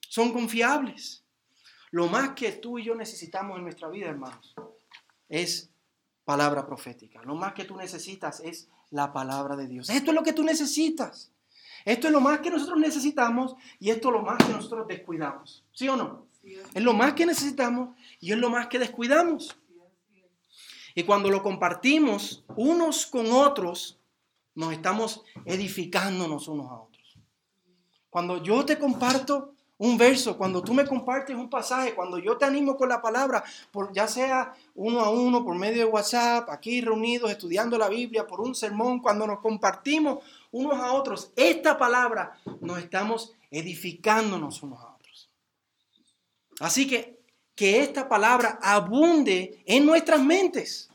Son 0.00 0.32
confiables. 0.32 1.24
Lo 1.90 2.06
más 2.06 2.30
que 2.30 2.52
tú 2.52 2.78
y 2.78 2.84
yo 2.84 2.94
necesitamos 2.94 3.56
en 3.56 3.64
nuestra 3.64 3.88
vida, 3.88 4.08
hermanos, 4.08 4.54
es 5.28 5.70
palabra 6.24 6.66
profética. 6.66 7.22
Lo 7.22 7.34
más 7.34 7.54
que 7.54 7.64
tú 7.64 7.76
necesitas 7.76 8.40
es 8.40 8.68
la 8.90 9.12
palabra 9.12 9.56
de 9.56 9.66
Dios. 9.66 9.88
Esto 9.90 10.10
es 10.10 10.14
lo 10.14 10.22
que 10.22 10.32
tú 10.32 10.44
necesitas. 10.44 11.32
Esto 11.84 12.08
es 12.08 12.12
lo 12.12 12.20
más 12.20 12.40
que 12.40 12.50
nosotros 12.50 12.78
necesitamos 12.78 13.54
y 13.78 13.90
esto 13.90 14.08
es 14.08 14.14
lo 14.14 14.22
más 14.22 14.38
que 14.38 14.52
nosotros 14.52 14.86
descuidamos. 14.86 15.64
¿Sí 15.72 15.88
o 15.88 15.96
no? 15.96 16.26
Es 16.74 16.82
lo 16.82 16.92
más 16.92 17.14
que 17.14 17.26
necesitamos 17.26 17.96
y 18.20 18.32
es 18.32 18.38
lo 18.38 18.50
más 18.50 18.66
que 18.66 18.78
descuidamos. 18.78 19.56
Y 20.94 21.04
cuando 21.04 21.30
lo 21.30 21.42
compartimos 21.42 22.44
unos 22.56 23.06
con 23.06 23.30
otros, 23.30 23.97
nos 24.58 24.72
estamos 24.72 25.22
edificándonos 25.44 26.48
unos 26.48 26.68
a 26.68 26.80
otros. 26.80 27.16
Cuando 28.10 28.42
yo 28.42 28.64
te 28.64 28.76
comparto 28.76 29.54
un 29.76 29.96
verso, 29.96 30.36
cuando 30.36 30.64
tú 30.64 30.74
me 30.74 30.84
compartes 30.84 31.36
un 31.36 31.48
pasaje, 31.48 31.94
cuando 31.94 32.18
yo 32.18 32.36
te 32.36 32.44
animo 32.44 32.76
con 32.76 32.88
la 32.88 33.00
palabra, 33.00 33.44
por, 33.70 33.92
ya 33.92 34.08
sea 34.08 34.52
uno 34.74 34.98
a 34.98 35.10
uno, 35.10 35.44
por 35.44 35.54
medio 35.54 35.84
de 35.84 35.92
WhatsApp, 35.92 36.50
aquí 36.50 36.80
reunidos 36.80 37.30
estudiando 37.30 37.78
la 37.78 37.88
Biblia, 37.88 38.26
por 38.26 38.40
un 38.40 38.52
sermón, 38.52 38.98
cuando 38.98 39.28
nos 39.28 39.38
compartimos 39.38 40.24
unos 40.50 40.80
a 40.80 40.92
otros, 40.92 41.30
esta 41.36 41.78
palabra 41.78 42.36
nos 42.60 42.80
estamos 42.80 43.34
edificándonos 43.52 44.60
unos 44.64 44.80
a 44.80 44.88
otros. 44.88 45.30
Así 46.58 46.88
que 46.88 47.16
que 47.54 47.80
esta 47.80 48.08
palabra 48.08 48.58
abunde 48.60 49.62
en 49.66 49.86
nuestras 49.86 50.20
mentes 50.20 50.90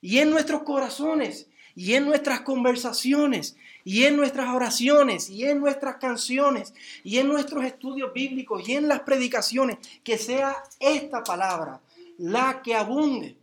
y 0.00 0.18
en 0.18 0.30
nuestros 0.30 0.62
corazones 0.62 1.48
y 1.74 1.94
en 1.94 2.04
nuestras 2.04 2.40
conversaciones 2.40 3.56
y 3.84 4.04
en 4.04 4.16
nuestras 4.16 4.48
oraciones 4.54 5.30
y 5.30 5.44
en 5.44 5.60
nuestras 5.60 5.96
canciones 5.96 6.74
y 7.02 7.18
en 7.18 7.28
nuestros 7.28 7.64
estudios 7.64 8.12
bíblicos 8.12 8.68
y 8.68 8.74
en 8.74 8.88
las 8.88 9.00
predicaciones, 9.00 9.78
que 10.04 10.18
sea 10.18 10.62
esta 10.78 11.22
palabra 11.24 11.80
la 12.18 12.62
que 12.62 12.74
abunde, 12.74 13.36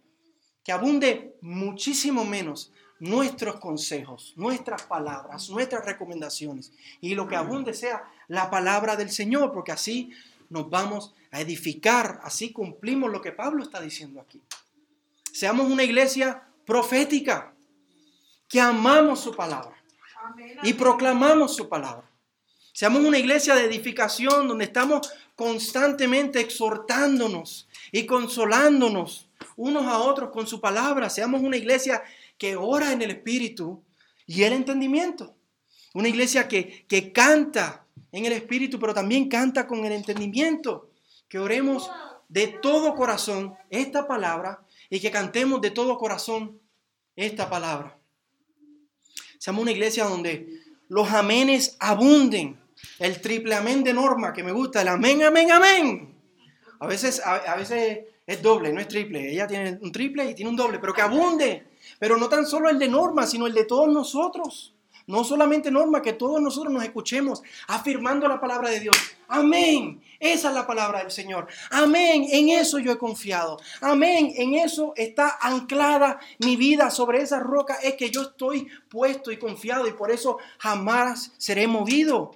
que 0.63 0.71
abunde 0.71 1.35
muchísimo 1.41 2.23
menos 2.23 2.71
nuestros 2.99 3.59
consejos, 3.59 4.33
nuestras 4.35 4.83
palabras, 4.83 5.49
nuestras 5.49 5.85
recomendaciones 5.85 6.71
y 7.01 7.15
lo 7.15 7.27
que 7.27 7.35
abunde 7.35 7.73
sea 7.73 8.03
la 8.27 8.49
palabra 8.49 8.95
del 8.95 9.09
Señor, 9.09 9.51
porque 9.53 9.71
así 9.71 10.11
nos 10.49 10.69
vamos 10.69 11.13
a 11.31 11.41
edificar, 11.41 12.19
así 12.23 12.51
cumplimos 12.51 13.11
lo 13.11 13.21
que 13.21 13.31
Pablo 13.31 13.63
está 13.63 13.79
diciendo 13.79 14.19
aquí. 14.19 14.41
Seamos 15.31 15.69
una 15.71 15.83
iglesia 15.83 16.43
profética, 16.65 17.53
que 18.49 18.59
amamos 18.59 19.21
su 19.21 19.33
palabra 19.33 19.77
y 20.63 20.73
proclamamos 20.73 21.55
su 21.55 21.69
palabra. 21.69 22.09
Seamos 22.73 23.03
una 23.03 23.19
iglesia 23.19 23.55
de 23.55 23.65
edificación 23.65 24.47
donde 24.47 24.65
estamos 24.65 25.11
constantemente 25.35 26.39
exhortándonos 26.39 27.67
y 27.91 28.05
consolándonos 28.05 29.29
unos 29.55 29.85
a 29.85 29.99
otros 29.99 30.31
con 30.31 30.47
su 30.47 30.59
palabra. 30.59 31.09
Seamos 31.09 31.41
una 31.41 31.57
iglesia 31.57 32.03
que 32.37 32.55
ora 32.55 32.91
en 32.91 33.01
el 33.01 33.11
Espíritu 33.11 33.83
y 34.25 34.43
el 34.43 34.53
entendimiento. 34.53 35.35
Una 35.93 36.09
iglesia 36.09 36.47
que, 36.47 36.85
que 36.87 37.11
canta 37.11 37.85
en 38.11 38.25
el 38.25 38.33
Espíritu, 38.33 38.79
pero 38.79 38.93
también 38.93 39.29
canta 39.29 39.67
con 39.67 39.85
el 39.85 39.91
entendimiento. 39.91 40.89
Que 41.27 41.37
oremos 41.37 41.91
de 42.27 42.47
todo 42.47 42.95
corazón 42.95 43.55
esta 43.69 44.07
palabra 44.07 44.61
y 44.89 44.99
que 44.99 45.11
cantemos 45.11 45.61
de 45.61 45.71
todo 45.71 45.97
corazón 45.97 46.59
esta 47.15 47.49
palabra. 47.49 47.98
Seamos 49.39 49.61
una 49.61 49.71
iglesia 49.71 50.03
donde 50.03 50.47
los 50.89 51.09
amenes 51.11 51.77
abunden. 51.79 52.59
El 52.99 53.21
triple 53.21 53.55
amén 53.55 53.83
de 53.83 53.93
Norma, 53.93 54.33
que 54.33 54.43
me 54.43 54.51
gusta, 54.51 54.81
el 54.81 54.89
amén, 54.89 55.23
amén, 55.23 55.51
amén. 55.51 56.13
A 56.79 56.87
veces, 56.87 57.21
a, 57.25 57.55
veces 57.55 57.99
es 58.27 58.41
doble, 58.41 58.71
no 58.73 58.81
es 58.81 58.87
triple. 58.87 59.31
Ella 59.31 59.47
tiene 59.47 59.79
un 59.81 59.91
triple 59.91 60.29
y 60.29 60.35
tiene 60.35 60.49
un 60.49 60.57
doble, 60.57 60.79
pero 60.79 60.93
que 60.93 61.01
abunde. 61.01 61.67
Pero 61.99 62.17
no 62.17 62.27
tan 62.27 62.45
solo 62.45 62.69
el 62.69 62.77
de 62.77 62.89
Norma, 62.89 63.25
sino 63.25 63.47
el 63.47 63.53
de 63.53 63.63
todos 63.63 63.87
nosotros. 63.91 64.75
No 65.09 65.23
solamente 65.23 65.71
Norma, 65.71 66.03
que 66.03 66.13
todos 66.13 66.39
nosotros 66.39 66.71
nos 66.71 66.83
escuchemos 66.83 67.41
afirmando 67.67 68.27
la 68.27 68.39
palabra 68.39 68.69
de 68.69 68.79
Dios. 68.79 68.95
Amén. 69.27 69.99
Esa 70.19 70.49
es 70.49 70.53
la 70.53 70.67
palabra 70.67 70.99
del 70.99 71.09
Señor. 71.09 71.47
Amén. 71.71 72.27
En 72.29 72.49
eso 72.49 72.77
yo 72.77 72.91
he 72.91 72.97
confiado. 72.99 73.59
Amén. 73.81 74.31
En 74.35 74.53
eso 74.53 74.93
está 74.95 75.39
anclada 75.41 76.19
mi 76.37 76.55
vida. 76.57 76.91
Sobre 76.91 77.23
esa 77.23 77.39
roca 77.39 77.79
es 77.81 77.95
que 77.95 78.11
yo 78.11 78.21
estoy 78.21 78.67
puesto 78.87 79.31
y 79.31 79.39
confiado 79.39 79.87
y 79.87 79.93
por 79.93 80.11
eso 80.11 80.37
jamás 80.59 81.33
seré 81.39 81.65
movido. 81.65 82.35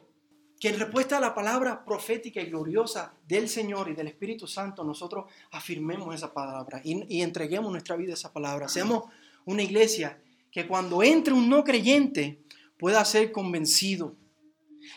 Que 0.59 0.69
en 0.69 0.79
respuesta 0.79 1.17
a 1.17 1.21
la 1.21 1.35
palabra 1.35 1.85
profética 1.85 2.41
y 2.41 2.47
gloriosa 2.47 3.13
del 3.27 3.49
Señor 3.49 3.89
y 3.89 3.93
del 3.93 4.07
Espíritu 4.07 4.47
Santo, 4.47 4.83
nosotros 4.83 5.25
afirmemos 5.51 6.15
esa 6.15 6.33
palabra 6.33 6.81
y, 6.83 7.21
entreguemos 7.21 7.71
nuestra 7.71 7.95
vida 7.95 8.13
a 8.13 8.15
esa 8.15 8.33
palabra. 8.33 8.67
Seamos 8.67 9.03
una 9.45 9.61
iglesia 9.61 10.17
que 10.53 10.67
cuando 10.67 11.01
entre 11.01 11.33
un 11.33 11.49
no 11.49 11.63
creyente, 11.63 12.42
pueda 12.83 13.05
ser 13.05 13.31
convencido 13.31 14.13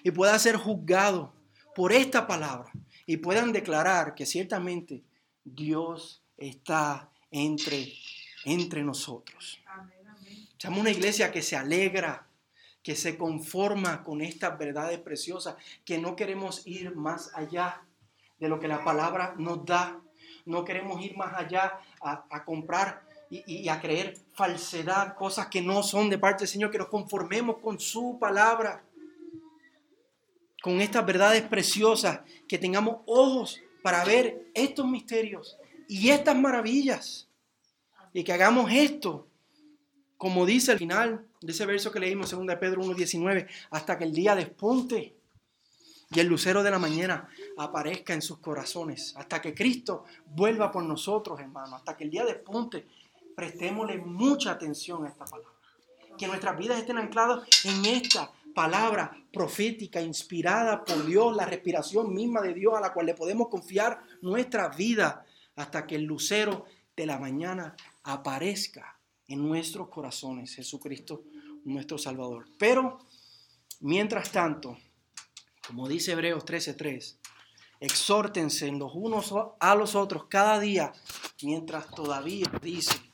y 0.02 0.10
pueda 0.10 0.36
ser 0.40 0.56
juzgado 0.56 1.32
por 1.72 1.92
esta 1.92 2.26
palabra 2.26 2.72
y 3.06 3.18
puedan 3.18 3.52
declarar 3.52 4.16
que 4.16 4.26
ciertamente 4.26 5.04
Dios 5.44 6.20
está 6.36 7.08
entre, 7.30 7.92
entre 8.44 8.82
nosotros. 8.82 9.60
Somos 10.58 10.80
una 10.80 10.90
iglesia 10.90 11.30
que 11.30 11.42
se 11.42 11.54
alegra, 11.54 12.26
que 12.82 12.96
se 12.96 13.16
conforma 13.16 14.02
con 14.02 14.20
estas 14.20 14.58
verdades 14.58 14.98
preciosas, 14.98 15.54
que 15.84 15.98
no 15.98 16.16
queremos 16.16 16.66
ir 16.66 16.92
más 16.96 17.30
allá 17.36 17.82
de 18.40 18.48
lo 18.48 18.58
que 18.58 18.66
la 18.66 18.82
palabra 18.82 19.36
nos 19.38 19.64
da. 19.64 20.00
No 20.44 20.64
queremos 20.64 21.00
ir 21.04 21.16
más 21.16 21.34
allá 21.34 21.78
a, 22.00 22.26
a 22.30 22.44
comprar 22.44 23.05
y, 23.30 23.68
a 23.68 23.80
creer 23.80 24.16
falsedad, 24.34 25.16
cosas 25.16 25.48
que 25.48 25.60
no 25.60 25.82
son 25.82 26.08
de 26.08 26.18
parte 26.18 26.40
del 26.40 26.48
Señor, 26.48 26.70
que 26.70 26.78
nos 26.78 26.88
conformemos 26.88 27.58
con 27.58 27.80
su 27.80 28.18
palabra, 28.20 28.84
con 30.62 30.80
estas 30.80 31.04
verdades 31.04 31.42
preciosas, 31.42 32.20
que 32.48 32.58
tengamos 32.58 32.98
ojos 33.06 33.60
para 33.82 34.04
ver 34.04 34.50
estos 34.54 34.86
misterios 34.86 35.58
y 35.88 36.10
estas 36.10 36.36
maravillas, 36.36 37.28
y 38.12 38.24
que 38.24 38.32
hagamos 38.32 38.70
esto, 38.72 39.26
como 40.16 40.46
dice 40.46 40.72
al 40.72 40.78
final 40.78 41.26
de 41.40 41.52
ese 41.52 41.66
verso 41.66 41.92
que 41.92 42.00
leímos, 42.00 42.30
2 42.30 42.46
Pedro 42.58 42.82
1.19, 42.82 43.48
hasta 43.70 43.98
que 43.98 44.04
el 44.04 44.12
día 44.12 44.34
despunte 44.34 45.16
y 46.10 46.20
el 46.20 46.28
lucero 46.28 46.62
de 46.62 46.70
la 46.70 46.78
mañana 46.78 47.28
aparezca 47.58 48.14
en 48.14 48.22
sus 48.22 48.38
corazones, 48.38 49.14
hasta 49.16 49.40
que 49.42 49.54
Cristo 49.54 50.04
vuelva 50.26 50.70
por 50.70 50.84
nosotros, 50.84 51.40
hermano, 51.40 51.76
hasta 51.76 51.96
que 51.96 52.04
el 52.04 52.10
día 52.10 52.24
despunte 52.24 52.86
prestémosle 53.36 53.98
mucha 53.98 54.50
atención 54.50 55.04
a 55.04 55.08
esta 55.08 55.24
palabra. 55.26 55.52
Que 56.18 56.26
nuestras 56.26 56.58
vidas 56.58 56.78
estén 56.78 56.98
ancladas 56.98 57.46
en 57.64 57.84
esta 57.84 58.32
palabra 58.54 59.14
profética, 59.30 60.00
inspirada 60.00 60.82
por 60.82 61.04
Dios, 61.04 61.36
la 61.36 61.44
respiración 61.44 62.14
misma 62.14 62.40
de 62.40 62.54
Dios 62.54 62.72
a 62.74 62.80
la 62.80 62.94
cual 62.94 63.04
le 63.04 63.14
podemos 63.14 63.48
confiar 63.48 64.00
nuestra 64.22 64.70
vida 64.70 65.26
hasta 65.54 65.86
que 65.86 65.96
el 65.96 66.04
lucero 66.04 66.64
de 66.96 67.04
la 67.04 67.18
mañana 67.18 67.76
aparezca 68.02 68.98
en 69.28 69.46
nuestros 69.46 69.88
corazones, 69.88 70.54
Jesucristo 70.54 71.24
nuestro 71.64 71.98
Salvador. 71.98 72.46
Pero, 72.58 72.98
mientras 73.80 74.32
tanto, 74.32 74.78
como 75.66 75.86
dice 75.88 76.12
Hebreos 76.12 76.46
13:3, 76.46 77.18
exhórtense 77.80 78.70
los 78.72 78.92
unos 78.94 79.34
a 79.60 79.74
los 79.74 79.94
otros 79.94 80.24
cada 80.30 80.58
día, 80.60 80.92
mientras 81.42 81.90
todavía 81.90 82.50
dice 82.62 83.05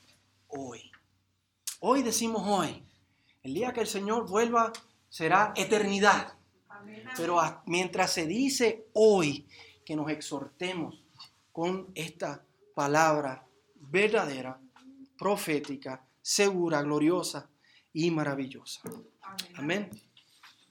hoy. 0.53 0.90
Hoy 1.80 2.03
decimos 2.03 2.42
hoy. 2.46 2.84
El 3.42 3.55
día 3.55 3.72
que 3.72 3.80
el 3.80 3.86
Señor 3.86 4.28
vuelva 4.28 4.72
será 5.09 5.53
eternidad. 5.57 6.34
Pero 7.16 7.40
mientras 7.66 8.12
se 8.12 8.26
dice 8.26 8.86
hoy 8.94 9.46
que 9.84 9.96
nos 9.96 10.11
exhortemos 10.11 11.03
con 11.53 11.90
esta 11.94 12.44
palabra 12.74 13.46
verdadera, 13.74 14.61
profética, 15.18 16.05
segura, 16.20 16.82
gloriosa 16.82 17.48
y 17.92 18.11
maravillosa. 18.11 18.80
Amén. 19.55 19.90